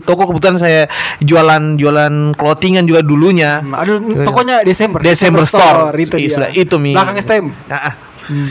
toko 0.00 0.24
kebetulan 0.26 0.56
saya 0.56 0.86
jualan 1.20 1.74
jualan 1.74 2.14
clothingan 2.32 2.84
juga 2.84 3.00
dulunya 3.00 3.60
Hmm, 3.60 3.74
Aduh, 3.74 3.96
tokonya 4.20 4.60
Desember. 4.60 5.00
Desember 5.00 5.42
Store. 5.42 5.90
itu 5.94 6.14
Iya, 6.14 6.20
dia. 6.20 6.34
sudah, 6.34 6.50
itu, 6.50 6.76
Mi. 6.76 6.92
Belakang 6.92 7.16
STM. 7.18 7.46
Ah, 7.66 7.90
ah. 7.90 7.94
Hmm. 8.24 8.48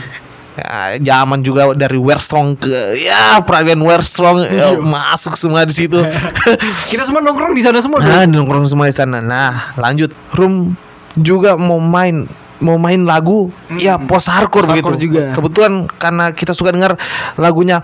Ya, 0.54 0.94
zaman 1.02 1.42
juga 1.42 1.74
dari 1.74 1.98
Wear 1.98 2.16
Strong 2.16 2.62
ke 2.62 2.70
ya 2.96 3.42
peralihan 3.42 3.82
Wear 3.82 4.00
Strong 4.00 4.46
ya, 4.46 4.70
Iya. 4.70 4.78
masuk 4.78 5.34
semua 5.34 5.66
di 5.66 5.74
situ. 5.74 5.98
Kita 6.90 7.02
semua 7.02 7.18
nongkrong 7.20 7.52
di 7.52 7.62
sana 7.62 7.82
semua. 7.82 7.98
nah, 7.98 8.22
dong. 8.22 8.46
nongkrong 8.46 8.70
semua 8.70 8.86
di 8.86 8.94
sana. 8.94 9.18
Nah, 9.18 9.74
lanjut 9.74 10.14
room 10.32 10.78
juga 11.16 11.58
mau 11.58 11.78
main 11.78 12.30
mau 12.58 12.78
main 12.78 13.02
lagu 13.02 13.50
Mm. 13.66 13.76
ya 13.76 13.98
post 13.98 14.30
hardcore 14.30 14.62
Post 14.62 14.70
begitu. 14.70 14.86
hardcore 14.86 14.98
juga. 15.02 15.22
Kebetulan 15.34 15.72
karena 15.92 16.24
kita 16.30 16.54
suka 16.54 16.70
dengar 16.70 16.94
lagunya 17.34 17.82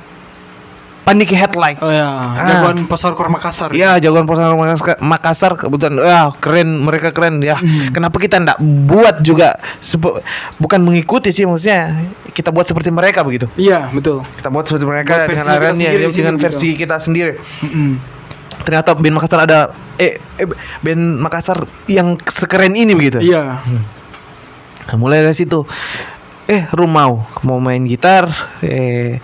Panic 1.01 1.33
Headlight. 1.33 1.81
Oh 1.81 1.89
ya, 1.89 2.07
Ah. 2.07 2.47
jagoan 2.47 2.87
post 2.87 3.03
hardcore 3.03 3.29
Makassar. 3.29 3.73
Ya 3.73 3.97
jagoan 3.97 4.25
hardcore 4.25 4.55
Makassar- 4.55 5.01
Makassar 5.01 5.53
kebetulan 5.55 5.99
ya 5.99 6.31
keren 6.37 6.79
mereka 6.79 7.11
keren 7.11 7.41
ya. 7.41 7.57
Mm. 7.57 7.91
Kenapa 7.91 8.17
kita 8.17 8.39
ndak 8.39 8.59
buat 8.87 9.19
juga 9.21 9.59
bukan 10.57 10.81
mengikuti 10.81 11.29
sih 11.29 11.45
maksudnya 11.45 11.99
kita 12.31 12.49
buat 12.49 12.65
seperti 12.65 12.89
mereka 12.89 13.21
begitu. 13.21 13.51
Iya, 13.55 13.91
betul. 13.91 14.23
kita 14.37 14.49
buat 14.49 14.65
seperti 14.65 14.87
mereka 14.87 15.13
Buat 15.17 15.27
versi 15.27 15.35
dengan 15.35 15.47
kita 15.47 15.57
alirannya 15.57 15.79
sendiri 15.81 15.91
ya, 15.97 16.07
di 16.07 16.13
sini 16.13 16.23
dengan 16.23 16.37
gitu. 16.37 16.45
versi 16.47 16.69
kita 16.75 16.97
sendiri 16.97 17.33
Mm-mm. 17.61 17.91
ternyata 18.61 18.91
band 18.93 19.15
Makassar 19.17 19.41
ada 19.41 19.59
eh, 19.97 20.13
eh 20.37 20.47
band 20.79 21.03
Makassar 21.19 21.59
yang 21.87 22.15
sekeren 22.23 22.73
ini 22.73 22.93
begitu 22.93 23.19
Iya. 23.19 23.59
Nah, 24.83 24.97
mulai 24.97 25.23
dari 25.23 25.35
situ 25.35 25.65
eh 26.45 26.67
Rum 26.71 26.91
mau 26.91 27.23
mau 27.41 27.59
main 27.59 27.83
gitar 27.83 28.27
eh 28.61 29.19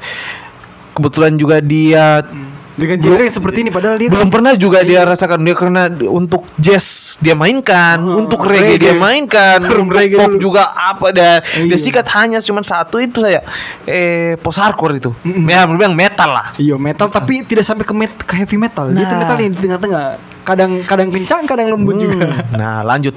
kebetulan 0.96 1.36
juga 1.36 1.60
dia 1.60 2.24
Mm. 2.24 2.56
Dengan 2.76 3.00
genre 3.00 3.24
yang 3.24 3.32
seperti 3.32 3.58
ini 3.64 3.72
padahal 3.72 3.96
dia 3.96 4.12
belum 4.12 4.28
pernah 4.28 4.52
juga 4.52 4.84
dia 4.84 5.00
Iya. 5.00 5.08
rasakan 5.08 5.40
dia 5.40 5.56
karena 5.56 5.88
untuk 6.04 6.44
jazz 6.56 7.16
dia 7.16 7.32
mainkan 7.32 7.96
Oh, 7.98 8.20
untuk 8.20 8.44
reggae. 8.44 8.76
reggae, 8.76 8.80
dia 8.82 8.92
mainkan 8.94 9.64
untuk 9.64 9.88
reggae 9.96 10.20
pop 10.20 10.28
dulu. 10.28 10.40
juga 10.42 10.76
apa 10.76 11.08
dan 11.08 11.40
dia 11.56 11.72
Iya. 11.72 11.80
sikat 11.80 12.04
hanya 12.12 12.36
cuma 12.38 12.60
satu 12.60 13.00
itu 13.00 13.24
saya 13.24 13.40
eh 13.86 14.36
post 14.36 14.60
hardcore 14.60 14.92
itu 14.94 15.08
Mm-mm. 15.24 15.48
ya 15.48 15.64
bilang 15.64 15.96
metal 15.96 16.28
lah 16.28 16.52
Iya 16.54 16.76
metal 16.76 17.08
tapi 17.08 17.48
tidak 17.48 17.64
sampai 17.64 17.80
ke, 17.82 17.94
met- 17.96 18.20
ke 18.22 18.34
heavy 18.36 18.60
metal. 18.60 18.92
Dia 18.92 19.02
itu 19.02 19.08
Nah. 19.08 19.20
metal 19.24 19.36
yang 19.38 19.50
di 19.50 19.60
tengah-tengah. 19.62 20.04
Kadang 20.44 20.70
kadang 20.84 21.08
kencang, 21.08 21.42
kadang 21.42 21.66
lembut 21.72 21.96
Hmm, 21.96 22.02
juga. 22.06 22.28
Nah, 22.60 22.84
lanjut. 22.84 23.16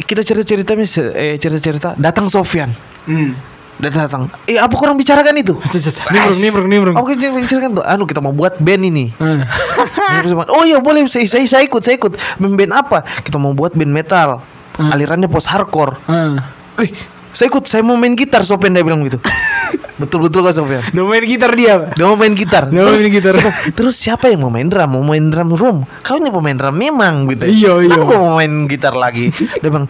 Kita 0.00 0.22
cerita-cerita 0.22 0.72
eh, 1.12 1.36
cerita-cerita. 1.36 1.98
Datang 1.98 2.30
Sofyan. 2.30 2.70
Hmm. 3.04 3.34
Datang 3.80 4.02
datang. 4.06 4.22
Eh, 4.44 4.60
apa 4.60 4.76
kurang 4.76 5.00
bicarakan 5.00 5.40
itu? 5.40 5.56
Nimbrung, 6.12 6.40
nimbrung, 6.40 6.68
nimbrung. 6.68 6.96
Apa 7.00 7.16
kita 7.16 7.32
bicarakan 7.32 7.70
tuh? 7.80 7.84
Anu 7.88 8.04
kita 8.04 8.20
mau 8.20 8.32
buat 8.36 8.60
band 8.60 8.84
ini. 8.84 9.06
Ah. 10.10 10.20
oh 10.52 10.66
iya 10.66 10.82
boleh 10.82 11.06
saya, 11.08 11.24
saya 11.24 11.46
saya 11.48 11.62
ikut 11.64 11.80
saya 11.80 11.96
ikut. 11.96 12.18
Band, 12.36 12.54
band 12.58 12.72
apa? 12.76 13.06
Kita 13.24 13.40
mau 13.40 13.56
buat 13.56 13.72
band 13.72 13.88
metal. 13.88 14.42
Hmm. 14.76 14.92
Alirannya 14.92 15.30
post 15.30 15.48
hardcore. 15.48 15.96
Ah. 16.10 16.44
Eh, 16.82 16.92
saya 17.32 17.48
ikut. 17.48 17.64
Saya 17.64 17.80
mau 17.86 17.96
main 17.96 18.12
gitar. 18.18 18.44
Sofyan 18.44 18.76
dia 18.76 18.84
bilang 18.84 19.00
gitu. 19.06 19.16
Betul-betul 20.02 20.44
kok 20.44 20.54
Sofyan. 20.60 20.82
Udah 20.92 21.06
main 21.06 21.24
gitar 21.24 21.50
dia. 21.56 21.74
Dia 21.94 22.04
mau 22.10 22.18
main 22.18 22.34
gitar. 22.36 22.68
Dia 22.68 22.84
mau 22.84 22.92
main 22.92 23.08
gitar. 23.08 23.34
siapa, 23.38 23.50
terus 23.72 23.94
siapa 23.96 24.24
yang 24.28 24.44
mau 24.44 24.52
main 24.52 24.68
drum? 24.68 24.88
Mau 24.92 25.04
main 25.06 25.24
drum 25.30 25.50
room? 25.56 25.78
Kau 26.02 26.18
ini 26.18 26.28
pemain 26.28 26.56
drum 26.58 26.74
memang 26.74 27.30
gitu. 27.30 27.44
Iya, 27.46 27.72
iya. 27.86 27.96
Kau 27.96 28.18
mau 28.18 28.36
main 28.36 28.66
gitar 28.66 28.92
lagi? 28.92 29.30
Dia 29.32 29.68
bilang 29.70 29.88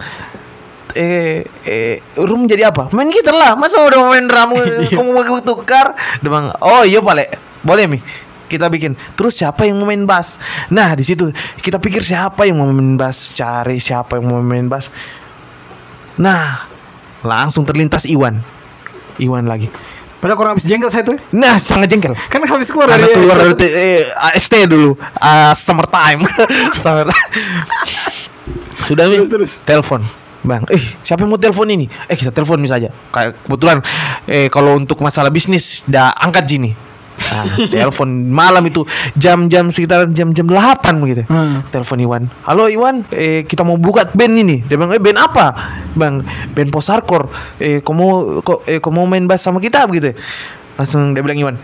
eh 0.93 1.43
eh 1.63 1.99
room 2.15 2.45
jadi 2.45 2.69
apa? 2.69 2.91
Main 2.91 3.09
gitar 3.09 3.33
lah. 3.33 3.53
Masa 3.55 3.81
udah 3.81 4.11
main 4.11 4.25
drum 4.27 4.53
Iya. 4.57 4.97
kamu 4.97 5.09
mau 5.11 5.41
tukar? 5.41 5.95
Bilang, 6.19 6.51
"Oh 6.59 6.83
iya, 6.83 6.99
Pale. 6.99 7.31
Boleh, 7.61 7.85
Mi." 7.87 7.99
Kita 8.47 8.67
bikin. 8.67 8.99
Terus 9.15 9.39
siapa 9.39 9.63
yang 9.63 9.79
mau 9.79 9.87
main 9.87 10.03
bass? 10.03 10.35
Nah, 10.67 10.91
di 10.91 11.07
situ 11.07 11.31
kita 11.63 11.79
pikir 11.79 12.03
siapa 12.03 12.43
yang 12.43 12.59
mau 12.59 12.67
main 12.67 12.99
bass, 12.99 13.31
cari 13.31 13.79
siapa 13.79 14.19
yang 14.19 14.27
mau 14.27 14.43
main 14.43 14.67
bass. 14.67 14.91
Nah, 16.19 16.67
langsung 17.23 17.63
terlintas 17.63 18.03
Iwan. 18.03 18.43
Iwan 19.23 19.47
lagi. 19.47 19.71
Padahal 20.19 20.37
kurang 20.37 20.53
habis 20.53 20.69
jengkel 20.69 20.91
saya 20.91 21.01
tuh. 21.01 21.17
Nah, 21.33 21.57
sangat 21.57 21.89
jengkel. 21.89 22.13
Kan 22.29 22.45
habis 22.45 22.69
keluar 22.69 22.91
Karena 22.91 23.09
dari 23.09 23.15
keluar 23.17 23.37
dari 23.57 23.67
eh, 23.71 24.03
AST 24.35 24.53
dulu, 24.69 24.93
ah, 25.17 25.55
summertime. 25.57 26.27
Summer- 26.83 27.09
Sudah 28.85 29.09
Mi? 29.09 29.17
Terus, 29.17 29.29
terus. 29.31 29.51
Telepon. 29.65 30.05
Bang, 30.41 30.65
eh 30.73 30.81
siapa 31.05 31.21
yang 31.21 31.37
mau 31.37 31.41
telepon 31.41 31.69
ini? 31.69 31.85
Eh 32.09 32.17
kita 32.17 32.33
telepon 32.33 32.57
misalnya. 32.57 32.89
Kayak 33.13 33.37
kebetulan 33.45 33.77
eh 34.25 34.49
kalau 34.49 34.73
untuk 34.73 34.97
masalah 34.97 35.29
bisnis 35.29 35.85
dah 35.85 36.13
angkat 36.17 36.49
Jini. 36.49 36.71
Nah, 37.21 37.45
telepon 37.73 38.09
malam 38.33 38.65
itu 38.65 38.81
jam-jam 39.13 39.69
sekitar 39.69 40.09
jam-jam 40.09 40.49
8 40.49 40.81
begitu. 40.97 41.21
Hmm. 41.29 41.61
Telepon 41.69 42.01
Iwan. 42.01 42.23
Halo 42.49 42.65
Iwan, 42.65 43.05
eh 43.13 43.45
kita 43.45 43.61
mau 43.61 43.77
buka 43.77 44.09
band 44.17 44.33
ini. 44.33 44.65
Dia 44.65 44.81
bilang, 44.81 44.89
"Eh 44.97 45.01
band 45.01 45.21
apa?" 45.21 45.53
Bang, 45.93 46.25
band 46.57 46.69
post 46.73 46.89
hardcore. 46.89 47.29
Eh 47.61 47.85
kamu 47.85 48.41
kok 48.41 48.65
eh 48.65 48.81
kamu 48.81 49.05
main 49.05 49.25
bass 49.29 49.45
sama 49.45 49.61
kita 49.61 49.85
begitu. 49.85 50.17
Langsung 50.81 51.13
dia 51.13 51.21
bilang 51.21 51.37
Iwan, 51.37 51.55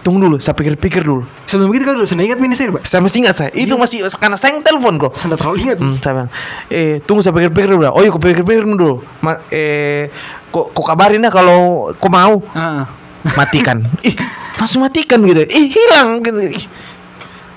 "Tunggu 0.00 0.24
dulu, 0.24 0.36
saya 0.38 0.54
pikir-pikir 0.54 1.02
dulu." 1.02 1.26
Sebelum 1.44 1.70
itu 1.72 1.84
kan 1.84 1.94
udah 1.98 2.08
sudah 2.08 2.24
ingat 2.24 2.38
mini 2.38 2.54
saya, 2.54 2.70
Pak. 2.70 2.84
Saya 2.84 3.00
masih 3.00 3.18
ingat 3.22 3.34
saya. 3.36 3.50
Itu 3.52 3.74
Iya. 3.74 3.80
masih 3.80 3.98
karena 4.16 4.36
saya 4.36 4.50
yang 4.54 4.62
telepon 4.62 4.94
kok. 4.96 5.12
Sudah 5.14 5.36
terlalu 5.36 5.56
ingat. 5.64 5.78
Hmm, 5.78 5.96
saya 5.98 6.12
bilang, 6.14 6.30
eh 6.68 6.92
tunggu 7.04 7.20
saya 7.20 7.34
pikir-pikir 7.34 7.68
dulu. 7.74 7.84
Oh 7.90 8.00
iya, 8.00 8.10
kau 8.10 8.20
pikir-pikir 8.20 8.62
dulu. 8.64 9.02
Ma 9.20 9.38
eh, 9.50 10.08
kok, 10.48 10.72
kok 10.72 10.84
kabarin 10.86 11.22
ya 11.22 11.30
kalau 11.30 11.90
kau 11.96 12.08
mau 12.08 12.40
Ah. 12.54 12.86
matikan. 13.34 13.82
Ih, 14.08 14.14
langsung 14.56 14.80
matikan 14.80 15.18
gitu. 15.22 15.42
Ih, 15.44 15.66
hilang 15.68 16.22
gitu. 16.22 16.38
Ih. 16.54 16.64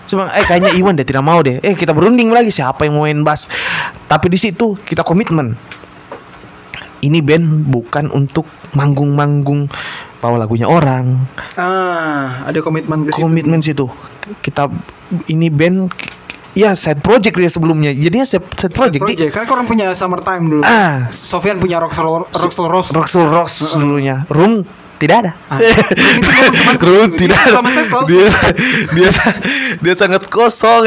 Saya 0.01 0.27
bilang, 0.27 0.31
eh 0.35 0.43
kayaknya 0.43 0.71
Iwan 0.75 0.93
deh 0.99 1.07
tidak 1.07 1.23
mau 1.23 1.39
deh. 1.39 1.61
Eh 1.63 1.71
kita 1.71 1.95
berunding 1.95 2.33
lagi 2.33 2.51
siapa 2.51 2.83
yang 2.83 2.99
mau 2.99 3.07
main 3.07 3.23
bass. 3.23 3.47
Tapi 4.05 4.27
di 4.27 4.35
situ 4.35 4.75
kita 4.81 5.05
komitmen. 5.05 5.55
Ini 7.01 7.17
band 7.23 7.65
bukan 7.65 8.11
untuk 8.11 8.45
manggung-manggung 8.77 9.65
bawa 10.21 10.37
lagunya 10.37 10.69
orang. 10.69 11.17
Ah, 11.57 12.45
ada 12.45 12.61
komitmen 12.61 13.09
ke 13.09 13.11
situ. 13.11 13.21
Komitmen 13.25 13.59
situ. 13.59 13.85
Kita 14.45 14.69
ini 15.27 15.49
band 15.49 15.89
ya 16.53 16.77
side 16.77 17.01
project 17.01 17.35
dia 17.35 17.49
sebelumnya. 17.49 17.89
Jadinya 17.91 18.23
side, 18.23 18.45
side 18.55 18.71
project. 18.71 19.01
Di- 19.01 19.17
Project. 19.17 19.31
Kan 19.33 19.49
orang 19.49 19.65
punya 19.65 19.91
summertime 19.97 20.45
dulu. 20.47 20.63
Ah, 20.63 21.09
Sofian 21.09 21.57
punya 21.57 21.81
Roxel 21.81 22.05
Roxel 22.29 22.69
Rose. 22.69 22.93
Roxel 22.93 23.25
Ross 23.27 23.73
Heeh. 23.73 23.81
dulunya. 23.81 24.15
Room 24.29 24.61
tidak 25.01 25.25
ada. 25.25 25.31
Ah, 25.49 25.57
Room 26.85 27.17
tidak 27.17 27.41
ada. 27.41 27.57
Sama 27.57 27.73
saya 27.73 27.85
selalu 27.89 28.05
dia, 28.13 28.29
dia 28.93 29.09
dia 29.81 29.93
sangat 29.97 30.29
kosong. 30.29 30.85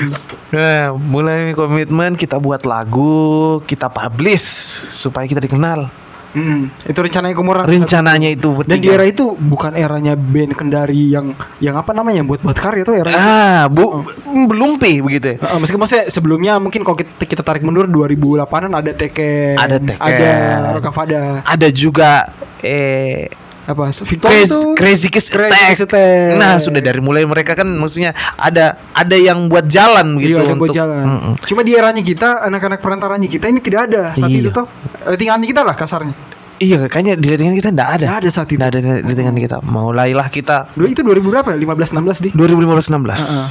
nah, 0.54 0.92
mulai 0.92 1.56
komitmen 1.56 2.20
kita 2.20 2.36
buat 2.36 2.68
lagu, 2.68 3.64
kita 3.64 3.88
publish 3.88 4.44
supaya 4.92 5.24
kita 5.24 5.40
dikenal. 5.40 5.88
Hmm, 6.36 6.68
itu 6.84 6.98
rencananya 7.00 7.32
Kumurang. 7.32 7.64
Rencananya 7.64 8.28
itu 8.28 8.52
Dan 8.60 8.76
di 8.76 8.84
bertiga. 8.84 8.92
era 8.92 9.04
itu 9.08 9.32
bukan 9.32 9.72
eranya 9.72 10.12
band 10.12 10.52
Kendari 10.52 11.08
yang 11.08 11.32
yang 11.58 11.74
apa 11.74 11.90
namanya 11.90 12.20
buat 12.20 12.44
buat 12.44 12.52
karya 12.54 12.84
tuh 12.84 12.92
era. 12.92 13.08
itu. 13.08 13.16
Ah, 13.18 13.64
bu, 13.66 14.04
belum 14.44 14.76
P 14.76 15.00
begitu 15.00 15.32
ya. 15.32 15.36
Uh, 15.40 15.56
meskipun 15.56 15.80
maksudnya 15.80 16.06
sebelumnya 16.06 16.60
mungkin 16.60 16.84
kalau 16.84 16.94
kita, 16.94 17.24
kita 17.24 17.40
tarik 17.40 17.64
mundur 17.64 17.88
2008an 17.88 18.44
ada 18.70 18.92
Tekken, 18.92 19.56
Ada 19.56 19.76
Tekken. 19.80 19.96
ada 19.98 20.32
Rokavada, 20.72 21.22
Ada 21.42 21.68
juga 21.72 22.28
eh 22.60 23.32
apa 23.66 23.90
Crazy, 23.90 24.46
itu 24.46 24.58
Crazy 24.78 25.08
Kiss 25.10 25.26
Crazy 25.26 25.50
Attack. 25.50 25.68
Kiss 25.74 25.82
Attack. 25.82 26.38
Nah, 26.38 26.62
sudah 26.62 26.78
dari 26.78 27.02
mulai 27.02 27.26
mereka 27.26 27.58
kan 27.58 27.66
maksudnya 27.66 28.14
ada 28.38 28.78
ada 28.94 29.16
yang 29.18 29.50
buat 29.50 29.66
jalan 29.66 30.22
gitu 30.22 30.38
Iya, 30.38 30.46
ada 30.46 30.54
buat 30.54 30.70
untuk 30.70 30.76
jalan. 30.78 31.02
Mm-mm. 31.02 31.34
Cuma 31.42 31.60
di 31.66 31.72
eranya 31.74 31.98
kita, 32.00 32.46
anak-anak 32.46 32.78
perantaranya 32.78 33.26
kita 33.26 33.50
ini 33.50 33.58
tidak 33.58 33.90
ada 33.90 34.14
saat 34.14 34.30
Iya. 34.30 34.38
itu 34.40 34.50
tuh. 34.54 34.70
Ratingan 35.02 35.42
kita 35.42 35.66
lah 35.66 35.74
kasarnya. 35.74 36.14
Iya, 36.56 36.88
kayaknya 36.88 37.20
di 37.20 37.26
ratingan 37.28 37.54
kita 37.58 37.68
enggak 37.74 37.90
ada. 38.00 38.04
Tidak 38.06 38.18
ada 38.22 38.30
saat 38.30 38.48
itu. 38.48 38.56
Enggak 38.56 38.70
ada 38.70 38.78
di 38.80 39.10
ratingan 39.12 39.34
kita. 39.36 39.56
Mulailah 39.60 40.28
kita 40.30 40.56
Dua 40.72 40.86
itu 40.86 41.02
2000 41.02 41.26
berapa? 41.26 41.48
ya? 41.52 41.58
15 41.58 41.90
16 42.00 42.24
di. 42.24 42.28
2015 42.32 42.88
16. 42.88 43.18
Heeh. 43.18 43.48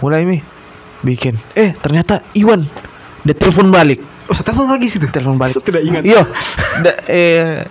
Mulai 0.00 0.20
nih 0.24 0.40
bikin. 1.04 1.34
Eh, 1.54 1.76
ternyata 1.78 2.24
Iwan 2.34 2.66
dia 3.22 3.36
telepon 3.36 3.68
balik. 3.68 4.00
Oh, 4.26 4.34
telepon 4.34 4.72
lagi 4.72 4.88
situ. 4.88 5.06
Telepon 5.12 5.36
balik. 5.36 5.54
Saya 5.54 5.64
tidak 5.68 5.82
ingat. 5.84 6.02
Iya. 6.08 6.22
Eh 7.10 7.66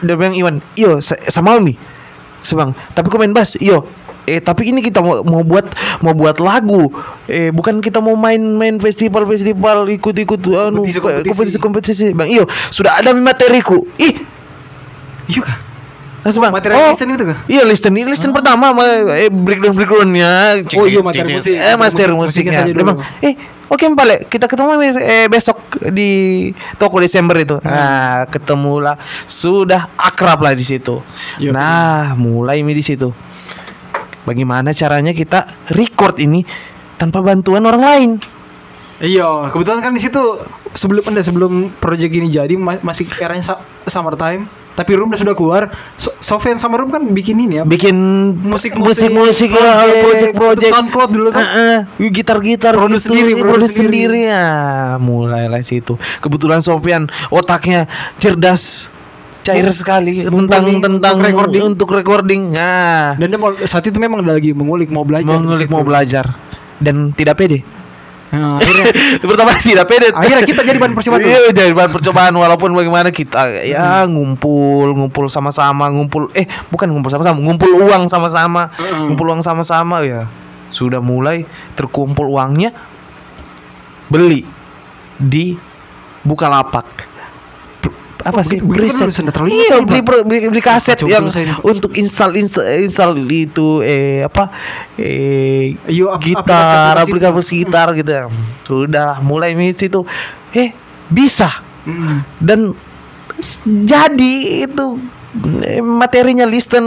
dia 0.00 0.14
bilang 0.14 0.34
Iwan, 0.34 0.56
"Iyo, 0.74 0.98
sa- 1.00 1.18
sama 1.28 1.56
Omi." 1.56 1.74
Sebang, 2.38 2.70
tapi 2.94 3.10
kau 3.10 3.18
main 3.18 3.34
bass. 3.34 3.58
Iyo. 3.58 3.82
Eh, 4.28 4.44
tapi 4.44 4.68
ini 4.68 4.84
kita 4.84 5.00
mau, 5.00 5.24
mau 5.24 5.40
buat 5.40 5.64
mau 6.04 6.12
buat 6.12 6.36
lagu. 6.36 6.92
Eh, 7.24 7.48
bukan 7.48 7.80
kita 7.80 7.96
mau 7.98 8.12
main-main 8.12 8.76
festival-festival 8.76 9.88
ikut-ikut 9.88 10.40
anu 10.44 10.84
Kompetisi, 10.84 11.00
kompetisi. 11.00 11.28
kompetisi-kompetisi. 11.32 12.06
Bang, 12.12 12.28
iyo, 12.28 12.44
sudah 12.68 13.00
ada 13.00 13.16
materiku. 13.16 13.88
Ih, 13.96 14.20
Iya 15.28 15.40
kah? 15.44 15.58
Langsung 16.26 16.42
bang. 16.42 16.52
Materi 16.52 16.72
oh, 16.74 16.90
listen 16.90 17.08
itu 17.14 17.24
kah? 17.30 17.38
Iya 17.46 17.62
listen 17.64 17.92
ini 17.94 18.06
listen 18.08 18.30
pertama 18.34 18.74
ma- 18.74 19.14
eh 19.14 19.30
breakdown 19.30 19.74
breakdownnya. 19.74 20.62
Oh 20.74 20.84
iya, 20.84 21.00
materi 21.00 21.34
musik. 21.34 21.54
Eh 21.54 21.74
materi 21.78 22.12
Musik- 22.12 22.44
musiknya 22.44 22.66
Dia 22.66 22.74
bilang, 22.74 22.98
eh 23.22 23.34
oke 23.70 23.84
Mbak 23.84 24.28
kita 24.32 24.46
ketemu 24.50 24.72
eh, 24.98 25.26
besok 25.30 25.58
di 25.94 26.10
toko 26.76 26.98
Desember 26.98 27.38
itu. 27.38 27.56
Hmm. 27.62 27.70
Nah 27.70 28.26
ketemulah 28.28 28.98
sudah 29.30 29.92
akrab 29.96 30.42
lah 30.42 30.52
di 30.52 30.64
situ. 30.66 31.00
Iya, 31.38 31.54
nah 31.54 32.12
mulai 32.18 32.60
mi 32.66 32.74
di 32.74 32.82
situ. 32.82 33.14
Bagaimana 34.26 34.76
caranya 34.76 35.16
kita 35.16 35.72
record 35.72 36.20
ini 36.20 36.44
tanpa 37.00 37.24
bantuan 37.24 37.64
orang 37.64 37.80
lain? 37.82 38.10
Iya, 38.98 39.46
kebetulan 39.48 39.78
kan 39.78 39.94
di 39.94 40.02
situ 40.02 40.18
sebelum 40.72 41.06
anda 41.06 41.22
sebelum 41.22 41.70
project 41.78 42.10
ini 42.10 42.28
jadi 42.28 42.54
ma- 42.54 42.82
masih 42.82 43.06
eranya 43.14 43.46
sa- 43.46 43.62
summertime, 43.86 44.44
tapi 44.74 44.90
Room 44.92 45.14
udah 45.14 45.22
sudah 45.22 45.32
keluar. 45.32 45.70
So, 45.94 46.10
Sofian 46.18 46.58
sama 46.58 46.76
Room 46.76 46.90
kan 46.90 47.06
bikin 47.06 47.38
ini 47.38 47.62
ya. 47.62 47.64
Bikin 47.64 47.94
Musik- 48.42 48.74
musik 48.74 49.06
musik, 49.06 49.14
musik 49.14 49.50
ya, 49.50 49.86
project, 49.86 50.02
project 50.02 50.34
project 50.34 50.72
SoundCloud 50.74 51.10
dulu 51.14 51.28
tuh. 51.30 51.46
gitar 52.10 52.38
gitar 52.40 52.74
Produce 52.74 53.06
sendiri, 53.06 53.38
produce 53.38 53.70
produce 53.70 53.74
sendiri 53.76 54.20
ya 54.26 54.44
mulailah 54.98 55.62
situ 55.62 55.94
kebetulan 56.18 56.58
Sofian 56.58 57.06
otaknya 57.28 57.86
cerdas 58.18 58.90
cair 59.40 59.64
sekali 59.70 60.26
tentang 60.26 60.82
tentang 60.82 61.14
untuk 61.16 61.24
recording. 61.24 61.62
untuk 61.64 61.88
recording 61.88 62.42
nah 62.50 63.14
Dan 63.14 63.30
dia 63.30 63.38
mau, 63.38 63.54
saat 63.62 63.86
itu 63.86 63.96
memang 63.96 64.20
lagi 64.20 64.50
mengulik 64.50 64.90
mau 64.90 65.02
belajar. 65.02 65.30
mau 65.30 65.38
di 65.38 65.46
ngulik 65.46 65.64
situ. 65.64 65.72
mau 65.72 65.82
belajar 65.82 66.24
dan 66.76 67.10
tidak 67.12 67.38
pede 67.38 67.62
Nah, 68.28 68.60
akhirnya 68.60 68.92
pertama 69.30 69.56
tidak 69.64 69.88
pede 69.88 70.12
akhirnya 70.12 70.44
kita 70.44 70.60
jadi 70.60 70.76
bahan 70.76 70.92
percobaan. 70.92 71.24
Iya, 71.24 71.48
jadi 71.56 71.72
bahan 71.72 71.92
percobaan 71.96 72.34
walaupun 72.36 72.70
bagaimana 72.76 73.08
kita 73.08 73.64
ya 73.64 74.04
ngumpul, 74.04 74.92
ngumpul 74.92 75.32
sama-sama, 75.32 75.88
ngumpul 75.88 76.28
eh 76.36 76.44
bukan 76.68 76.92
ngumpul 76.92 77.08
sama-sama, 77.08 77.40
ngumpul 77.40 77.72
uang 77.72 78.04
sama-sama, 78.12 78.68
Heeh. 78.76 79.08
ngumpul 79.08 79.32
uang 79.32 79.40
sama-sama 79.40 80.04
ya. 80.04 80.28
Sudah 80.68 81.00
mulai 81.00 81.48
terkumpul 81.72 82.28
uangnya 82.28 82.76
beli 84.12 84.44
di 85.16 85.56
Bukalapak. 86.20 87.07
Apa 88.18 88.40
Oh, 88.40 88.44
sih? 88.44 88.58
kan 88.58 88.66
Iya, 89.46 89.66
saya, 89.70 89.82
beli, 89.82 90.02
Pak. 90.02 90.06
pro- 90.06 90.24
beli, 90.26 90.50
beli 90.50 90.58
kaset 90.58 90.98
Kacau 90.98 91.06
yang 91.06 91.30
untuk 91.62 91.94
install 91.94 92.34
install, 92.34 92.66
install 92.82 93.12
itu 93.24 93.78
eh 93.80 94.22
apa 94.22 94.50
eh 94.98 95.78
Iya, 95.86 96.12
ap- 96.12 96.20
gitar, 96.20 96.98
aplikasi- 96.98 97.30
aplikasi 97.30 97.52
gitar 97.62 97.88
gitu. 97.94 98.12
Sudah 98.64 99.22
mulai 99.22 99.54
di 99.54 99.70
situ. 99.70 100.02
Eh, 100.50 100.74
bisa 101.06 101.62
Hmm. 101.86 102.20
dan 102.38 102.74
jadi 103.86 104.34
itu 104.64 104.98
eh, 105.62 105.78
materinya 105.78 106.42
listen 106.42 106.84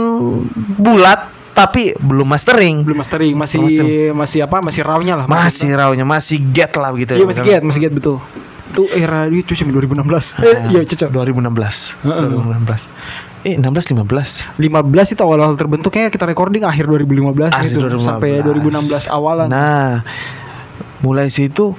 bulat 0.76 1.26
tapi 1.52 1.92
belum 1.94 2.24
mastering 2.26 2.80
Belum 2.80 2.96
mastering, 2.96 3.32
masih 3.34 3.56
Belum 3.58 3.68
mastering. 3.68 4.12
masih 4.14 4.38
apa? 4.44 4.56
Masih 4.60 4.82
rawnya 4.82 5.14
lah. 5.14 5.26
masih 5.26 5.70
rawnya 5.72 6.04
masih 6.04 6.40
get 6.48 6.72
lah 6.76 6.92
gitu 6.92 7.12
Iya, 7.12 7.24
masih 7.24 7.42
get, 7.42 7.62
masih 7.62 7.80
get 7.80 7.92
betul. 7.92 8.20
Itu 8.72 8.88
era 8.88 9.28
dia 9.28 9.40
cuci 9.40 9.62
2016. 9.62 10.34
Eh, 10.34 10.48
Ah, 10.48 10.66
iya, 10.66 10.80
cocok. 10.82 11.08
2016 11.12 12.00
Heeh. 12.00 12.24
2016 12.26 12.88
eh 13.42 13.58
16 13.58 13.90
15 13.90 14.54
15 14.54 14.62
itu 15.08 15.20
awal-awal 15.20 15.52
terbentuknya 15.52 16.06
kita 16.08 16.24
recording 16.24 16.62
akhir 16.62 16.86
2015 16.86 17.50
Akhir 17.50 17.68
itu 17.68 17.80
2015. 17.82 17.98
sampai 18.00 18.38
2016 18.38 19.10
awalan. 19.10 19.50
nah 19.50 20.06
mulai 21.00 21.26
situ 21.26 21.74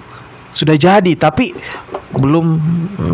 sudah 0.51 0.75
jadi 0.75 1.15
tapi 1.15 1.55
belum 2.13 2.59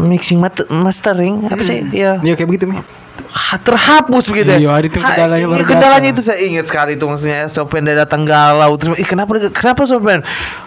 mixing 0.03 0.41
mastering 0.67 1.45
apa 1.45 1.61
sih 1.61 1.79
Hmm. 1.79 1.93
ya 1.93 2.11
Iya 2.19 2.33
kayak 2.33 2.49
begitu 2.49 2.65
nih. 2.67 2.81
Ha- 3.25 3.57
terhapus 3.57 4.23
begitu 4.25 4.49
ya. 4.53 4.59
Iya, 4.59 4.73
itu 4.83 4.97
kendalanya 4.97 5.45
Ha, 5.45 5.55
iya, 5.55 5.65
kendalanya 5.65 6.09
itu 6.09 6.21
saya 6.21 6.37
ingat 6.39 6.65
sekali 6.65 6.91
itu 6.93 7.03
maksudnya 7.03 7.47
dia 7.47 7.95
datang 7.97 8.21
galau 8.23 8.75
terus 8.75 8.95
ih 8.95 9.03
kenapa 9.03 9.33
kenapa 9.49 9.81
Sopen 9.83 10.21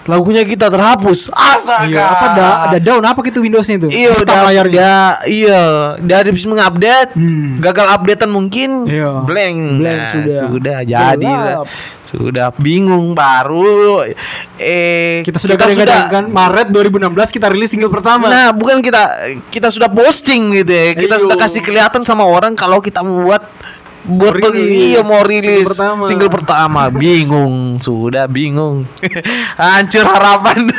lagunya 0.04 0.42
kita 0.42 0.66
terhapus 0.66 1.30
astaga 1.30 1.86
Iya, 1.86 2.02
apa 2.02 2.24
ada 2.32 2.46
ada 2.66 2.78
down 2.78 3.02
apa 3.02 3.22
gitu 3.22 3.38
Windowsnya 3.38 3.78
itu? 3.78 3.88
iya 3.88 4.10
udah 4.12 4.36
layarnya. 4.44 4.72
dia 4.72 4.94
iya 5.24 5.62
dari 5.98 6.26
habis 6.28 6.42
mengupdate 6.42 7.14
Hmm. 7.14 7.60
gagal 7.60 7.86
updatean 7.86 8.28
mungkin 8.28 8.70
Iya. 8.84 9.22
blank 9.22 9.56
Blank 9.78 9.98
Nah, 9.98 10.08
sudah. 10.10 10.38
sudah 10.42 10.78
jadi 10.82 11.32
sudah 12.02 12.48
bingung 12.56 13.12
baru 13.12 14.02
eh 14.58 15.22
Kita 15.22 15.38
sudah 15.38 15.54
gadang-gadangkan 15.54 16.24
Maret 16.28 16.66
2016 16.68 16.98
kita 17.30 17.46
rilis 17.46 17.70
single 17.70 17.88
pertama. 17.88 18.26
Nah, 18.26 18.50
bukan 18.50 18.80
kita 18.80 19.02
kita 19.48 19.68
sudah 19.68 19.86
posting 19.86 20.50
gitu 20.56 20.66
ya. 20.68 20.94
Kita 20.94 21.14
Iyo. 21.14 21.22
sudah 21.22 21.36
kasih 21.36 21.62
kelihatan 21.62 22.02
sama 22.02 22.24
orang 22.24 22.41
kalau 22.58 22.82
kita 22.82 22.98
membuat 23.06 23.46
buat 24.02 24.34
rilis. 24.34 24.98
iya 24.98 25.00
mau 25.06 25.22
rilis 25.22 25.62
Single 25.62 25.70
pertama. 25.70 26.04
single 26.10 26.32
pertama. 26.32 26.82
bingung, 26.90 27.78
sudah 27.78 28.26
bingung. 28.26 28.82
Hancur 29.62 30.02
harapan. 30.02 30.74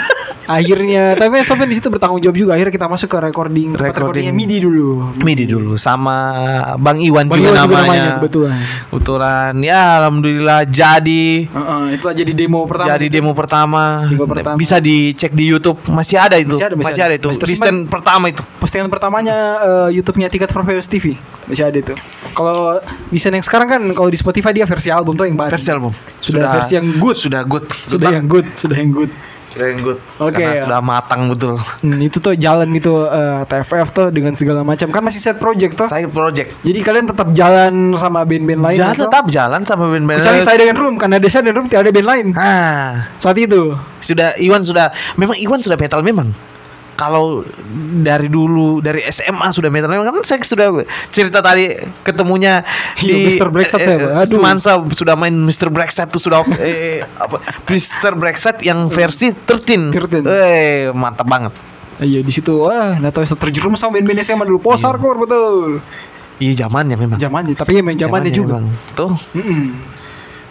Akhirnya 0.48 1.16
tapi 1.16 1.40
Sofian 1.44 1.70
di 1.72 1.76
situ 1.80 1.88
bertanggung 1.88 2.20
jawab 2.20 2.36
juga 2.36 2.52
akhirnya 2.56 2.74
kita 2.74 2.88
masuk 2.92 3.08
ke 3.08 3.18
recording 3.20 3.68
tempat 3.76 3.96
Recording. 3.96 4.28
recordingnya 4.28 4.34
MIDI 4.36 4.58
dulu 4.60 4.88
Midi 5.24 5.46
dulu 5.48 5.74
sama 5.80 6.16
Bang 6.80 7.00
Iwan 7.00 7.32
Bang 7.32 7.40
juga 7.40 7.56
Iwan 7.56 7.60
namanya. 7.64 7.84
namanya 7.88 8.12
kebetulan 8.20 8.60
Kebetulan 8.92 9.54
ya 9.64 9.82
alhamdulillah 10.04 10.60
jadi 10.68 11.26
Heeh, 11.48 11.84
itulah 11.96 12.16
jadi 12.16 12.32
demo 12.36 12.68
pertama 12.68 12.90
jadi 12.94 13.08
demo 13.10 13.32
pertama. 13.34 13.84
Single 14.06 14.30
pertama. 14.30 14.56
Bisa 14.60 14.78
dicek 14.78 15.32
di 15.34 15.50
YouTube 15.50 15.80
masih 15.90 16.20
ada 16.20 16.38
itu. 16.38 16.56
Masih 16.56 16.68
ada, 16.70 16.76
masih 16.78 17.04
ada. 17.04 17.16
itu. 17.16 17.28
Masih. 17.32 17.42
Kristen 17.42 17.76
pertama 17.90 18.30
itu. 18.30 18.44
postingan 18.60 18.88
pertamanya 18.92 19.36
eh, 19.64 19.90
YouTube-nya 19.98 20.28
Tiket 20.30 20.50
for 20.52 20.64
Famous 20.68 20.88
TV 20.88 21.16
masih 21.44 21.68
ada 21.68 21.76
itu 21.76 21.92
kalau 22.32 22.80
bisa 23.12 23.28
yang 23.28 23.44
sekarang 23.44 23.68
kan 23.68 23.82
kalau 23.92 24.08
di 24.08 24.16
Spotify 24.16 24.56
dia 24.56 24.64
versi 24.64 24.88
album 24.88 25.20
tuh 25.20 25.28
yang 25.28 25.36
baru 25.36 25.52
Versi 25.54 25.70
album. 25.72 25.92
Sudah 26.24 26.56
versi 26.56 26.74
yang 26.80 26.88
good. 27.04 27.18
Sudah 27.20 27.42
good. 27.44 27.66
sudah 27.88 28.10
yang 28.16 28.26
good 28.32 28.48
sudah 28.56 28.78
yang 28.80 28.92
good 28.96 29.12
Yang 29.54 29.80
good. 29.80 30.00
Oke, 30.18 30.34
Karena 30.36 30.54
ya. 30.56 30.64
sudah 30.66 30.80
matang 30.80 31.22
betul. 31.28 31.62
Hmm, 31.80 32.00
itu 32.00 32.18
tuh 32.18 32.34
jalan 32.34 32.66
gitu 32.72 33.06
eh, 33.06 33.46
TFF 33.46 33.88
tuh 33.90 34.08
dengan 34.10 34.34
segala 34.34 34.62
macam 34.62 34.90
kan 34.90 35.00
masih 35.00 35.20
set 35.20 35.38
project 35.38 35.76
tuh 35.76 35.86
Saya 35.86 36.06
project. 36.06 36.58
jadi 36.62 36.80
kalian 36.82 37.06
tetap 37.06 37.30
jalan 37.32 37.74
sama 37.94 38.24
band-band 38.24 38.62
lain 38.62 38.78
Jalan 38.80 38.98
tetap 39.00 39.26
jalan 39.28 39.62
sama 39.62 39.88
band-band. 39.88 40.20
kecuali 40.20 40.42
saya 40.42 40.58
dengan 40.58 40.76
room 40.76 40.96
karena 40.98 41.18
desa 41.18 41.40
dan 41.40 41.54
room 41.54 41.66
tidak 41.66 41.82
ada 41.84 41.92
band 41.92 42.08
lain 42.08 42.28
Ah, 42.34 43.06
saat 43.16 43.38
itu 43.38 43.74
sudah 44.00 44.34
Iwan 44.36 44.62
sudah 44.62 44.90
memang 45.16 45.38
Iwan 45.38 45.60
sudah 45.60 45.76
metal 45.76 46.02
memang. 46.02 46.34
Kalau 46.94 47.42
dari 48.00 48.30
dulu 48.30 48.78
dari 48.78 49.02
SMA 49.10 49.50
sudah 49.50 49.74
memang 49.74 50.06
kan 50.06 50.22
saya 50.22 50.46
sudah 50.46 50.86
cerita 51.10 51.42
tadi 51.42 51.74
ketemunya 52.06 52.62
Iya, 53.02 53.34
Mr. 53.34 53.50
Brexit 53.50 53.82
saya, 53.82 53.98
Pak. 53.98 54.12
Aduh. 54.30 54.38
Semansa 54.38 54.72
sudah 54.94 55.18
main 55.18 55.34
Mr. 55.34 55.74
Brexit 55.74 56.14
tuh 56.14 56.22
sudah 56.22 56.46
eh 56.62 57.02
apa 57.18 57.42
Mr. 57.66 58.14
Brexit 58.14 58.62
yang 58.62 58.94
versi 58.94 59.34
13. 59.34 59.90
13. 59.90 60.26
Eh 60.30 60.94
mantap 60.94 61.26
banget. 61.26 61.54
iya 62.02 62.26
di 62.26 62.34
situ 62.34 62.58
wah 62.58 62.98
nggak 62.98 63.14
tahu 63.14 63.24
terjerumus 63.38 63.78
sama 63.78 63.96
band-band 63.96 64.26
SMA 64.26 64.44
dulu 64.44 64.60
Iya. 64.66 64.82
hardcore 64.82 65.18
betul 65.24 65.78
Iya 66.42 66.66
zamannya 66.66 66.98
memang. 66.98 67.18
zamannya 67.22 67.54
tapi 67.54 67.78
ya 67.78 67.82
main 67.86 67.96
zamannya 67.96 68.34
juga 68.34 68.58
memang. 68.60 68.74
Tuh. 68.98 69.14
Mm-mm. 69.38 69.78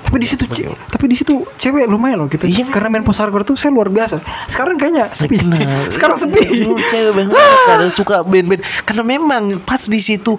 Tapi 0.03 0.17
di 0.19 0.27
situ 0.27 0.45
ce- 0.47 0.67
tapi 0.89 1.05
di 1.07 1.15
situ 1.15 1.47
cewek 1.57 1.87
lumayan 1.87 2.21
loh 2.21 2.29
kita. 2.29 2.45
Iya. 2.45 2.69
Karena 2.69 2.91
main 2.91 3.03
post 3.03 3.19
hardcore 3.19 3.43
tuh 3.43 3.55
saya 3.55 3.71
luar 3.71 3.87
biasa. 3.87 4.19
Sekarang 4.45 4.77
kayaknya 4.77 5.09
sepi. 5.11 5.39
Sekarang 5.95 6.17
sepi. 6.17 6.63
Lu 6.63 6.77
cewek 6.83 7.13
banget 7.15 7.37
kalau 7.65 7.87
suka 7.89 8.17
band-band 8.23 8.61
karena 8.83 9.03
memang 9.03 9.43
pas 9.61 9.81
di 9.81 9.99
situ 9.99 10.35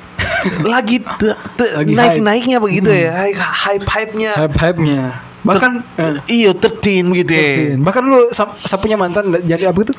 lagi, 0.66 1.00
te- 1.18 1.38
te- 1.54 1.72
Lagi 1.74 1.92
naik 1.92 2.12
hype. 2.16 2.24
naiknya 2.24 2.58
begitu 2.58 2.88
Hmm. 2.88 3.02
ya 3.02 3.10
hype 3.52 3.86
hype 3.86 4.12
nya 4.14 4.32
Hype-hype-nya. 4.36 5.02
Bahkan 5.44 5.72
eh, 5.94 6.14
iya 6.26 6.50
tertin 6.52 7.14
gitu 7.14 7.30
ya 7.30 7.78
bahkan 7.78 8.02
lu 8.02 8.18
sa- 8.30 8.56
sa 8.58 8.74
punya 8.74 8.98
mantan 8.98 9.30
jadi 9.40 9.70
apa 9.70 9.78
itu? 9.80 9.94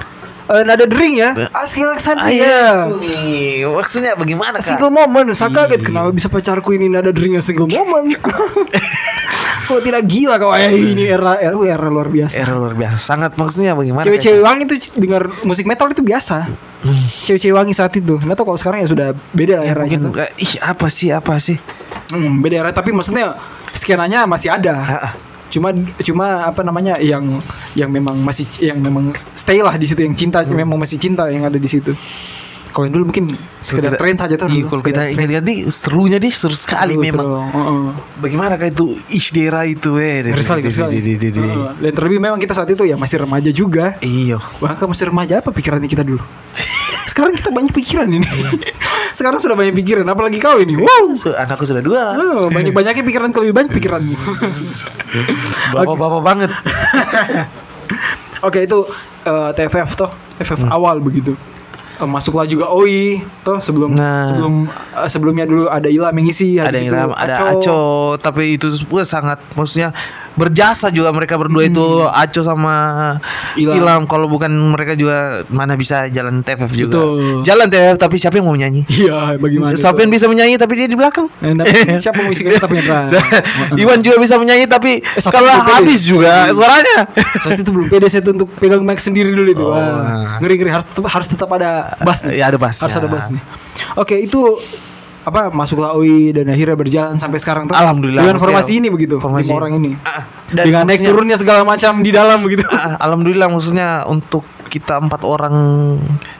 Eh, 0.47 0.63
nada 0.63 0.83
dering 0.83 1.13
ya. 1.13 1.35
Asli 1.51 1.81
Ah, 1.81 1.91
Alexandria. 1.91 2.31
iya, 2.33 2.63
itu 2.81 2.95
nih. 2.97 3.67
maksudnya 3.67 4.11
bagaimana 4.13 4.57
kak? 4.57 4.67
Single 4.69 4.89
moment, 4.89 5.27
saya 5.31 5.49
kaget 5.49 5.81
kenapa 5.81 6.09
bisa 6.09 6.27
pacarku 6.27 6.71
ini 6.71 6.87
nada 6.87 7.11
deringnya 7.11 7.39
single 7.39 7.67
moment. 7.67 8.15
Kok 9.67 9.83
tidak 9.83 10.07
gila 10.07 10.39
kau 10.39 10.47
ayah 10.49 10.71
ini 10.71 11.03
era 11.03 11.35
era, 11.35 11.51
era 11.51 11.87
luar 11.87 12.07
biasa. 12.07 12.39
Era 12.39 12.55
luar 12.55 12.71
biasa, 12.71 12.95
sangat 12.95 13.35
maksudnya 13.35 13.75
bagaimana? 13.75 14.07
Cewek-cewek 14.07 14.39
wangi 14.39 14.63
c- 14.79 14.95
dengar 14.95 15.27
musik 15.43 15.67
metal 15.67 15.91
itu 15.91 15.99
biasa. 15.99 16.47
Hmm. 16.79 17.05
Cewek-cewek 17.27 17.51
wangi 17.53 17.75
saat 17.75 17.91
itu. 17.91 18.15
Nggak 18.15 18.39
tahu 18.39 18.47
kalau 18.47 18.59
sekarang 18.63 18.79
ya 18.79 18.87
sudah 18.87 19.07
beda 19.33 19.59
lah 19.59 19.65
Ya, 19.67 19.75
eranya. 19.75 19.99
mungkin 19.99 20.23
eh, 20.23 20.31
ih 20.39 20.55
apa 20.63 20.87
sih 20.87 21.11
apa 21.11 21.35
sih? 21.37 21.59
Hmm, 22.07 22.39
beda 22.39 22.55
era 22.57 22.71
tapi 22.71 22.95
maksudnya 22.95 23.35
skenanya 23.75 24.23
masih 24.23 24.47
ada. 24.47 25.11
Cuma 25.47 25.71
cuma 25.97 26.25
apa 26.43 26.61
namanya 26.61 26.99
yang 26.99 27.39
yang 27.73 27.87
memang 27.87 28.19
masih 28.19 28.43
yang 28.59 28.77
memang 28.77 29.15
stay 29.33 29.59
lah 29.59 29.73
di 29.73 29.85
situ 29.85 30.01
yang 30.01 30.13
cinta 30.13 30.41
Hmm. 30.41 30.53
memang 30.53 30.77
masih 30.77 30.97
cinta 30.97 31.27
yang 31.27 31.43
ada 31.43 31.55
di 31.55 31.65
situ. 31.65 31.95
Kalau 32.67 32.85
yang 32.85 32.93
dulu 32.93 33.09
mungkin 33.09 33.33
sekedar 33.57 33.89
kita- 33.89 33.99
tren 33.99 34.15
saja 34.15 34.35
tuh. 34.37 34.45
Iya, 34.47 34.69
kalau 34.69 34.83
kita 34.85 35.01
ingat-ingat 35.09 35.43
nih 35.43 35.57
serunya 35.67 36.17
deh 36.17 36.29
seru 36.29 36.53
sekali 36.53 36.93
Seru, 36.93 37.01
memang. 37.01 37.25
seru. 37.25 37.41
Heeh. 37.41 37.85
Bagaimana 38.21 38.53
kayak 38.53 38.77
itu 38.77 38.85
ish 39.09 39.33
daerah 39.33 39.65
itu 39.65 39.97
eh. 39.97 40.29
Ngeri 40.29 40.43
sekali, 40.45 40.61
Heeh. 40.61 41.73
Dan 41.81 41.91
terlebih 41.91 42.19
memang 42.21 42.37
kita 42.37 42.53
saat 42.53 42.69
itu 42.69 42.85
ya 42.85 42.93
masih 42.93 43.17
remaja 43.17 43.49
juga. 43.49 43.97
Iya. 43.97 44.37
Bahkan 44.61 44.85
masih 44.85 45.09
remaja 45.09 45.41
apa 45.41 45.49
pikirannya 45.49 45.89
kita 45.89 46.05
dulu? 46.05 46.21
Sekarang 47.09 47.33
kita 47.33 47.49
banyak 47.49 47.73
pikiran 47.73 48.05
ini. 48.05 48.27
Sekarang 49.17 49.41
sudah 49.41 49.57
banyak 49.57 49.73
pikiran, 49.73 50.05
apalagi 50.05 50.37
kau 50.37 50.61
ini. 50.61 50.77
Wow. 50.77 51.17
Anakku 51.41 51.65
sudah 51.65 51.81
dua. 51.81 52.13
Oh, 52.13 52.53
banyak 52.53 52.69
banyaknya 52.69 53.01
pikiran 53.01 53.33
lebih 53.33 53.49
banyak 53.49 53.73
pikiranmu. 53.73 54.13
Bapak-bapak 55.73 56.21
banget. 56.21 56.51
Oke 58.47 58.69
itu 58.69 58.85
eh, 59.25 59.49
TFF 59.57 59.97
toh, 59.97 60.13
TFF 60.37 60.61
Hmm. 60.61 60.69
awal 60.69 61.01
begitu. 61.01 61.33
Eh, 61.97 62.05
masuklah 62.05 62.45
juga 62.45 62.65
OI 62.67 63.17
toh 63.41 63.57
sebelum 63.57 63.91
Nah. 63.91 64.21
sebelum 64.23 64.53
eh, 64.69 65.07
sebelumnya 65.07 65.43
dulu 65.43 65.65
ada 65.65 65.85
Ilham 65.85 66.13
yang 66.13 66.25
ngisi, 66.25 66.55
ada 66.55 66.69
habis 66.69 66.85
yang 66.85 66.93
ram- 66.93 67.17
ada 67.17 67.33
Aco. 67.51 67.81
tapi 68.17 68.53
itu 68.53 68.69
pun 68.83 69.01
sangat 69.01 69.41
maksudnya 69.53 69.89
berjasa 70.33 70.89
juga 70.89 71.09
mereka 71.09 71.33
berdua 71.35 71.65
Hmm. 71.65 71.71
itu 71.71 71.85
Aco 72.05 72.41
sama 72.41 72.75
Ilham. 73.55 73.73
Ilham. 73.75 74.01
kalau 74.05 74.25
bukan 74.25 74.47
mereka 74.69 74.93
juga 74.93 75.17
mana 75.47 75.73
bisa 75.73 76.05
jalan 76.07 76.39
TFF 76.39 76.69
juga. 76.71 76.93
Betul. 76.93 77.41
Jalan 77.41 77.65
TFF 77.65 77.97
tapi 77.97 78.15
siapa 78.15 78.35
yang 78.35 78.45
mau 78.45 78.53
menyanyi? 78.53 78.85
Iya, 78.87 79.33
bagaimana? 79.35 79.73
itu? 79.73 79.81
Sofian 79.81 80.07
bisa 80.07 80.25
menyanyi 80.25 80.55
tapi 80.55 80.73
dia 80.75 80.85
di 80.85 80.93
belakang. 80.93 81.25
Eh, 81.39 81.53
tapi 81.55 81.73
siapa 81.97 82.19
mau 82.19 82.29
kita 82.29 82.67
punya 82.67 82.83
peran? 82.83 83.05
Iwan 83.73 83.99
juga 83.99 84.17
bisa 84.17 84.35
menyanyi 84.35 84.65
tapi 84.65 85.01
Eh, 85.01 85.21
kalau 85.25 85.49
belum 85.49 85.63
pede. 85.63 85.73
habis 85.81 85.99
juga 86.03 86.53
suaranya. 86.53 86.97
Saat 87.41 87.57
itu 87.57 87.69
belum 87.69 87.87
pede 87.87 88.05
saya 88.05 88.21
tuh 88.21 88.35
untuk 88.35 88.53
pegang 88.53 88.81
mic 88.81 88.99
sendiri 88.99 89.33
dulu 89.33 89.49
itu. 89.49 89.63
Oh. 89.63 89.73
Wah, 89.73 90.37
ngeri 90.37 90.55
ngeri 90.55 90.71
harus 90.71 90.85
tetap 90.85 91.03
harus 91.07 91.27
tetap 91.27 91.49
ada 91.49 91.86
bass. 91.99 92.23
nih. 92.23 92.37
Ya 92.37 92.45
ada 92.47 92.57
bass. 92.57 92.77
harus 92.77 92.93
ada 92.93 93.07
bass 93.07 93.29
nih. 93.29 93.41
Oke, 93.93 94.17
itu 94.17 94.59
apa 95.21 95.51
masuklah 95.51 95.91
OI 95.91 96.31
dan 96.31 96.47
akhirnya 96.47 96.73
berjalan 96.73 97.15
sampai 97.15 97.35
sekarang 97.35 97.67
tuh. 97.67 97.75
Alhamdulillah, 97.75 98.23
Dengan 98.23 98.39
formasi 98.39 98.79
ini 98.79 98.87
begitu, 98.87 99.19
formasi- 99.19 99.51
orang 99.51 99.75
ini. 99.75 99.91
Dan 100.49 100.63
dengan 100.65 100.87
naik 100.87 101.03
turunnya 101.03 101.35
segala 101.35 101.61
macam 101.61 101.99
di 101.99 102.11
dalam 102.11 102.39
begitu. 102.39 102.63
Ah, 102.69 102.95
Alhamdulillah 102.97 103.47
maksudnya 103.47 104.03
untuk 104.03 104.47
kita 104.67 104.95
empat 104.97 105.23
orang 105.23 105.55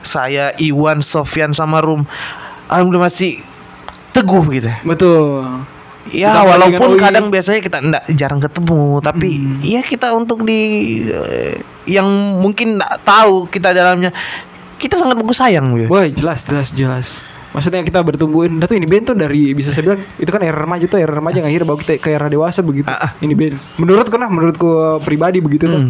saya 0.00 0.52
Iwan 0.58 1.00
Sofyan 1.00 1.52
sama 1.52 1.80
Rum 1.80 2.04
Alhamdulillah 2.66 3.08
masih 3.08 3.40
teguh 4.10 4.44
gitu 4.50 4.68
Betul. 4.84 5.64
ya 6.08 6.32
Ditambah 6.32 6.44
walaupun 6.50 6.90
kadang 6.96 7.26
biasanya 7.28 7.60
kita 7.60 7.78
enggak 7.78 8.04
jarang 8.10 8.36
ketemu 8.38 9.00
tapi 9.00 9.28
Hmm. 9.38 9.60
ya 9.60 9.80
kita 9.80 10.12
untuk 10.12 10.44
di 10.44 10.60
eh, 11.04 11.56
yang 11.86 12.04
mungkin 12.36 12.76
enggak 12.76 13.00
tahu 13.02 13.44
kita 13.46 13.72
dalamnya 13.72 14.12
kita 14.78 14.96
sangat 14.96 15.18
bagus 15.18 15.38
sayang 15.42 15.74
gitu. 15.76 15.90
Wah, 15.90 16.06
jelas 16.06 16.46
jelas 16.46 16.68
jelas. 16.72 17.08
Maksudnya 17.48 17.80
kita 17.80 18.04
bertumbuhin, 18.04 18.60
nah 18.60 18.68
tuh 18.68 18.76
ini 18.76 18.84
band 18.84 19.08
tuh 19.08 19.16
dari 19.16 19.56
bisa 19.56 19.72
saya 19.72 19.88
bilang 19.88 20.00
itu 20.20 20.28
kan 20.28 20.44
era 20.44 20.54
remaja 20.54 20.84
tuh 20.84 21.00
era 21.00 21.08
remaja 21.08 21.40
yang 21.40 21.48
akhirnya 21.48 21.66
bawa 21.66 21.78
kita 21.80 21.96
ke 21.96 22.12
era 22.12 22.28
dewasa 22.28 22.60
begitu. 22.60 22.86
Ah, 22.86 23.08
ah. 23.08 23.10
Ini 23.24 23.32
band. 23.32 23.56
Menurutku 23.80 24.14
nah, 24.20 24.28
menurutku 24.28 25.00
pribadi 25.02 25.40
begitu 25.40 25.64
tuh. 25.64 25.82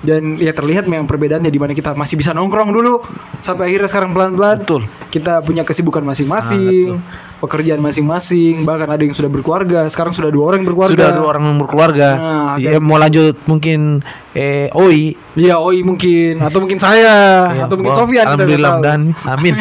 Dan 0.00 0.40
ya 0.40 0.56
terlihat 0.56 0.88
memang 0.88 1.04
perbedaannya 1.04 1.52
di 1.52 1.60
mana 1.60 1.76
kita 1.76 1.92
masih 1.92 2.16
bisa 2.16 2.32
nongkrong 2.32 2.72
dulu 2.72 3.04
sampai 3.44 3.68
akhirnya 3.68 3.88
sekarang 3.88 4.16
pelan-pelan 4.16 4.64
betul 4.64 4.82
kita 5.12 5.44
punya 5.44 5.60
kesibukan 5.66 6.00
masing-masing, 6.06 7.02
pekerjaan 7.42 7.82
masing-masing, 7.82 8.62
bahkan 8.64 8.88
ada 8.88 9.02
yang 9.02 9.12
sudah 9.12 9.28
berkeluarga. 9.28 9.84
Sekarang 9.92 10.14
sudah 10.14 10.32
dua 10.32 10.54
orang 10.54 10.64
yang 10.64 10.68
berkeluarga. 10.72 10.94
sudah 10.96 11.10
dua 11.12 11.26
orang 11.36 11.44
yang 11.44 11.58
berkeluarga 11.60 12.08
Nah, 12.16 12.54
ya 12.56 12.78
mau 12.80 12.96
lanjut 12.96 13.36
mungkin 13.44 14.00
eh 14.32 14.70
Oi 14.72 15.18
Iya, 15.34 15.58
Oi 15.58 15.82
mungkin 15.82 16.38
atau 16.38 16.62
mungkin 16.62 16.78
saya 16.78 17.50
Ya, 17.52 17.66
atau 17.66 17.74
mungkin 17.76 17.92
Sofian 17.92 18.24
Alhamdulillah 18.24 18.80
dan 18.80 19.00
amin. 19.26 19.54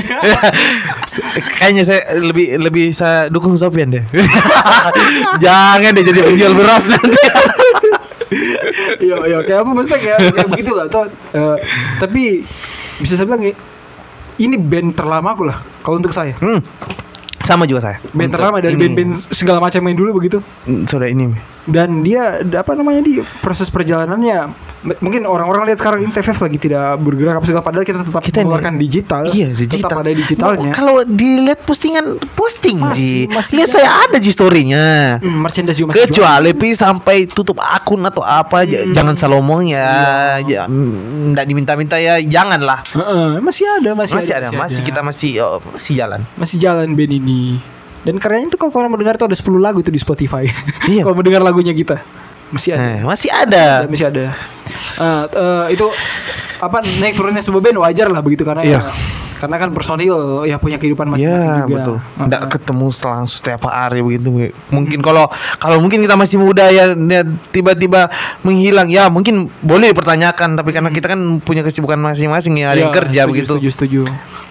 Kayaknya 1.60 1.84
saya 1.84 2.02
lebih 2.16 2.62
lebih 2.62 2.94
saya 2.94 3.28
dukung 3.28 3.58
Sofian 3.58 3.90
deh. 3.90 4.04
Jangan 5.44 5.92
deh 5.98 6.04
jadi 6.06 6.20
penjual 6.22 6.54
beras 6.54 6.86
nanti. 6.88 7.18
Iya, 9.00 9.18
iya, 9.26 9.40
kayak 9.44 9.60
apa 9.66 9.72
maksudnya 9.74 10.00
kayak, 10.00 10.20
kayak 10.34 10.50
begitu 10.54 10.72
lah 10.76 10.86
tuh. 10.88 11.10
eh, 11.34 11.58
tapi 11.98 12.44
bisa 13.00 13.16
saya 13.16 13.26
bilang 13.26 13.44
ini 14.40 14.56
band 14.56 14.96
terlama 14.96 15.36
aku 15.36 15.44
lah 15.48 15.58
kalau 15.84 16.00
untuk 16.00 16.14
saya. 16.16 16.36
Hmm. 16.40 16.62
Sama 17.42 17.64
juga 17.64 17.82
saya. 17.82 17.98
Terlama 18.10 18.60
dari 18.60 18.74
ini. 18.74 18.82
band-band 18.86 19.12
segala 19.30 19.60
macam 19.60 19.80
main 19.80 19.94
dulu 19.94 20.16
begitu. 20.16 20.44
Hmm, 20.64 20.84
Sudah 20.86 21.08
ini. 21.08 21.32
Dan 21.64 22.02
dia 22.02 22.42
apa 22.52 22.74
namanya 22.74 23.00
di 23.00 23.22
proses 23.40 23.70
perjalanannya 23.70 24.50
mungkin 24.98 25.22
orang-orang 25.24 25.68
lihat 25.68 25.78
sekarang 25.78 26.02
ini 26.02 26.10
TFF 26.10 26.40
lagi 26.40 26.58
tidak 26.58 26.98
bergerak 26.98 27.36
apa 27.36 27.46
segala 27.46 27.62
padahal 27.62 27.84
kita 27.84 28.00
tetap 28.02 28.22
Kita 28.22 28.40
ini- 28.40 28.48
mengeluarkan 28.48 28.76
digital. 28.76 29.22
Iya, 29.28 29.48
digital. 29.52 29.86
Tetap 29.86 30.00
ada 30.00 30.12
digitalnya. 30.12 30.66
Mau- 30.66 30.74
Kalau 30.74 30.96
dilihat 31.06 31.60
postingan 31.62 32.06
posting 32.34 32.80
Masih- 32.80 33.28
Ji. 33.28 33.30
masih 33.30 33.54
Lihat 33.56 33.70
ada. 33.70 33.76
saya 33.76 33.90
ada 34.02 34.18
Ji 34.18 34.32
story-nya. 34.32 34.86
Hmm, 35.20 35.38
merchandise 35.38 35.78
juga 35.78 35.92
masih. 35.92 36.00
Kecuali 36.02 36.52
pi 36.54 36.70
sampai 36.74 37.18
tutup 37.28 37.60
akun 37.60 38.02
atau 38.02 38.22
apa 38.22 38.64
Hmm. 38.64 38.90
jangan 38.90 39.14
salah 39.14 39.38
omong 39.38 39.68
ya. 39.68 39.88
Iya. 40.40 40.64
Ja- 40.64 40.68
mm, 40.68 41.38
diminta-minta 41.40 41.96
ya 41.96 42.18
janganlah. 42.20 42.82
Heeh, 42.90 43.38
masih 43.40 43.66
ada, 43.70 43.94
masih, 43.94 44.16
Masih 44.16 44.34
ada, 44.34 44.48
masih 44.50 44.82
kita 44.82 45.02
masih 45.02 45.32
oh, 45.40 45.60
masih 45.70 45.94
jalan. 45.96 46.22
masih 46.34 46.58
jalan 46.58 46.88
band 46.92 47.14
ini. 47.14 47.29
Dan 48.00 48.16
karyanya 48.16 48.48
itu 48.48 48.58
kalau 48.58 48.72
orang 48.74 48.96
mendengar 48.96 49.20
tuh 49.20 49.28
ada 49.28 49.36
10 49.36 49.60
lagu 49.60 49.84
itu 49.84 49.92
di 49.92 50.00
Spotify. 50.00 50.48
Iya. 50.88 51.04
kalau 51.06 51.20
mendengar 51.20 51.44
lagunya 51.44 51.76
kita 51.76 52.00
masih 52.50 52.74
ada. 52.74 52.82
Eh, 52.82 53.00
masih 53.04 53.30
ada. 53.30 53.66
Ada, 53.84 53.88
masih 53.92 54.06
ada. 54.08 54.24
Eh, 54.98 55.24
eh, 55.28 55.66
itu 55.76 55.86
apa 56.60 56.80
naik 56.84 57.16
turunnya 57.16 57.40
sebuah 57.40 57.62
band 57.62 57.78
wajar 57.80 58.08
lah 58.12 58.20
begitu 58.20 58.44
karena 58.44 58.64
Iya. 58.64 58.82
karena 59.40 59.56
kan 59.56 59.72
personil 59.72 60.44
ya 60.44 60.60
punya 60.60 60.76
kehidupan 60.76 61.08
masing-masing 61.08 61.48
Iya 61.48 61.64
juga. 61.64 61.76
betul. 61.80 61.98
Nggak 62.28 62.42
ketemu 62.52 62.88
langsung 62.92 63.38
setiap 63.40 63.62
hari 63.72 64.04
begitu. 64.04 64.52
Mungkin 64.68 65.00
kalau 65.00 65.32
kalau 65.56 65.80
mungkin 65.80 66.04
kita 66.04 66.20
masih 66.20 66.44
muda 66.44 66.68
ya 66.68 66.92
tiba-tiba 67.48 68.12
menghilang 68.44 68.92
ya 68.92 69.08
mungkin 69.08 69.48
boleh 69.64 69.96
dipertanyakan 69.96 70.60
tapi 70.60 70.76
karena 70.76 70.92
kita 70.92 71.16
kan 71.16 71.40
punya 71.40 71.64
kesibukan 71.64 71.96
masing-masing 71.96 72.60
ya 72.60 72.76
ada 72.76 72.84
yang 72.84 72.92
Iya, 72.92 73.00
kerja 73.00 73.22
setuju, 73.24 73.32
begitu. 73.32 73.48
Setuju, 73.48 73.68
setuju. 73.72 74.02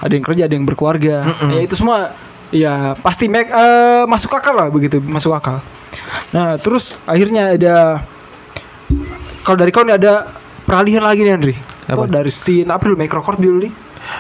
Ada 0.01 0.13
yang 0.17 0.25
kerja, 0.25 0.43
ada 0.49 0.55
yang 0.57 0.65
berkeluarga. 0.65 1.15
Mm-mm. 1.37 1.51
Ya 1.53 1.61
itu 1.69 1.75
semua 1.77 2.17
ya 2.51 2.97
pasti 2.97 3.27
make, 3.27 3.49
eh, 3.49 4.03
masuk 4.05 4.33
akal 4.33 4.55
lah 4.55 4.69
begitu, 4.69 4.99
masuk 4.99 5.33
akal. 5.33 5.61
Nah, 6.31 6.57
terus 6.57 6.97
akhirnya 7.05 7.55
ada 7.55 7.77
kalau 9.43 9.57
dari 9.57 9.71
kau 9.71 9.83
nih 9.83 9.97
ada 9.97 10.29
peralihan 10.65 11.03
lagi 11.03 11.23
nih 11.23 11.33
Andri. 11.33 11.55
Kau 11.87 12.05
Apa? 12.05 12.21
dari 12.21 12.29
scene 12.29 12.69
apa 12.69 12.85
dulu 12.85 12.97
microchord 12.97 13.41
dulu 13.41 13.65
nih? 13.65 13.73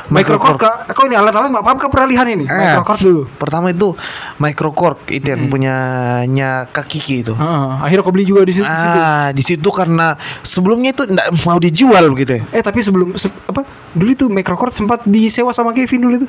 Microchord 0.09 0.57
kak, 0.57 0.93
kau 0.93 1.05
ini 1.05 1.16
alat-alat 1.16 1.49
nggak 1.49 1.64
paham 1.64 1.79
ke 1.79 1.89
peralihan 1.89 2.24
ini? 2.24 2.45
Eh. 2.45 2.53
Microchord 2.53 3.01
dulu. 3.01 3.22
Pertama 3.37 3.72
itu 3.72 3.97
microcork 4.37 5.01
itu 5.09 5.26
yang 5.26 5.49
Mm. 5.49 5.51
punyanya 5.51 6.51
Kak 6.68 6.89
Kiki 6.89 7.24
itu. 7.24 7.33
Heeh, 7.33 7.68
akhirnya 7.81 8.03
kau 8.03 8.12
beli 8.12 8.24
juga 8.24 8.45
di 8.45 8.53
situ. 8.53 8.64
di 8.64 8.76
situ. 8.79 8.99
Ah, 8.99 9.29
di 9.33 9.43
situ 9.43 9.68
karena 9.68 10.12
sebelumnya 10.43 10.93
itu 10.93 11.05
enggak 11.05 11.29
mau 11.43 11.57
dijual 11.57 12.05
begitu 12.12 12.37
ya. 12.37 12.43
Eh 12.53 12.61
tapi 12.61 12.81
sebelum 12.81 13.16
se- 13.16 13.33
apa 13.45 13.64
dulu 13.93 14.11
itu 14.11 14.24
microchord 14.29 14.72
sempat 14.72 15.05
disewa 15.05 15.53
sama 15.53 15.72
Kevin 15.72 16.05
dulu 16.05 16.14
itu. 16.18 16.29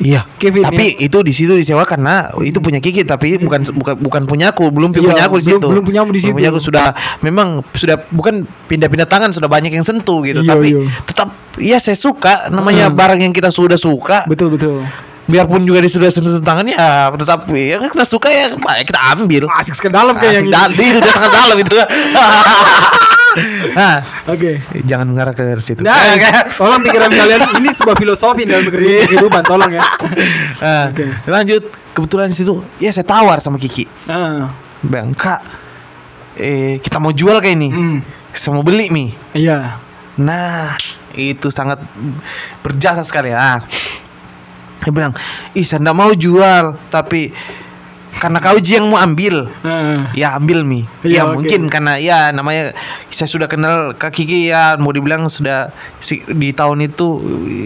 Iya. 0.00 0.24
Kevin 0.36 0.64
Tapi 0.64 0.96
ya. 0.96 1.04
itu 1.04 1.18
di 1.20 1.30
situ 1.30 1.52
disewa 1.52 1.84
karena 1.84 2.32
itu 2.40 2.56
punya 2.56 2.80
Kiki 2.80 3.04
tapi 3.04 3.36
bukan 3.36 3.60
bukan 3.70 3.94
bukan 3.98 4.22
punya 4.24 4.48
aku, 4.48 4.68
belum 4.68 4.90
Iya, 4.90 5.00
punya 5.04 5.22
aku 5.22 5.36
di 5.36 5.44
belum- 5.46 5.60
situ. 5.60 5.66
belum 5.68 5.84
punyamu 5.84 6.08
di 6.08 6.12
Belum 6.14 6.24
situ. 6.24 6.34
punya 6.34 6.48
aku 6.48 6.60
sudah 6.60 6.84
memang 7.20 7.48
sudah 7.70 7.96
bukan 8.08 8.34
pindah-pindah 8.66 9.04
tangan 9.04 9.30
sudah 9.30 9.46
banyak 9.46 9.70
yang 9.70 9.82
sentuh 9.82 10.20
gitu, 10.22 10.40
Iya, 10.40 10.50
tapi 10.50 10.68
iya. 10.72 10.88
tetap 11.04 11.28
iya 11.56 11.76
saya 11.76 11.94
suka 11.94 12.48
namanya 12.48 12.88
Hmm. 12.88 12.96
barang 12.96 13.20
yang 13.20 13.32
kita 13.32 13.48
sudah 13.48 13.76
suka. 13.76 14.24
Betul 14.24 14.52
betul. 14.52 14.88
Biarpun 15.26 15.62
juga 15.62 15.78
dia 15.78 15.92
sudah 15.92 16.08
sentuh 16.08 16.40
tangan 16.40 16.64
ya 16.64 17.06
tetap 17.12 17.46
ya 17.46 17.78
kita 17.78 18.02
suka 18.02 18.26
ya 18.26 18.50
ya 18.50 18.82
kita 18.82 19.00
ambil. 19.14 19.46
Asik 19.52 19.74
sekali 19.74 19.92
dalam 19.92 20.16
kayak 20.16 20.32
yang 20.34 20.42
Asik 20.42 20.48
ini. 20.48 20.56
dal- 20.56 20.74
di 20.74 20.84
itu 20.88 21.00
sangat 21.06 21.30
dalam 21.30 21.56
itu. 21.56 21.76
nah, 23.72 24.02
Oke. 24.26 24.58
jangan 24.82 25.06
mengarah 25.06 25.30
ke 25.30 25.42
situ. 25.58 25.80
Nah, 25.82 26.18
tolong 26.50 26.82
pikiran 26.82 27.08
kalian 27.08 27.40
ini 27.58 27.70
sebuah 27.70 27.96
filosofi 27.96 28.42
dalam 28.44 28.66
Iya. 28.66 29.06
kehidupan, 29.06 29.42
tolong 29.44 29.70
ya. 29.70 29.82
Nah, 30.62 30.90
Oke. 30.90 31.04
lanjut 31.26 31.62
kebetulan 31.90 32.28
di 32.28 32.36
situ 32.36 32.60
ya 32.76 32.90
saya 32.90 33.06
tawar 33.06 33.38
sama 33.38 33.56
Kiki. 33.56 33.86
Ah, 34.06 34.50
Bang, 34.80 35.12
Kak, 35.12 35.40
eh 36.36 36.80
kita 36.80 36.98
mau 36.98 37.12
jual 37.12 37.38
kayak 37.38 37.56
ini. 37.56 37.68
hmm, 37.70 37.98
Saya 38.30 38.54
mau 38.54 38.64
beli 38.64 38.88
mie. 38.88 39.12
iya. 39.32 39.78
Nah, 40.20 40.76
itu 41.12 41.48
sangat 41.48 41.80
berjasa 42.60 43.00
sekali. 43.00 43.32
Nah, 43.32 43.64
dia 44.80 44.92
bilang, 44.92 45.12
ih 45.52 45.64
saya 45.64 45.80
mau 45.92 46.12
jual, 46.12 46.76
tapi 46.88 47.32
karena 48.20 48.38
kau 48.38 48.54
Ji 48.54 48.76
yang 48.76 48.86
mau 48.86 48.96
ambil, 48.96 49.48
Ah, 49.62 50.12
ya 50.12 50.36
ambil 50.36 50.60
mie. 50.60 50.84
Iya, 51.00 51.10
ya 51.10 51.22
oke. 51.24 51.40
mungkin 51.40 51.60
karena 51.66 51.96
ya 51.96 52.28
namanya 52.28 52.76
saya 53.08 53.26
sudah 53.26 53.46
kenal 53.46 53.92
Kak 53.92 54.12
Kiki 54.12 54.46
ya 54.46 54.76
mau 54.76 54.90
dibilang 54.90 55.24
sudah 55.26 55.72
si- 55.98 56.20
di 56.22 56.52
tahun 56.52 56.84
itu 56.84 57.06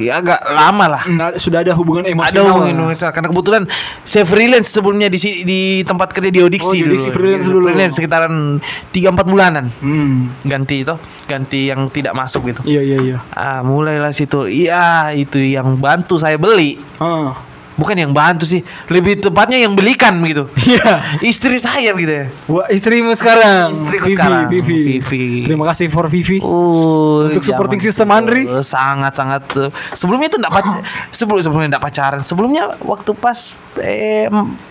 ya 0.01 0.19
agak 0.19 0.39
lama 0.45 0.87
lah. 0.89 1.03
nah, 1.07 1.35
sudah 1.35 1.61
ada 1.61 1.73
hubungan 1.73 2.07
emosional. 2.07 2.31
Ada 2.31 2.41
hubungan. 2.47 2.71
Indonesia 2.73 3.09
karena 3.11 3.29
kebetulan 3.29 3.63
saya 4.05 4.25
freelance 4.25 4.71
sebelumnya 4.71 5.09
di 5.09 5.19
di 5.43 5.61
tempat 5.83 6.11
kerja 6.11 6.31
di 6.31 6.39
Oh, 6.39 6.47
Odiksi 6.47 6.79
dulu. 6.79 6.95
Odiksi 6.95 7.11
freelance 7.11 7.47
dulu. 7.47 7.65
Freelance 7.67 7.95
sekitaran 7.95 8.63
3 8.89 9.11
4 9.11 9.27
bulanan. 9.27 9.67
Hmm, 9.81 10.31
Ganti 10.45 10.81
itu, 10.81 10.95
ganti 11.25 11.67
yang 11.67 11.89
tidak 11.89 12.13
masuk 12.13 12.47
gitu. 12.47 12.63
iya 12.65 12.81
iya 12.81 12.99
iya. 13.03 13.19
Ah, 13.31 13.61
mulailah 13.61 14.11
situ. 14.11 14.47
Iya, 14.47 15.11
itu 15.11 15.41
yang 15.41 15.75
bantu 15.77 16.15
saya 16.15 16.37
beli. 16.37 16.79
Ah, 16.97 17.35
Bukan 17.75 17.99
yang 17.99 18.15
bantu 18.15 18.47
sih, 18.47 18.63
lebih 18.87 19.19
tepatnya 19.19 19.59
yang 19.59 19.75
belikan 19.75 20.23
gitu. 20.23 20.47
iya. 20.71 21.19
Istri 21.19 21.59
saya 21.59 21.91
gitu 21.95 22.13
ya. 22.13 22.27
Wah, 22.47 22.67
istrimu 22.71 23.11
sekarang. 23.19 23.75
Istriku 23.75 24.07
Vivi, 24.07 24.15
sekarang, 24.15 24.43
Vivi. 24.47 24.79
Vivi. 25.03 25.25
Terima 25.51 25.65
kasih 25.71 25.91
for 25.91 26.07
Vivi. 26.07 26.39
Uh, 26.39 27.31
Untuk 27.31 27.43
supporting 27.43 27.83
zaman 27.83 27.89
system 27.91 28.09
Andri? 28.15 28.43
sangat-sangat 28.63 29.45
uh, 29.59 29.71
sebelumnya 29.97 30.31
itu 30.31 30.39
enggak 30.39 30.55
pacaran 30.55 30.83
sebelum 31.11 31.41
sebelumnya 31.43 31.69
enggak 31.75 31.85
pacaran 31.85 32.21
sebelumnya 32.23 32.65
waktu 32.83 33.11
pas 33.17 33.55
eh, 33.81 34.27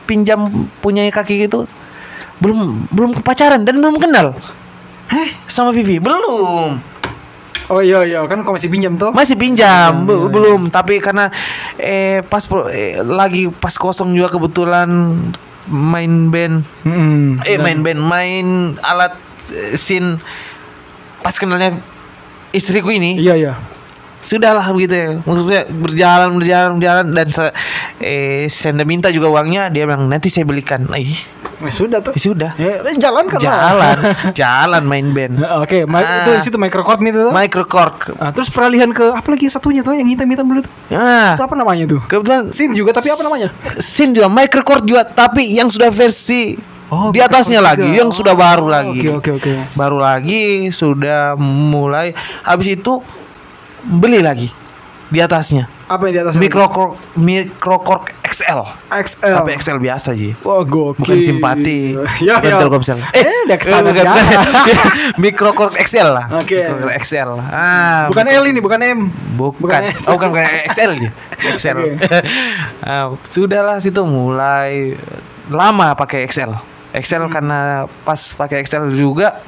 pinjam 0.06 0.50
punya 0.80 1.08
kaki 1.12 1.48
gitu 1.48 1.66
belum 2.40 2.90
belum 2.92 3.24
pacaran 3.24 3.64
dan 3.64 3.80
belum 3.80 4.00
kenal 4.02 4.36
Heh, 5.12 5.30
sama 5.48 5.76
Vivi 5.76 6.00
belum 6.00 6.93
Oh 7.74 7.82
iya 7.82 8.06
iya, 8.06 8.22
kan 8.24 8.46
kau 8.46 8.54
masih 8.54 8.70
pinjam 8.70 8.94
tuh. 8.96 9.10
masih 9.10 9.34
pinjam 9.34 9.92
Iya, 9.98 10.06
iya, 10.06 10.14
iya. 10.16 10.30
belum 10.30 10.62
tapi 10.70 11.02
karena 11.02 11.34
eh 11.76 12.22
pas 12.22 12.46
eh, 12.70 13.02
lagi 13.02 13.50
pas 13.50 13.74
kosong 13.74 14.14
juga 14.14 14.30
kebetulan 14.30 15.18
main 15.66 16.30
band 16.30 16.62
Hmm, 16.86 17.42
eh 17.42 17.58
dan- 17.58 17.66
main 17.66 17.80
band 17.82 18.00
main 18.00 18.48
alat 18.80 19.18
eh, 19.50 19.74
sin 19.74 20.22
pas 21.20 21.34
kenalnya 21.34 21.82
istriku 22.52 22.90
ini 22.90 23.18
Iya 23.18 23.34
iya. 23.34 23.54
Sudahlah 24.24 24.66
begitu 24.70 24.94
ya 24.94 25.08
maksudnya 25.22 25.62
berjalan 25.70 26.30
berjalan 26.34 26.72
berjalan 26.76 27.06
dan 27.12 27.28
se 27.30 27.46
eh 28.00 28.48
saya 28.48 28.74
minta 28.82 29.08
juga 29.08 29.28
uangnya 29.30 29.68
dia 29.68 29.84
bilang 29.84 30.08
nanti 30.08 30.28
saya 30.28 30.44
belikan 30.44 30.88
ih 30.92 31.12
Eh, 31.60 31.72
sudah 31.72 32.00
tuh. 32.00 32.12
ya 32.12 32.20
sudah 32.22 32.52
Ya, 32.58 32.84
jalan 33.00 33.24
kan 33.26 33.40
jalan 33.40 33.96
jalan 34.36 34.84
main 34.84 35.08
band 35.12 35.40
Nah, 35.40 35.64
Oke, 35.64 35.84
ma- 35.86 36.04
Ah. 36.04 36.20
itu 36.22 36.32
di 36.34 36.44
situ 36.44 36.58
microchord 36.58 37.00
itu. 37.00 37.16
tuh. 37.16 37.32
microcork 37.32 38.12
Ah, 38.18 38.32
terus 38.32 38.48
peralihan 38.48 38.92
ke 38.92 39.08
apa 39.08 39.24
lagi 39.26 39.48
satunya 39.48 39.80
tuh 39.80 39.94
yang 39.94 40.04
hitam-hitam 40.06 40.44
dulu 40.44 40.60
tuh? 40.60 40.72
nah 40.90 41.36
Itu 41.36 41.44
apa 41.44 41.56
namanya 41.56 41.88
tuh? 41.88 42.04
kebetulan 42.04 42.52
Sin 42.52 42.72
juga 42.72 42.92
tapi 42.92 43.08
apa 43.08 43.22
namanya? 43.22 43.48
sin 43.78 44.12
juga 44.12 44.28
microcork 44.28 44.84
juga 44.84 45.04
tapi 45.06 45.48
yang 45.50 45.68
sudah 45.68 45.88
versi 45.88 46.60
Oh, 46.86 47.10
di 47.10 47.18
atasnya 47.18 47.58
lagi 47.58 47.82
juga. 47.82 47.96
yang 47.96 48.10
sudah 48.12 48.36
baru 48.36 48.66
Oh, 48.66 48.70
lagi 48.70 49.00
Oke 49.08 49.32
oke 49.32 49.40
oke. 49.40 49.52
baru 49.74 49.98
lagi 49.98 50.44
sudah 50.70 51.34
mulai 51.40 52.12
habis 52.42 52.76
itu 52.76 53.00
beli 53.86 54.20
lagi 54.20 54.50
di 55.06 55.20
atasnya 55.20 55.70
Apa 55.86 56.10
yang 56.10 56.14
di 56.16 56.22
atas? 56.22 56.34
microcork 56.36 56.98
microcork 57.14 58.10
XL 58.26 58.66
XL. 58.90 59.36
tapi 59.36 59.54
XL 59.54 59.78
biasa 59.78 60.10
sih 60.14 60.34
Wah, 60.42 60.66
gokil. 60.66 60.98
bukan 60.98 61.20
simpati 61.22 61.94
Ya, 62.26 62.42
bukan 62.42 62.50
ya. 62.50 62.58
Telkomsel 62.60 62.98
Eh, 63.14 63.22
udah 63.46 63.54
ke 63.54 63.66
sana 63.68 63.94
bukan, 63.94 64.10
bukan. 64.10 64.38
Microcork 65.22 65.74
XL 65.78 66.10
lah 66.10 66.26
Oke. 66.34 66.66
Microcork 66.66 66.94
XL 66.98 67.30
ah 67.38 68.10
Bukan 68.10 68.26
L 68.26 68.44
ini, 68.48 68.58
bukan 68.58 68.80
M. 68.82 69.00
bukan 69.34 69.54
bukan 69.60 69.82
S. 69.92 70.08
oh 70.08 70.18
bukan 70.18 70.34
bukan 70.34 70.48
XL 70.72 70.92
aja 70.96 71.10
XL 71.52 71.78
Oke. 71.78 71.94
Ah, 72.82 73.14
sudahlah 73.22 73.78
situ 73.78 74.02
mulai 74.02 74.98
lama 75.48 75.94
pakai 75.94 76.26
XL 76.26 76.58
XL 76.96 77.24
Hmm. 77.24 77.32
karena 77.32 77.60
pas 78.02 78.18
pakai 78.34 78.62
XL 78.62 78.90
juga 78.92 79.46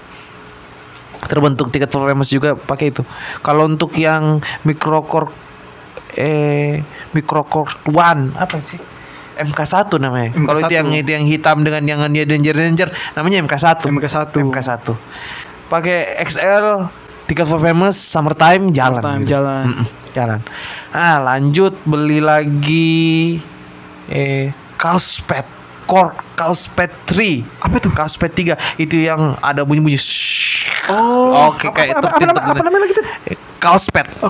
terbentuk 1.25 1.73
tiket 1.73 1.89
for 1.89 2.05
famous 2.05 2.29
juga 2.29 2.53
pakai 2.55 2.93
itu 2.93 3.01
kalau 3.41 3.65
untuk 3.65 3.93
yang 3.97 4.39
microcork 4.63 5.33
eh 6.15 6.79
microcork 7.11 7.75
one 7.91 8.31
apa 8.39 8.61
sih 8.63 8.79
MK1 9.35 9.91
namanya. 9.99 10.31
Kalau 10.31 10.59
itu 10.63 10.71
MK1. 10.71 10.79
yang 10.79 10.89
itu 10.95 11.11
yang 11.11 11.25
hitam 11.27 11.57
dengan 11.67 11.83
yang 11.83 11.99
dia 12.15 12.23
danger 12.23 12.55
danger 12.55 12.87
namanya 13.19 13.43
MK1. 13.43 13.83
MK1. 13.83 14.31
MK1. 14.31 14.87
Pakai 15.67 16.15
XL 16.23 16.87
tiket 17.27 17.47
for 17.49 17.59
famous 17.59 17.99
summertime 17.99 18.71
jalan. 18.71 19.01
Summertime, 19.01 19.21
gitu. 19.25 19.31
jalan. 19.35 19.63
Mm-mm, 19.67 19.87
jalan. 20.15 20.39
Ah, 20.95 21.19
lanjut 21.19 21.73
beli 21.83 22.23
lagi 22.23 23.41
eh 24.07 24.53
kaos 24.77 25.19
pet 25.25 25.43
core 25.85 26.11
kaos 26.35 26.67
pet 26.67 26.91
3 27.07 27.45
Apa 27.61 27.75
tuh? 27.79 27.91
kaos 27.93 28.13
pet 28.13 28.33
3 28.33 28.57
itu 28.75 29.01
yang 29.01 29.37
ada 29.39 29.61
bunyi-bunyi 29.61 29.97
Oh. 30.85 31.49
Oke, 31.49 31.65
apa, 31.65 31.75
kayak 31.75 31.95
apa, 31.95 31.99
apa, 31.99 32.07
tuk-tuk 32.11 32.27
nama, 32.27 32.41
apa 32.41 32.53
gitu. 32.53 32.63
namanya 32.63 32.85
kaos 33.57 33.89
pet 33.89 34.05
Oh, 34.21 34.29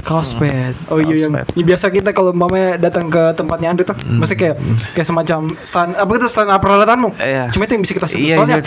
Kaos 0.00 0.32
Hmm. 0.32 0.40
pet. 0.40 0.72
Oh 0.88 0.96
iya 0.96 1.28
yang 1.28 1.36
ini 1.52 1.60
biasa 1.62 1.92
kita 1.92 2.16
kalau 2.16 2.32
umpamanya 2.32 2.80
datang 2.80 3.12
ke 3.12 3.36
tempatnya 3.36 3.68
Andre 3.68 3.84
tuh, 3.84 3.96
Hmm. 4.00 4.24
mesti 4.24 4.32
kayak 4.32 4.56
kayak 4.96 5.04
semacam 5.04 5.52
stand 5.60 5.92
apa 5.92 6.08
itu 6.10 6.26
stand 6.26 6.48
peralatanmu. 6.48 7.12
Iya. 7.20 7.52
Cuma 7.52 7.68
itu 7.68 7.76
yang 7.76 7.84
bisa 7.84 7.92
kita 7.92 8.08
sentuh. 8.08 8.24
Iya, 8.24 8.34
Soalnya 8.40 8.56
iya, 8.56 8.64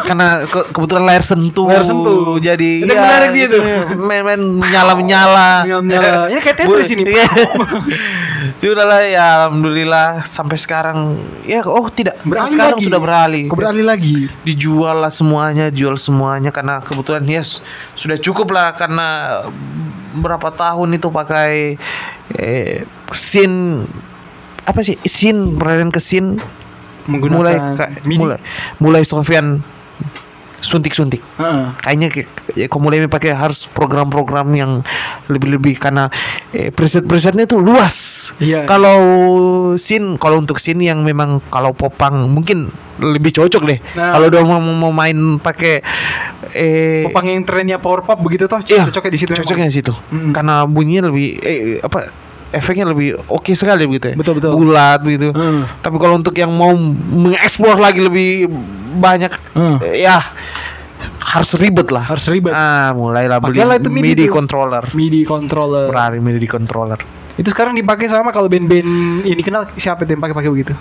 karena 0.06 0.28
ke- 0.46 0.68
kebetulan 0.70 1.04
layar 1.04 1.24
sentuh. 1.26 1.66
Layar 1.66 1.84
sentuh. 1.84 2.38
Jadi 2.38 2.70
Itu 2.80 2.92
yang 2.94 3.02
menarik 3.02 3.30
dia 3.34 3.46
tuh. 3.50 3.62
Main-main 3.98 4.40
nyala-nyala. 4.62 5.66
Nyala-nyala. 5.66 6.30
Ini 6.30 6.38
kayak 6.38 6.56
Tetris 6.56 6.88
ini. 6.94 7.02
Iya. 8.60 8.68
Sudah 8.70 8.84
lah 8.84 9.00
ya 9.02 9.24
alhamdulillah 9.40 10.08
sampai 10.22 10.54
sekarang 10.54 11.16
ya 11.42 11.64
oh 11.64 11.88
tidak 11.88 12.20
Beralih 12.22 12.52
sekarang 12.52 12.76
lagi. 12.76 12.86
sudah 12.86 13.00
beralih. 13.00 13.44
Beralih 13.48 13.84
lagi. 13.84 14.16
Dijual 14.44 15.00
lah 15.00 15.08
semuanya, 15.08 15.72
jual 15.72 15.96
semuanya 15.96 16.52
karena 16.52 16.78
kebetulan 16.78 17.24
ya 17.24 17.40
s- 17.40 17.64
sudah 17.96 18.20
cukup 18.20 18.52
lah 18.52 18.76
karena 18.76 19.40
berapa 20.12 20.52
tahun 20.52 20.92
itu 20.92 21.08
pakai 21.08 21.80
eh, 22.34 22.84
sin 23.10 23.84
apa 24.62 24.84
sih 24.84 25.00
sin 25.02 25.56
peralihan 25.56 25.88
ke 25.88 25.98
sin 25.98 26.36
Menggunakan 27.08 27.34
mulai 27.34 27.56
ka- 27.74 27.90
mulai 28.04 28.38
mulai 28.76 29.02
Sofian 29.02 29.64
suntik-suntik. 30.60 31.20
Heeh. 31.36 31.72
Kayaknya 31.80 32.08
kayak- 32.12 32.30
ya, 32.54 32.66
kalau 32.68 32.82
mulai 32.84 33.04
pakai 33.04 33.32
harus 33.32 33.64
program-program 33.72 34.48
yang 34.52 34.72
lebih-lebih 35.26 35.80
karena 35.80 36.12
eh, 36.52 36.68
preset-presetnya 36.68 37.44
tuh 37.44 37.60
luas. 37.60 38.30
Iya. 38.38 38.64
Kalau 38.64 38.98
scene, 39.76 40.20
kalau 40.20 40.40
untuk 40.40 40.60
scene 40.60 40.84
yang 40.84 41.00
memang 41.00 41.40
kalau 41.48 41.72
popang 41.72 42.28
mungkin 42.28 42.68
lebih 43.00 43.32
cocok 43.32 43.62
deh. 43.64 43.78
Nah. 43.96 44.12
Kalau 44.14 44.26
udah 44.28 44.42
mau, 44.44 44.60
mau 44.60 44.92
main 44.92 45.40
pakai 45.40 45.80
eh 46.52 47.04
Popang 47.08 47.30
yang 47.30 47.44
trennya 47.46 47.78
power 47.78 48.02
pop 48.02 48.20
begitu 48.20 48.44
toh 48.44 48.60
Iya, 48.60 48.84
cocoknya 48.90 49.12
di 49.12 49.20
situ. 49.20 49.32
cocoknya 49.32 49.66
di 49.68 49.74
situ. 49.74 49.92
Karena 50.32 50.68
bunyinya 50.68 51.08
lebih 51.08 51.38
eh 51.40 51.58
apa 51.80 52.10
efeknya 52.50 52.86
lebih 52.90 53.18
oke 53.30 53.52
sekali 53.54 53.86
gitu 53.86 54.12
ya. 54.12 54.16
Betul, 54.18 54.38
betul. 54.38 54.50
Bulat 54.54 55.00
gitu. 55.06 55.30
Heeh. 55.30 55.62
Tapi 55.82 55.96
kalau 55.98 56.18
untuk 56.18 56.34
yang 56.34 56.50
mau 56.50 56.74
mengeksplor 56.74 57.78
lagi 57.78 58.02
lebih 58.02 58.50
banyak 58.98 59.30
eh, 59.86 60.04
ya 60.04 60.18
harus 61.30 61.50
ribet 61.56 61.88
lah. 61.94 62.04
Harus 62.04 62.26
ribet. 62.26 62.50
Ah, 62.52 62.90
mulailah 62.92 63.38
beli 63.38 63.62
itu 63.62 63.90
MIDI 63.90 64.02
MIDI, 64.02 64.26
controller. 64.26 64.84
MIDI 64.92 65.22
controller. 65.22 65.86
Berari 65.88 66.18
MIDI 66.18 66.48
controller. 66.50 66.98
Itu 67.38 67.54
sekarang 67.54 67.78
dipakai 67.78 68.10
sama 68.10 68.34
kalau 68.34 68.50
band-band 68.50 69.24
ini 69.24 69.40
kenal 69.40 69.70
siapa 69.78 70.04
yang 70.04 70.20
pakai-pakai 70.20 70.50
begitu? 70.50 70.74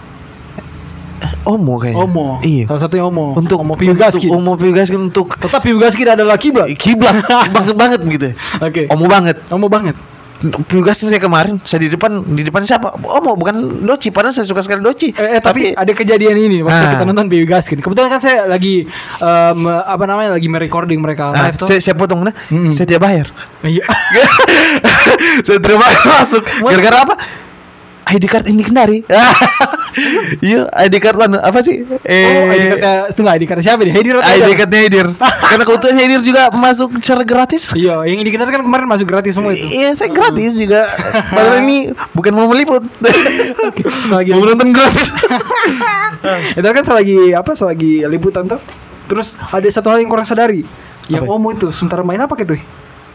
Omo 1.47 1.79
kayaknya. 1.79 1.99
Omo. 1.99 2.27
Iya. 2.43 2.63
Salah 2.71 2.81
satunya 2.87 3.05
Omo. 3.07 3.35
Untuk 3.35 3.57
Omo 3.59 3.73
Piugaskin. 3.75 4.31
Untuk 4.31 4.39
Omo 4.39 4.53
Piugaskin 4.55 4.99
untuk 5.11 5.27
Tetap 5.35 5.61
Piugaskin 5.63 6.07
adalah 6.15 6.35
kiblat. 6.39 6.71
kiblat 6.79 7.15
banget 7.55 7.75
banget 7.75 7.99
gitu. 8.07 8.27
Oke. 8.63 8.81
Omo 8.91 9.05
banget. 9.07 9.37
Omo 9.51 9.67
banget. 9.67 9.95
Piugaskin 10.39 11.11
saya 11.11 11.19
kemarin, 11.19 11.59
saya 11.67 11.83
di 11.83 11.91
depan 11.91 12.23
di 12.31 12.47
depan 12.47 12.63
siapa? 12.63 12.95
Omo 12.95 13.35
bukan 13.35 13.83
Doci, 13.83 14.07
padahal 14.07 14.31
saya 14.31 14.47
suka 14.47 14.63
sekali 14.63 14.79
Doci. 14.79 15.11
Eh, 15.11 15.35
eh, 15.35 15.41
tapi, 15.43 15.75
ada 15.75 15.91
kejadian 15.91 16.39
ini 16.39 16.57
waktu 16.63 16.79
Ah. 16.79 16.91
kita 16.95 17.03
nonton 17.03 17.27
Piugaskin. 17.27 17.83
Kebetulan 17.83 18.07
kan 18.07 18.23
saya 18.23 18.47
lagi 18.47 18.87
em, 19.19 19.59
apa 19.67 20.03
namanya 20.03 20.39
lagi 20.39 20.47
merecording 20.47 21.03
mereka 21.03 21.35
Ah, 21.35 21.51
live 21.51 21.59
tuh. 21.59 21.67
saya, 21.67 21.83
saya 21.83 21.91
potong 21.93 22.23
nah, 22.23 22.31
Mm-mm. 22.47 22.71
saya 22.71 22.87
tidak 22.87 23.03
bayar. 23.03 23.27
Iya. 23.67 23.83
saya 25.45 25.59
terima 25.59 25.83
masuk. 26.07 26.47
Gara-gara 26.63 26.97
apa? 27.03 27.15
ID 28.09 28.25
card 28.25 28.45
ini 28.49 28.61
kendari. 28.65 28.99
Iya, 30.39 30.69
ID 30.85 31.01
card 31.01 31.17
mana? 31.17 31.41
Apa 31.43 31.65
sih? 31.65 31.81
Eh, 32.05 32.23
Oh, 32.29 32.45
ID 32.53 32.63
cardnya 32.71 32.93
itu 33.09 33.19
nggak 33.25 33.35
ID 33.35 33.43
cardnya 33.49 33.65
siapa 33.65 33.81
nih? 33.83 33.93
Atau 33.97 34.21
ID 34.21 34.51
cardnya 34.55 34.79
Hedir. 34.85 35.07
Karena 35.49 35.63
kebetulan 35.65 35.95
Hedir 35.97 36.21
juga 36.23 36.41
masuk 36.53 36.89
secara 37.01 37.25
gratis. 37.25 37.73
Iya, 37.73 38.05
yang 38.05 38.21
ini 38.21 38.29
kan 38.31 38.47
kemarin 38.63 38.87
masuk 38.87 39.09
gratis 39.09 39.35
semua 39.35 39.51
itu. 39.51 39.65
Iya, 39.65 39.97
saya 39.97 40.13
gratis 40.13 40.55
juga. 40.55 40.87
Padahal 41.33 41.65
ini 41.65 41.91
bukan 42.15 42.31
mau 42.37 42.47
meliput. 42.47 42.85
Selagi 44.07 44.31
mau 44.31 44.45
nonton 44.45 44.71
gratis. 44.71 45.09
itu 46.53 46.67
kan 46.69 46.83
selagi 46.85 47.33
apa 47.33 47.51
selagi 47.57 48.05
liputan 48.07 48.45
tuh. 48.45 48.61
Terus 49.09 49.35
ada 49.41 49.67
satu 49.67 49.89
hal 49.89 50.05
yang 50.05 50.09
kurang 50.13 50.29
sadari. 50.29 50.63
Yang? 51.09 51.25
Omo 51.25 51.49
itu 51.49 51.73
sementara 51.73 52.05
main 52.05 52.21
apa 52.21 52.37
gitu? 52.37 52.55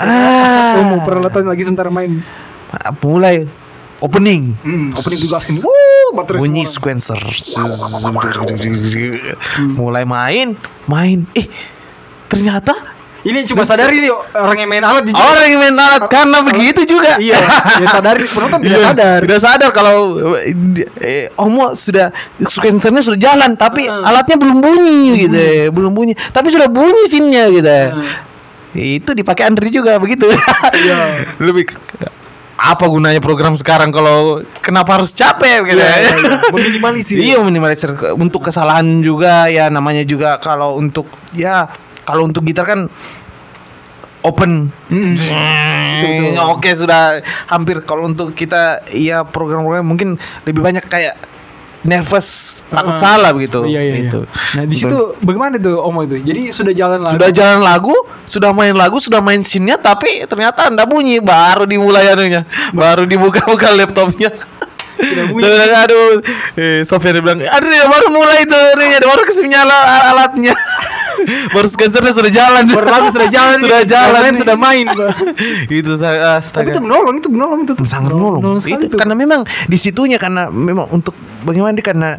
ah, 0.03 0.83
Omo 0.83 1.07
peralatan 1.07 1.47
lagi 1.47 1.63
sementara 1.63 1.89
main. 1.89 2.19
mulai 3.07 3.47
opening. 3.99 4.57
Hmm, 4.61 4.91
opening 4.93 5.19
Piugaskin. 5.21 5.61
Wuh, 5.61 6.09
baterai 6.13 6.41
bunyi 6.41 6.63
semua. 6.63 6.75
sequencer 6.75 7.21
mulai 9.71 10.05
main 10.05 10.55
main 10.87 11.27
eh 11.33 11.47
ternyata 12.27 12.75
Ini 13.25 13.41
cuma 13.49 13.65
sadari 13.65 14.05
nih 14.05 14.13
orang 14.37 14.59
yang 14.59 14.69
main 14.69 14.85
alat 14.85 15.09
di 15.09 15.11
orang 15.11 15.49
yang 15.49 15.57
main 15.59 15.73
alat 15.73 16.05
karena 16.07 16.45
begitu 16.45 16.85
juga 16.85 17.17
Iya, 17.17 17.41
ya 17.81 17.87
sadari 17.89 18.21
penonton 18.23 18.61
tidak 18.61 18.69
Iya, 18.75 18.85
sadar. 18.85 19.19
tidak 19.25 19.41
sadar 19.41 19.71
kalau 19.73 19.97
eh, 21.01 21.33
Omo 21.35 21.73
sudah 21.73 22.13
sequencernya 22.39 23.01
sudah 23.01 23.17
jalan 23.17 23.57
tapi 23.57 23.89
Heeh. 23.89 24.05
alatnya 24.05 24.37
belum 24.37 24.61
bunyi 24.61 25.25
gitu 25.25 25.39
ya, 25.41 25.73
belum 25.73 25.97
bunyi 25.97 26.13
tapi 26.31 26.53
sudah 26.53 26.69
bunyi 26.69 27.09
sinnya 27.09 27.49
gitu. 27.49 27.65
Heeh. 27.65 28.93
itu 29.01 29.11
dipakai 29.11 29.49
Andri 29.49 29.73
juga 29.73 29.97
begitu 29.97 30.29
Iya. 30.77 31.25
lebih 31.49 31.73
apa 32.65 32.89
gunanya 32.89 33.21
program 33.21 33.61
sekarang 33.61 33.93
kalau 33.93 34.41
kenapa 34.65 34.97
harus 34.97 35.13
capek 35.13 35.69
gitu 35.69 35.85
Iya, 35.85 35.85
ya? 35.85 35.97
iya, 36.01 36.15
iya. 36.17 36.37
Meminimalisir. 36.49 37.17
Iya 37.29 37.39
minimalisir 37.45 37.91
untuk 38.17 38.49
kesalahan 38.49 39.05
juga 39.05 39.53
ya 39.53 39.69
namanya 39.69 40.01
juga 40.09 40.41
kalau 40.41 40.81
untuk 40.81 41.05
ya 41.37 41.69
kalau 42.09 42.25
untuk 42.25 42.41
gitar 42.49 42.65
kan 42.65 42.89
open. 44.25 44.73
Hmm, 44.89 45.13
betul. 46.01 46.41
Oke 46.57 46.73
sudah 46.73 47.21
hampir 47.53 47.85
kalau 47.85 48.09
untuk 48.09 48.33
kita 48.33 48.81
ya 48.89 49.29
program-program 49.29 49.85
mungkin 49.85 50.17
lebih 50.49 50.65
banyak 50.65 50.89
kayak 50.89 51.21
nervous 51.85 52.61
takut 52.73 52.97
Ah. 52.97 53.01
salah 53.01 53.31
begitu. 53.37 53.63
Iya, 53.69 53.81
iya, 53.81 53.95
iya. 53.95 54.03
Gitu. 54.09 54.21
Nah, 54.27 54.65
di 54.65 54.75
situ 54.75 54.99
bagaimana 55.21 55.61
tuh 55.61 55.77
Omo 55.85 56.03
itu? 56.09 56.17
Jadi 56.25 56.49
sudah 56.51 56.73
jalan 56.73 56.99
lah. 57.05 57.13
Sudah 57.13 57.31
jalan 57.31 57.61
lagu, 57.61 57.95
sudah 58.25 58.51
main 58.57 58.73
lagu, 58.73 58.97
sudah 58.99 59.21
main 59.21 59.45
scene-nya 59.45 59.77
tapi 59.77 60.25
ternyata 60.25 60.73
anda 60.73 60.89
bunyi 60.89 61.21
baru 61.21 61.69
dimulai 61.69 62.09
anunya, 62.11 62.43
baru 62.73 63.05
dibuka-buka 63.05 63.71
laptopnya. 63.77 64.33
Tidak 64.95 65.27
bunyi. 65.35 65.43
Sudah, 65.43 65.85
aduh, 65.85 66.07
eh, 66.55 66.81
Sofia 66.87 67.11
dia 67.13 67.21
bilang, 67.21 67.43
aduh 67.43 67.67
ya 67.69 67.85
baru 67.91 68.09
mulai 68.15 68.47
tuh, 68.47 68.79
nih, 68.79 69.03
baru 69.03 69.23
ke 69.27 69.33
sini 69.35 69.53
nyala 69.53 69.77
alatnya. 70.15 70.55
Baru 71.53 71.69
scannernya 71.69 72.13
sudah 72.15 72.33
jalan. 72.33 72.65
Baru 72.71 73.09
sudah 73.11 73.29
jalan, 73.31 73.59
sudah 73.63 73.81
nih. 73.83 73.91
jalan, 73.91 74.31
sudah 74.35 74.57
main. 74.57 74.87
itu 75.71 75.93
saya 75.99 76.41
Tapi 76.41 76.71
itu 76.71 76.81
menolong, 76.83 77.15
itu 77.19 77.29
menolong 77.31 77.59
itu 77.65 77.73
sangat 77.87 78.13
menolong. 78.15 78.59
sekali 78.61 78.89
Itu 78.89 78.97
karena 78.97 79.15
memang 79.17 79.47
di 79.69 79.79
situnya 79.79 80.19
karena 80.19 80.49
memang 80.51 80.91
untuk 80.91 81.15
bagaimana 81.45 81.77
dia 81.77 81.85
karena 81.85 82.11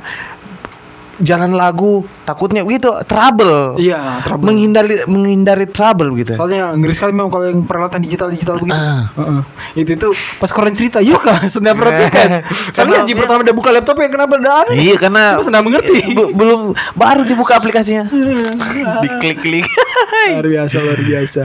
jalan 1.22 1.55
lagu 1.55 2.03
takutnya 2.28 2.66
begitu 2.66 2.91
trouble. 3.07 3.80
Iya, 3.80 4.26
trouble. 4.26 4.51
Menghindari 4.51 5.05
menghindari 5.07 5.66
trouble 5.70 6.11
gitu. 6.20 6.36
Soalnya 6.36 6.76
ngeri 6.76 6.93
sekali 6.95 7.11
memang 7.16 7.32
kalau 7.32 7.45
yang 7.47 7.63
peralatan 7.63 8.03
digital-digital 8.03 8.59
begitu. 8.59 8.76
Ah. 8.76 9.07
Heeh. 9.16 9.41
Itu 9.86 9.91
itu 9.95 10.07
pas 10.41 10.51
koran 10.51 10.76
cerita, 10.76 10.99
yuk 10.99 11.24
kah 11.24 11.47
senang 11.47 11.80
perhatikan. 11.80 12.43
Saya 12.74 12.86
lihat 12.91 13.07
di 13.07 13.16
pertama 13.16 13.45
dia 13.45 13.55
buka 13.55 13.72
laptopnya 13.72 14.11
kenapa 14.11 14.39
ada 14.39 14.51
aneh. 14.68 14.76
Iya 14.76 14.95
karena 14.99 15.39
Cuma 15.39 15.45
senang 15.47 15.63
mengerti. 15.63 15.99
be- 16.18 16.34
belum 16.36 16.76
baru 16.97 17.22
dibuka 17.24 17.57
aplikasinya. 17.59 18.07
Diklik-klik. 19.03 19.68
luar 20.36 20.47
biasa, 20.47 20.76
luar 20.82 20.99
biasa. 21.01 21.43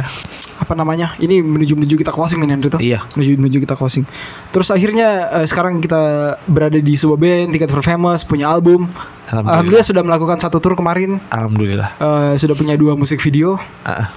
Apa 0.61 0.77
namanya? 0.77 1.16
Ini 1.16 1.41
menuju 1.41 1.73
menuju 1.73 1.95
kita 1.97 2.12
closing 2.12 2.43
nih 2.45 2.53
Andri 2.53 2.68
tuh. 2.68 2.81
Iya. 2.81 3.01
Menuju 3.16 3.31
menuju 3.41 3.59
kita 3.64 3.75
closing. 3.75 4.05
Terus 4.53 4.68
akhirnya 4.68 5.31
eh, 5.41 5.47
sekarang 5.49 5.81
kita 5.81 6.37
berada 6.47 6.77
di 6.77 6.95
sebuah 6.95 7.18
band, 7.18 7.49
Ticket 7.57 7.71
for 7.73 7.81
Famous, 7.81 8.23
punya 8.23 8.51
album. 8.53 8.91
Alhamdulillah. 9.31 9.59
Alhamdulillah 9.61 9.84
sudah 9.86 10.02
melakukan 10.02 10.38
satu 10.38 10.56
tour 10.56 10.72
kemarin. 10.72 11.20
Alhamdulillah. 11.28 11.92
eh, 11.94 12.34
sudah 12.34 12.56
punya 12.56 12.74
dua 12.74 12.96
musik 12.96 13.20
video. 13.20 13.61
Ah, 13.82 14.08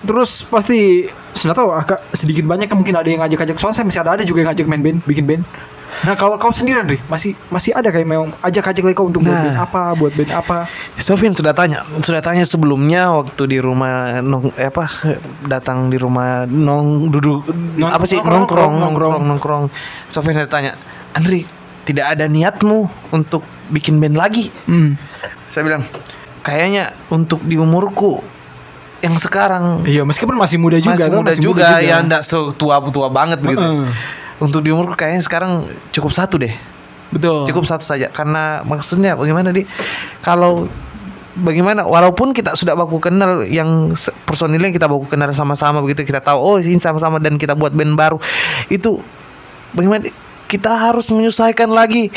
Terus 0.00 0.44
pasti 0.44 1.04
sudah 1.34 1.52
tahu 1.52 1.68
agak 1.70 2.00
sedikit 2.12 2.44
banyak 2.44 2.68
mungkin 2.70 2.92
ada 2.94 3.04
yang 3.04 3.20
ngajak-ngajak 3.20 3.56
soalnya 3.56 3.76
saya 3.76 3.86
masih 3.86 4.00
ada 4.00 4.10
ada 4.12 4.24
juga 4.24 4.40
yang 4.40 4.48
ngajak 4.48 4.66
main 4.66 4.80
band, 4.80 4.98
bikin 5.04 5.24
band. 5.24 5.44
Nah 6.00 6.16
kalau 6.16 6.36
kau 6.36 6.48
sendiri 6.48 6.80
Andri 6.80 6.96
masih 7.04 7.36
masih 7.48 7.72
ada 7.72 7.88
kayak 7.88 8.08
memang 8.08 8.32
ajak-ajak 8.40 8.80
lagi 8.82 8.96
kau 8.96 9.04
untuk 9.04 9.20
buat 9.20 9.28
Nah. 9.30 9.44
band 9.46 9.60
apa, 9.60 9.82
buat 9.92 10.12
band 10.14 10.32
apa? 10.32 10.64
Sofian 10.96 11.36
sudah 11.36 11.52
tanya, 11.52 11.84
sudah 12.00 12.20
tanya 12.20 12.44
sebelumnya 12.44 13.12
waktu 13.12 13.44
di 13.46 13.58
rumah 13.60 14.20
nong 14.20 14.56
eh, 14.56 14.72
apa 14.72 14.88
datang 15.44 15.88
di 15.88 16.00
rumah 16.00 16.44
nong 16.44 17.12
duduk 17.12 17.44
Nong- 17.76 17.92
apa 17.92 18.04
sih 18.06 18.16
nongkrong, 18.16 18.48
nongkrong 18.48 18.72
nongkrong. 18.80 19.12
nongkrong 19.20 19.22
nongkrong. 19.28 19.64
Sofian 20.08 20.32
sudah 20.34 20.48
tanya, 20.48 20.72
Andri 21.12 21.44
tidak 21.84 22.16
ada 22.18 22.28
niatmu 22.28 22.88
untuk 23.10 23.44
bikin 23.72 23.98
band 24.02 24.18
lagi? 24.18 24.52
Hmm. 24.66 24.98
Saya 25.48 25.66
bilang, 25.66 25.82
kayaknya 26.44 26.92
untuk 27.08 27.42
di 27.44 27.56
umurku 27.56 28.20
yang 29.00 29.16
sekarang 29.16 29.80
Iya 29.88 30.04
meskipun 30.04 30.36
masih 30.36 30.60
muda 30.60 30.76
juga 30.76 31.08
masih 31.08 31.08
kan, 31.08 31.18
muda 31.24 31.32
juga, 31.40 31.80
ya 31.80 32.04
enggak 32.04 32.20
tua 32.60 32.84
tua 32.92 33.08
banget 33.08 33.40
begitu. 33.40 33.64
Heeh. 33.64 33.88
Untuk 34.40 34.60
di 34.64 34.72
umurku 34.72 34.96
kayaknya 34.96 35.24
sekarang 35.24 35.72
cukup 35.92 36.12
satu 36.12 36.36
deh. 36.36 36.52
Betul. 37.10 37.42
cukup 37.42 37.66
satu 37.66 37.82
saja 37.82 38.06
karena 38.14 38.62
maksudnya 38.62 39.18
bagaimana 39.18 39.50
di 39.50 39.66
kalau 40.22 40.70
bagaimana 41.42 41.82
walaupun 41.82 42.30
kita 42.30 42.54
sudah 42.54 42.78
baku 42.78 43.02
kenal 43.02 43.42
yang 43.42 43.98
personilnya 44.22 44.70
kita 44.70 44.86
baku 44.86 45.10
kenal 45.10 45.26
sama-sama 45.34 45.82
begitu 45.82 46.06
kita 46.06 46.22
tahu 46.22 46.38
oh 46.38 46.56
ini 46.62 46.78
sama-sama 46.78 47.18
dan 47.18 47.34
kita 47.34 47.58
buat 47.58 47.74
band 47.74 47.98
baru 47.98 48.22
itu 48.70 49.02
bagaimana? 49.74 50.06
Kita 50.50 50.74
harus 50.74 51.06
menyesuaikan 51.14 51.70
lagi 51.70 52.10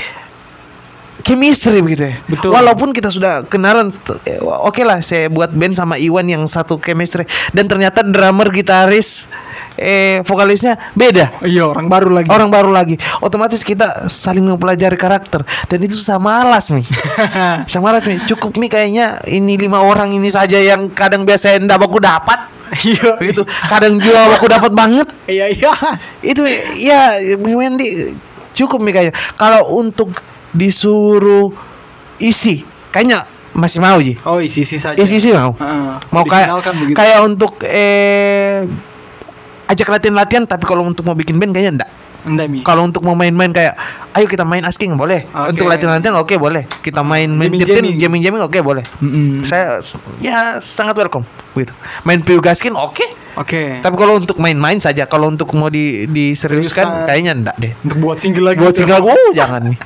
chemistry 1.21 1.79
begitu 1.85 2.09
ya 2.09 2.15
Betul. 2.25 2.49
walaupun 2.51 2.89
kita 2.89 3.13
sudah 3.13 3.45
kenalan 3.45 3.93
eh, 4.25 4.41
oke 4.41 4.81
lah 4.81 4.99
saya 4.99 5.29
buat 5.29 5.53
band 5.53 5.77
sama 5.77 5.95
Iwan 6.01 6.25
yang 6.25 6.49
satu 6.49 6.81
chemistry 6.81 7.29
dan 7.53 7.69
ternyata 7.69 8.01
drummer 8.01 8.49
gitaris 8.49 9.29
eh 9.77 10.21
vokalisnya 10.25 10.77
beda. 10.93 11.41
Iya 11.45 11.65
orang 11.65 11.89
baru 11.89 12.09
lagi. 12.13 12.29
orang 12.29 12.49
baru 12.53 12.69
lagi. 12.69 12.95
Otomatis 13.21 13.65
kita 13.65 14.07
saling 14.09 14.45
mempelajari 14.45 14.97
karakter. 14.97 15.41
Dan 15.69 15.79
itu 15.81 15.97
susah 15.97 16.21
malas 16.21 16.69
nih. 16.69 16.85
Susah 17.69 17.81
malas 17.81 18.05
nih. 18.05 18.21
Cukup 18.29 18.57
nih 18.57 18.69
kayaknya 18.69 19.05
ini 19.29 19.57
lima 19.57 19.81
orang 19.81 20.13
ini 20.13 20.29
saja 20.29 20.57
yang 20.59 20.93
kadang 20.93 21.25
biasa 21.25 21.57
ndak 21.61 21.81
aku 21.81 21.99
dapat. 22.01 22.49
Iya. 22.73 23.21
Gitu. 23.21 23.45
Kadang 23.69 24.01
juga 24.01 24.33
aku 24.33 24.49
dapat 24.49 24.73
banget. 24.73 25.07
Iya 25.29 25.45
iya. 25.53 25.73
itu 26.25 26.41
ya 26.81 27.21
Wendy 27.37 28.17
cukup 28.53 28.81
nih 28.81 28.93
kayaknya. 28.93 29.15
Kalau 29.37 29.69
untuk 29.77 30.17
disuruh 30.53 31.53
isi 32.21 32.61
kayaknya 32.93 33.25
masih 33.53 33.79
mau 33.81 34.01
ji. 34.01 34.17
Oh, 34.25 34.41
isi-isi 34.41 34.81
saja. 34.81 34.97
isi 34.97 35.21
isi 35.21 35.29
mau. 35.29 35.53
Heeh. 35.53 35.93
mau 36.09 36.25
kayak 36.25 36.49
kayak 36.97 37.19
untuk 37.21 37.61
eh 37.65 38.65
ajak 39.73 39.89
latihan 39.89 40.15
latihan 40.15 40.43
tapi 40.45 40.63
kalau 40.63 40.85
untuk 40.85 41.03
mau 41.03 41.17
bikin 41.17 41.41
band 41.41 41.51
kayaknya 41.51 41.81
enggak 41.81 41.91
kalau 42.63 42.87
untuk 42.87 43.03
mau 43.03 43.19
main-main 43.19 43.51
kayak 43.51 43.75
ayo 44.15 44.31
kita 44.31 44.47
main 44.47 44.63
asking 44.63 44.95
boleh 44.95 45.27
Oke. 45.35 45.49
untuk 45.51 45.67
latihan 45.67 45.99
latihan 45.99 46.15
oke 46.15 46.31
boleh 46.39 46.63
kita 46.79 47.03
main 47.03 47.27
main 47.27 47.51
Jamming-jamming. 47.51 47.99
jamming 47.99 48.21
jamming 48.23 48.41
oke 48.41 48.55
boleh 48.63 48.79
Mm-mm. 49.03 49.43
saya 49.43 49.83
ya 50.23 50.55
sangat 50.63 50.95
welcome 50.95 51.27
gitu 51.51 51.75
main 52.07 52.23
piu 52.23 52.39
gaskin 52.39 52.79
oke 52.79 53.03
Oke. 53.33 53.81
tapi 53.81 53.95
kalau 53.97 54.15
untuk 54.15 54.37
main-main 54.39 54.77
saja 54.79 55.03
kalau 55.03 55.27
untuk 55.27 55.51
mau 55.51 55.67
di 55.67 56.05
diseriuskan 56.07 56.85
Seriuskan. 56.85 57.07
kayaknya 57.09 57.31
enggak 57.35 57.55
deh 57.59 57.71
Untuk 57.83 57.97
buat 57.99 58.17
single 58.21 58.45
lagi. 58.47 58.59
buat 58.61 58.75
single 58.77 59.03
oh 59.03 59.27
jangan 59.35 59.61
nih 59.67 59.77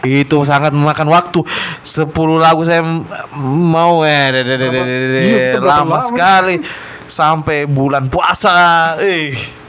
itu 0.00 0.36
sangat 0.44 0.72
memakan 0.72 1.08
waktu 1.08 1.44
10 1.84 2.08
lagu 2.36 2.64
saya 2.64 2.80
mau 3.44 4.00
eh 4.00 5.56
lama? 5.60 6.00
sekali 6.02 6.56
sampai 7.10 7.66
bulan 7.68 8.08
puasa. 8.08 8.96
Eh 9.02 9.59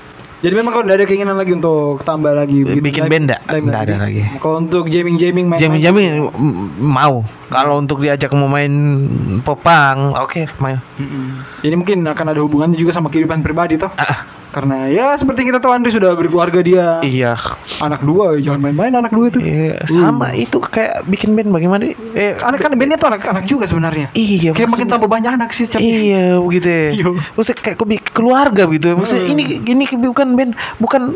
Jadi 0.41 0.53
memang 0.53 0.71
kalau 0.71 0.83
udah 0.83 0.95
ada 0.95 1.05
keinginan 1.05 1.37
lagi 1.37 1.53
untuk 1.53 2.01
tambah 2.01 2.33
lagi 2.33 2.65
bikin 2.65 3.05
live- 3.05 3.11
band 3.11 3.23
nggak? 3.27 3.41
live 3.47 3.63
Nggak 3.63 3.81
ada 3.83 3.95
lagi. 4.01 4.21
Kalau 4.37 4.57
untuk 4.59 4.83
jamming-jamming 4.87 5.45
main 5.45 5.59
jamming 5.59 5.79
jamming 5.79 6.07
mm, 6.25 6.53
mau 6.81 7.21
kalau 7.47 7.77
untuk 7.77 7.99
diajak 7.99 8.31
mau 8.31 8.47
main 8.47 8.73
popang 9.39 10.15
oke 10.15 10.49
main 10.57 10.81
Ini 11.61 11.75
mungkin 11.75 12.01
akan 12.03 12.25
ada 12.27 12.41
hubungannya 12.41 12.73
juga 12.73 12.89
sama 12.91 13.07
kehidupan 13.07 13.41
pribadi 13.41 13.77
toh. 13.77 13.93
Ah, 13.93 14.25
Karena 14.51 14.83
ya 14.83 15.15
seperti 15.15 15.47
kita 15.47 15.63
tahu 15.63 15.71
Andri 15.71 15.95
sudah 15.95 16.11
berkeluarga 16.11 16.59
dia. 16.59 16.99
iya 17.01 17.39
Anak 17.79 18.03
dua, 18.03 18.35
jangan 18.35 18.59
main-main 18.61 18.91
anak 18.91 19.07
dua 19.09 19.31
itu. 19.31 19.39
Iya, 19.39 19.79
sama 19.85 20.35
itu 20.35 20.59
kayak 20.59 21.07
bikin 21.07 21.31
band 21.33 21.55
bagaimana 21.55 21.87
eh 22.11 22.35
Anak 22.35 22.59
kan 22.59 22.75
bandnya 22.75 22.99
tuh 22.99 23.07
anak-anak 23.07 23.47
juga 23.47 23.63
sebenarnya. 23.63 24.11
iya 24.11 24.51
Kayak 24.51 24.75
makin 24.75 24.87
tambah 24.89 25.07
banyak 25.07 25.31
anak 25.31 25.55
sih 25.55 25.71
Iya 25.71 26.35
begitu 26.41 26.67
ya. 26.67 26.87
Iya. 26.99 27.07
Maksudnya 27.31 27.57
kayak 27.63 27.77
keluarga 28.11 28.63
gitu. 28.67 28.91
Maksudnya 28.93 29.23
Hmm. 29.23 29.33
ini 29.33 29.43
ini 29.63 29.83
bukan 30.03 30.30
band, 30.33 30.51
bukan 30.77 31.15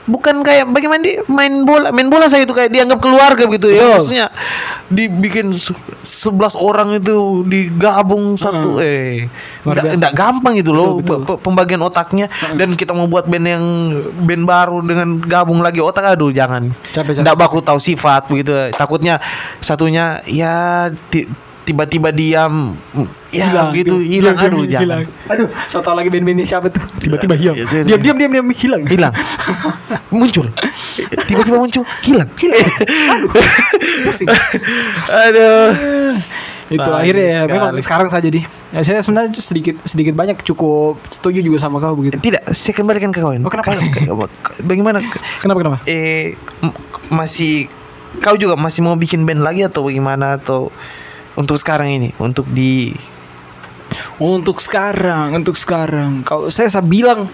bukan 0.00 0.42
kayak 0.42 0.66
bagaimana 0.66 1.00
di 1.00 1.22
main 1.26 1.62
bola. 1.62 1.94
Main 1.94 2.10
bola 2.10 2.26
saya 2.26 2.42
itu 2.42 2.50
kayak 2.50 2.74
dianggap 2.74 2.98
keluarga 2.98 3.46
gitu 3.46 3.68
ya. 3.68 3.94
Maksudnya 3.94 4.26
dibikin 4.88 5.54
se- 5.54 5.76
11 6.02 6.58
orang 6.58 6.98
itu 6.98 7.14
digabung 7.46 8.34
satu. 8.34 8.82
Eh 8.82 9.30
Luar 9.62 9.78
nggak 9.78 9.84
biasa. 9.86 9.98
nggak 10.02 10.14
gampang 10.16 10.54
gitu 10.58 10.72
loh 10.72 10.98
Betul, 10.98 11.22
betul. 11.22 11.36
pe- 11.36 11.40
pembagian 11.40 11.80
otaknya. 11.80 12.26
Heeh. 12.26 12.58
dan 12.58 12.74
kita 12.74 12.90
mau 12.90 13.06
buat 13.06 13.30
band 13.30 13.46
yang 13.46 13.64
band 14.20 14.44
baru 14.44 14.82
dengan 14.82 15.08
gabung 15.20 15.62
lagi 15.62 15.78
otak 15.78 16.02
aduh 16.08 16.34
jangan. 16.34 16.74
Capek 16.90 17.22
nggak 17.22 17.36
baku 17.38 17.62
tahu 17.62 17.78
sifat 17.78 18.26
begitu. 18.26 18.50
Takutnya 18.74 19.22
satunya 19.60 20.18
ya 20.26 20.90
tiba-tiba 21.70 22.10
diam 22.10 22.74
ya 23.30 23.70
gitu 23.70 24.02
hilang 24.02 24.34
Diam, 24.34 24.50
aduh 24.50 24.60
diam, 24.60 24.70
jangan 24.72 24.82
hilang. 24.82 25.00
Aduh, 25.30 25.46
saya 25.66 25.80
tahu 25.80 25.94
lagi 25.94 26.10
band-bandnya 26.10 26.42
siapa 26.44 26.66
tuh. 26.66 26.82
Tiba-tiba 26.98 27.34
hilang. 27.34 27.56
Itu- 27.56 27.86
Diam 27.86 28.02
diam 28.02 28.16
diam 28.18 28.32
diam 28.32 28.46
hilang. 28.50 28.82
hilang 28.84 29.14
muncul 30.10 30.50
tiba-tiba 31.24 31.56
muncul 31.56 31.86
hilang 32.02 32.26
Pusing. 34.04 34.28
aduh 35.06 35.70
itu 36.70 36.78
Bagus 36.78 37.02
akhirnya 37.02 37.26
ya 37.26 37.40
sekali. 37.40 37.50
memang 37.52 37.70
sekarang 37.82 38.08
saja 38.08 38.28
di 38.30 38.40
ya, 38.70 38.80
saya 38.80 39.02
sebenarnya 39.02 39.34
sedikit 39.34 39.74
sedikit 39.82 40.14
banyak 40.14 40.38
cukup 40.44 41.02
setuju 41.10 41.42
juga 41.42 41.58
sama 41.58 41.82
kau 41.82 41.98
begitu 41.98 42.14
tidak 42.20 42.46
saya 42.48 42.74
kembalikan 42.74 43.10
ke 43.10 43.18
kawan 43.18 43.42
Oh, 43.42 43.50
kenapa? 43.50 43.74
Bagaimana 44.62 45.02
kenapa 45.42 45.58
kenapa 45.58 45.76
eh 45.86 46.38
masih 47.10 47.66
kau 48.18 48.38
juga 48.38 48.54
masih 48.54 48.86
mau 48.86 48.94
bikin 48.94 49.26
band 49.26 49.42
lagi 49.42 49.66
atau 49.66 49.82
bagaimana 49.82 50.38
atau 50.38 50.70
untuk 51.40 51.56
sekarang 51.56 51.88
ini 51.96 52.08
untuk 52.20 52.44
di 52.52 52.92
untuk 54.20 54.60
sekarang 54.60 55.32
untuk 55.34 55.56
sekarang. 55.56 56.22
Kalau 56.22 56.52
saya 56.52 56.68
saya 56.68 56.84
bilang 56.84 57.26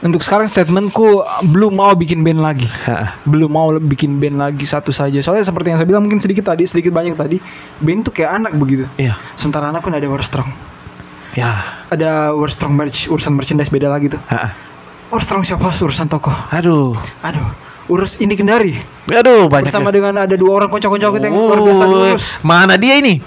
untuk 0.00 0.24
sekarang 0.24 0.48
statementku 0.48 1.20
belum 1.52 1.76
mau 1.76 1.92
bikin 1.92 2.24
band 2.24 2.40
lagi. 2.40 2.64
Ha, 2.88 3.20
belum 3.28 3.52
mau 3.52 3.68
bikin 3.76 4.16
band 4.16 4.40
lagi 4.40 4.64
satu 4.64 4.90
saja. 4.90 5.20
Soalnya 5.20 5.44
seperti 5.44 5.70
yang 5.70 5.78
saya 5.78 5.88
bilang 5.88 6.02
mungkin 6.08 6.18
sedikit 6.18 6.48
tadi 6.48 6.64
sedikit 6.64 6.96
banyak 6.96 7.14
tadi 7.20 7.36
band 7.84 8.08
tuh 8.08 8.12
kayak 8.16 8.40
anak 8.40 8.52
begitu. 8.56 8.88
Iya. 8.96 9.20
Sementara 9.36 9.68
anak 9.68 9.84
kan 9.84 9.92
ada 9.92 10.08
war 10.08 10.24
strong. 10.24 10.48
Ya. 11.36 11.84
Ada 11.92 12.32
war 12.32 12.48
strong 12.48 12.74
merch 12.74 13.06
urusan 13.06 13.36
merchandise 13.36 13.70
beda 13.70 13.92
lagi 13.92 14.10
tuh. 14.10 14.20
Ha. 14.32 14.50
war 15.12 15.20
strong 15.20 15.44
siapa? 15.44 15.68
Urusan 15.68 16.08
tokoh 16.08 16.34
aduh. 16.48 16.96
Aduh 17.20 17.70
urus 17.90 18.16
ini 18.16 18.32
kendari 18.32 18.78
aduh 19.10 19.50
banyak 19.50 19.66
bersama 19.66 19.90
ya. 19.90 19.94
dengan 19.98 20.14
ada 20.22 20.34
dua 20.34 20.52
orang 20.56 20.70
kocok-kocok 20.70 21.18
kita 21.18 21.26
yang 21.26 21.34
luar 21.36 21.58
biasa 21.60 21.82
Oh, 21.82 21.88
diurus 21.90 22.24
mana 22.40 22.78
dia 22.78 22.94
ini 22.96 23.18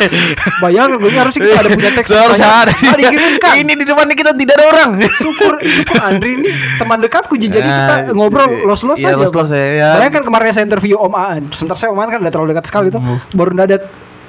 bayangkan 0.62 0.98
gue 0.98 1.10
harusnya 1.12 1.40
kita 1.40 1.56
ada 1.56 1.68
punya 1.70 1.90
teks 1.94 2.08
banyak. 2.10 2.42
ada. 2.42 2.72
Ah, 2.74 2.96
dikirimkan 2.98 3.52
ini 3.56 3.72
di 3.72 3.84
depannya 3.86 4.12
kita 4.12 4.34
tidak 4.34 4.54
ada 4.58 4.64
orang 4.66 4.90
syukur 5.14 5.52
syukur 5.62 5.96
Andri 6.02 6.34
ini 6.34 6.50
teman 6.76 6.98
dekatku 6.98 7.38
jadi 7.38 7.54
kita 7.54 7.94
Ah, 8.00 8.00
ngobrol 8.10 8.66
los-los 8.66 8.98
iya, 8.98 9.14
aja 9.14 9.22
los-los 9.22 9.48
ya, 9.48 9.66
ya. 9.72 9.90
bayangkan 9.96 10.26
kemarin 10.26 10.50
saya 10.50 10.66
interview 10.66 10.98
Om 10.98 11.14
Aan 11.14 11.42
sebentar 11.54 11.78
saya 11.78 11.94
Om 11.94 12.00
Aan 12.00 12.10
kan 12.10 12.18
udah 12.18 12.32
terlalu 12.32 12.48
dekat 12.52 12.66
sekali 12.66 12.88
tuh 12.90 12.98
Hmm. 12.98 13.22
baru 13.30 13.54
ada 13.54 13.78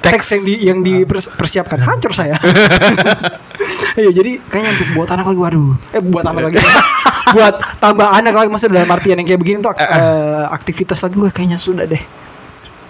Teks. 0.00 0.30
yang 0.30 0.42
di 0.42 0.54
yang 0.62 0.78
dipersiapkan 0.80 1.76
hancur 1.76 2.14
saya 2.14 2.38
iya 3.94 4.10
jadi 4.10 4.38
kayaknya 4.44 4.70
untuk 4.74 4.88
buat 4.94 5.08
anak 5.10 5.26
lagi 5.26 5.40
waduh 5.40 5.70
eh 5.90 6.02
buat 6.02 6.24
anak 6.24 6.42
lagi 6.46 6.56
buat 7.34 7.54
tambah 7.78 8.08
anak 8.08 8.34
lagi 8.34 8.48
maksudnya 8.48 8.74
dalam 8.78 8.90
artian 8.90 9.16
yang 9.16 9.26
kayak 9.26 9.40
begini 9.40 9.58
tuh 9.60 9.70
ak- 9.70 9.80
eh, 9.80 10.44
aktivitas 10.50 10.98
lagi 11.00 11.16
gue 11.16 11.30
kayaknya 11.30 11.56
sudah 11.56 11.84
deh 11.84 12.02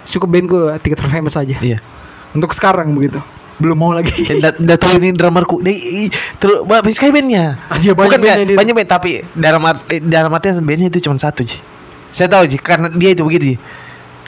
cukup 0.06 0.28
band 0.28 0.46
gue 0.46 0.62
tiket 0.80 0.98
for 0.98 1.08
famous 1.08 1.34
aja 1.34 1.56
iya 1.60 1.78
untuk 2.30 2.50
sekarang 2.50 2.92
begitu 2.92 3.20
belum 3.58 3.76
mau 3.76 3.92
lagi 3.92 4.08
Udah 4.40 4.72
tahu 4.74 4.96
ini. 4.96 5.12
Nih, 5.12 6.08
terus 6.40 6.64
habis 6.64 6.96
kayak 6.96 7.12
bandnya. 7.12 7.60
Ah, 7.68 7.76
iya, 7.76 7.92
banyak 7.92 8.16
Bukan 8.16 8.20
bandnya 8.24 8.46
dia. 8.46 8.56
banyak 8.56 8.72
band 8.72 8.88
tapi 8.88 9.10
dalam 9.36 9.60
art, 9.60 9.84
eh, 9.92 10.00
dalam 10.00 10.32
artian 10.32 10.64
bandnya 10.64 10.88
itu 10.88 11.04
cuma 11.04 11.20
satu 11.20 11.44
ji. 11.44 11.60
Saya 12.08 12.32
tahu 12.32 12.48
ji 12.48 12.56
karena 12.56 12.88
dia 12.88 13.12
itu 13.12 13.20
begitu 13.20 13.44
ji. 13.44 13.56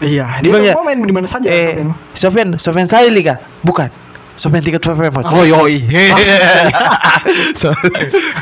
iya 0.04 0.36
Di 0.36 0.52
dia 0.52 0.76
tuh 0.76 0.76
mau 0.76 0.84
main 0.84 1.00
di 1.00 1.08
mana 1.08 1.24
saja 1.24 1.48
Eh, 1.48 1.80
Sofian. 1.80 1.88
Sofian, 2.12 2.48
Sofian 2.60 2.88
Saili 2.92 3.24
kah? 3.24 3.40
Bukan. 3.64 3.88
Sofian 4.36 4.64
tiket 4.64 4.84
famous. 4.84 5.12
Masa 5.12 5.28
Oh 5.36 5.44
yoi. 5.44 5.84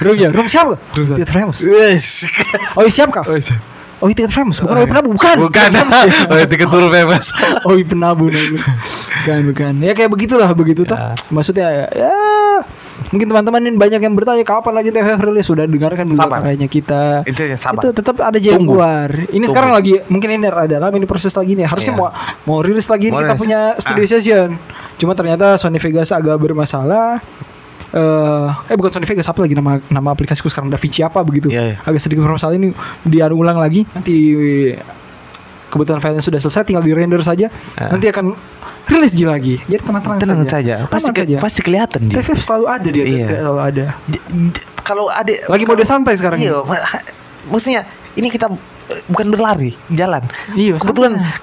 Room 0.04 0.16
ya, 0.16 0.30
room 0.30 0.46
siapa? 0.46 0.78
Room 0.94 1.06
siapa? 1.06 1.18
Tiket 1.18 1.30
famous. 1.34 1.58
Yes. 1.66 2.24
Oh 2.78 2.86
iya 2.86 2.92
siap 2.94 3.10
kau? 3.10 3.26
Oh 4.00 4.08
iya 4.08 4.16
tiket 4.16 4.32
famous, 4.32 4.64
bukan 4.64 4.72
Oh, 4.72 4.80
iya. 4.80 4.88
Penabu, 4.88 5.08
bukan. 5.12 5.36
Bukan. 5.44 5.70
Oh, 6.32 6.40
tiket 6.48 6.68
for 6.72 6.80
famous. 6.88 7.28
Oh 7.68 7.76
iya 7.76 7.84
Penabu. 7.92 8.32
Bukan, 8.32 9.40
bukan. 9.52 9.72
Ya 9.84 9.92
kayak 9.92 10.08
begitulah 10.08 10.48
begitu 10.56 10.88
tuh. 10.88 10.96
Ya. 10.96 11.12
Maksudnya 11.28 11.68
ya, 11.68 11.86
ya 11.92 12.12
mungkin 13.10 13.26
teman-teman 13.26 13.60
ini 13.62 13.74
banyak 13.74 14.00
yang 14.00 14.14
bertanya 14.14 14.42
kapan 14.42 14.72
lagi 14.72 14.88
TVF 14.90 15.20
rilis 15.20 15.46
sudah 15.46 15.66
dengarkan 15.66 16.06
dulu 16.06 16.18
karyanya 16.18 16.68
kita. 16.70 17.26
Intinya 17.26 17.58
sabar. 17.58 17.82
Itu 17.82 17.88
tetap 17.90 18.16
ada 18.18 18.38
jalan 18.38 18.62
Tunggu. 18.62 18.72
keluar. 18.78 19.08
Ini 19.10 19.26
Tunggu. 19.30 19.50
sekarang 19.50 19.70
lagi 19.74 19.92
mungkin 20.06 20.28
ini 20.30 20.46
ada 20.46 20.66
dalam 20.66 20.92
ini 20.94 21.06
proses 21.06 21.34
lagi 21.34 21.52
nih. 21.54 21.66
Harusnya 21.66 21.92
Iya. 21.92 22.00
mau 22.00 22.08
mau 22.46 22.58
rilis 22.62 22.86
lagi 22.86 23.10
Mau 23.10 23.18
kita 23.18 23.34
rilis. 23.34 23.42
punya 23.42 23.60
studio 23.76 24.04
Ah. 24.04 24.08
session. 24.08 24.48
Cuma 24.96 25.12
ternyata 25.12 25.58
Sony 25.58 25.78
Vegas 25.78 26.10
agak 26.10 26.38
bermasalah. 26.38 27.18
Eh, 27.90 28.46
eh 28.70 28.76
bukan 28.78 28.94
Sony 28.94 29.02
Vegas 29.02 29.26
apa 29.26 29.42
lagi 29.42 29.58
nama 29.58 29.82
nama 29.90 30.14
aplikasiku 30.14 30.46
sekarang 30.46 30.70
DaVinci 30.70 31.02
apa 31.02 31.26
begitu. 31.26 31.50
Iya, 31.50 31.74
iya. 31.74 31.76
Agak 31.82 31.98
sedikit 31.98 32.22
bermasalah 32.22 32.54
ini 32.54 32.70
diulang 33.02 33.58
lagi 33.58 33.82
nanti 33.90 34.14
kebetulan 35.70 35.98
filenya 35.98 36.20
sudah 36.20 36.36
selesai 36.36 36.66
tinggal 36.66 36.82
di 36.82 36.90
render 36.90 37.22
saja. 37.22 37.46
Ah. 37.74 37.94
Nanti 37.94 38.06
akan 38.06 38.34
rilis 38.86 39.14
Ji 39.14 39.22
lagi. 39.22 39.56
Jadi 39.64 39.80
tenang-tenang 39.80 40.18
Tenang 40.18 40.40
saja. 40.44 40.50
saja. 40.50 40.74
Pasti 40.84 41.06
Tenang 41.06 41.14
ke- 41.14 41.22
saja. 41.24 41.36
pasti 41.38 41.60
kelihatan 41.62 42.00
ji. 42.04 42.12
TVF 42.12 42.40
selalu 42.40 42.66
ada 42.66 42.88
dia, 42.90 43.04
Iya. 43.04 43.26
selalu 43.38 43.60
ada. 43.60 43.84
Di- 44.04 44.24
di- 44.50 44.64
Kalau 44.80 45.06
ada 45.06 45.30
Lagi 45.46 45.64
mode 45.64 45.84
santai 45.84 46.14
sekarang. 46.14 46.42
Iya, 46.42 46.66
maksudnya 47.46 47.86
ini 48.12 48.26
kita 48.26 48.50
eh, 48.90 49.00
bukan 49.06 49.30
berlari, 49.30 49.78
jalan. 49.88 50.26
Iya, 50.52 50.76
Kebetulan 50.76 51.14
santai. 51.16 51.38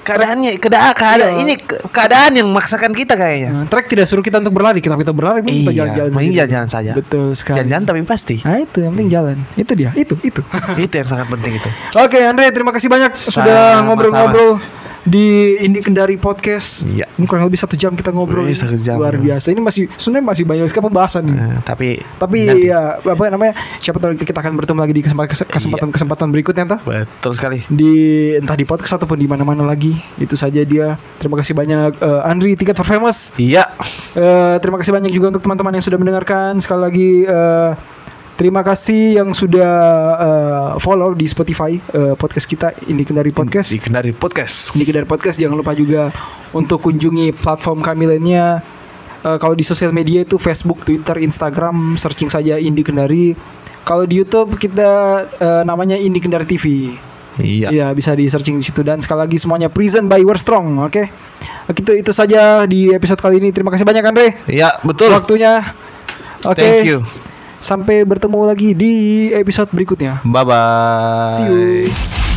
Keadaannya 0.00 0.56
keadaan 0.56 0.92
keadaan 0.92 1.32
Iya. 1.32 1.40
ini 1.40 1.54
ke- 1.56 1.80
keadaan 1.86 2.32
yang 2.32 2.46
memaksakan 2.46 2.90
kita 2.90 3.14
kayaknya. 3.14 3.50
Nah, 3.52 3.64
track 3.66 3.86
tidak 3.86 4.04
suruh 4.04 4.20
kita 4.20 4.38
untuk 4.38 4.52
berlari, 4.52 4.78
kita 4.78 4.94
kita 4.94 5.10
berlari, 5.10 5.40
pun 5.40 5.50
kita 5.50 5.70
Iya, 5.70 5.78
jalan-jalan. 5.78 6.10
mending 6.10 6.34
jalan-jalan 6.34 6.68
saja. 6.68 6.92
Betul 6.92 7.32
sekali. 7.32 7.56
Jalan-jalan 7.60 7.84
tapi 7.84 8.00
pasti. 8.02 8.36
Nah 8.40 8.56
itu 8.58 8.78
yang 8.78 8.92
penting 8.92 9.08
jalan. 9.08 9.36
Itu 9.54 9.72
dia, 9.74 9.90
itu 9.94 10.14
itu. 10.20 10.40
itu 10.84 10.94
yang 10.94 11.06
sangat 11.06 11.28
penting 11.28 11.52
itu. 11.56 11.68
Oke 11.94 12.18
Andre, 12.18 12.48
terima 12.50 12.70
kasih 12.70 12.88
banyak 12.88 13.12
sudah 13.12 13.84
ngobrol-ngobrol 13.84 14.60
di 15.08 15.56
Ini 15.56 15.78
Kendari 15.80 16.20
Podcast. 16.20 16.84
Iya. 16.84 17.08
Ini 17.16 17.24
kurang 17.24 17.48
lebih 17.48 17.56
satu 17.56 17.72
jam 17.76 17.96
kita 17.96 18.12
ngobrol. 18.12 18.44
Wih, 18.44 18.56
satu 18.56 18.76
jam. 18.76 19.00
Luar 19.00 19.16
biasa. 19.16 19.52
Ini 19.52 19.60
masih 19.64 19.88
sebenarnya 19.96 20.26
masih 20.28 20.44
banyak 20.44 20.66
sekali 20.68 20.84
pembahasan 20.92 21.22
nih. 21.24 21.36
Eh, 21.40 21.56
tapi 21.64 21.88
Tapi 22.20 22.38
nanti. 22.44 22.68
ya 22.68 22.80
apa 23.00 23.22
namanya? 23.32 23.54
Siapa 23.80 23.96
tahu 23.96 24.12
kita 24.20 24.38
akan 24.40 24.52
bertemu 24.60 24.78
lagi 24.84 24.94
di 24.96 25.02
kesempatan 25.04 25.48
kesempatan 25.48 25.88
kesempatan 25.94 26.26
berikutnya 26.28 26.64
entah 26.68 26.80
betul 26.84 27.32
sekali. 27.32 27.64
di 27.72 27.92
entah 28.36 28.56
di 28.56 28.68
podcast 28.68 29.00
ataupun 29.00 29.16
di 29.16 29.28
mana-mana 29.28 29.64
lagi. 29.64 29.96
Itu 30.20 30.36
saja 30.36 30.60
dia. 30.64 31.00
Terima 31.16 31.40
kasih 31.40 31.56
banyak 31.56 31.96
eh, 31.96 32.28
Andri 32.28 32.56
Tiket 32.56 32.76
for 32.76 32.84
Famous. 32.84 33.32
Iya. 33.40 33.72
Eh, 34.12 34.56
terima 34.60 34.76
kasih 34.76 34.92
banyak 34.92 35.12
juga 35.14 35.32
untuk 35.32 35.44
teman-teman 35.48 35.80
yang 35.80 35.84
sudah 35.84 35.96
mendengarkan. 35.96 36.60
Sekali 36.60 36.80
lagi 36.80 37.10
eh, 37.24 37.70
Terima 38.40 38.64
kasih 38.64 39.20
yang 39.20 39.36
sudah 39.36 39.68
eh, 40.16 40.68
follow 40.80 41.12
di 41.12 41.28
Spotify 41.28 41.76
eh, 41.76 42.16
podcast 42.16 42.48
kita 42.48 42.72
Ini 42.88 43.04
Kendari 43.04 43.36
Podcast. 43.36 43.68
Di 43.68 43.76
Kendari 43.76 44.16
Podcast. 44.16 44.72
Ini 44.72 44.88
Kendari 44.88 45.04
Podcast 45.04 45.36
jangan 45.36 45.60
lupa 45.60 45.76
juga 45.76 46.08
untuk 46.56 46.80
kunjungi 46.88 47.36
platform 47.36 47.84
kami 47.84 48.08
lainnya. 48.08 48.64
Eh, 49.20 49.36
kalau 49.36 49.52
di 49.52 49.60
sosial 49.60 49.92
media 49.92 50.24
itu 50.24 50.40
Facebook, 50.40 50.88
Twitter, 50.88 51.20
Instagram, 51.20 52.00
searching 52.00 52.32
saja 52.32 52.56
Indi 52.56 52.80
Kendari. 52.80 53.36
Kalau 53.84 54.08
di 54.08 54.24
YouTube 54.24 54.56
kita 54.56 54.88
eh, 55.36 55.62
namanya 55.68 56.00
Indi 56.00 56.24
Kendari 56.24 56.48
TV. 56.48 56.96
Iya. 57.36 57.68
Iya 57.68 57.86
bisa 57.92 58.16
di 58.16 58.24
searching 58.24 58.56
di 58.56 58.64
situ 58.64 58.80
dan 58.80 59.04
sekali 59.04 59.20
lagi 59.28 59.36
semuanya 59.36 59.68
Prison 59.68 60.08
by 60.08 60.24
We're 60.24 60.40
Strong, 60.40 60.80
oke? 60.80 61.12
Itu 61.76 61.92
itu 61.92 62.12
saja 62.16 62.64
di 62.64 62.88
episode 62.88 63.20
kali 63.20 63.36
ini. 63.36 63.52
Terima 63.52 63.68
kasih 63.68 63.84
banyak 63.84 64.00
Andre 64.00 64.48
Iya, 64.48 64.80
betul. 64.80 65.12
waktunya. 65.12 65.76
Oke. 66.48 66.56
Thank 66.56 66.88
you. 66.88 67.04
Sampai 67.60 68.08
bertemu 68.08 68.40
lagi 68.48 68.72
di 68.72 68.92
episode 69.36 69.68
berikutnya. 69.70 70.24
Bye 70.24 70.44
bye. 70.48 71.36
See 71.36 71.44
you. 71.44 72.28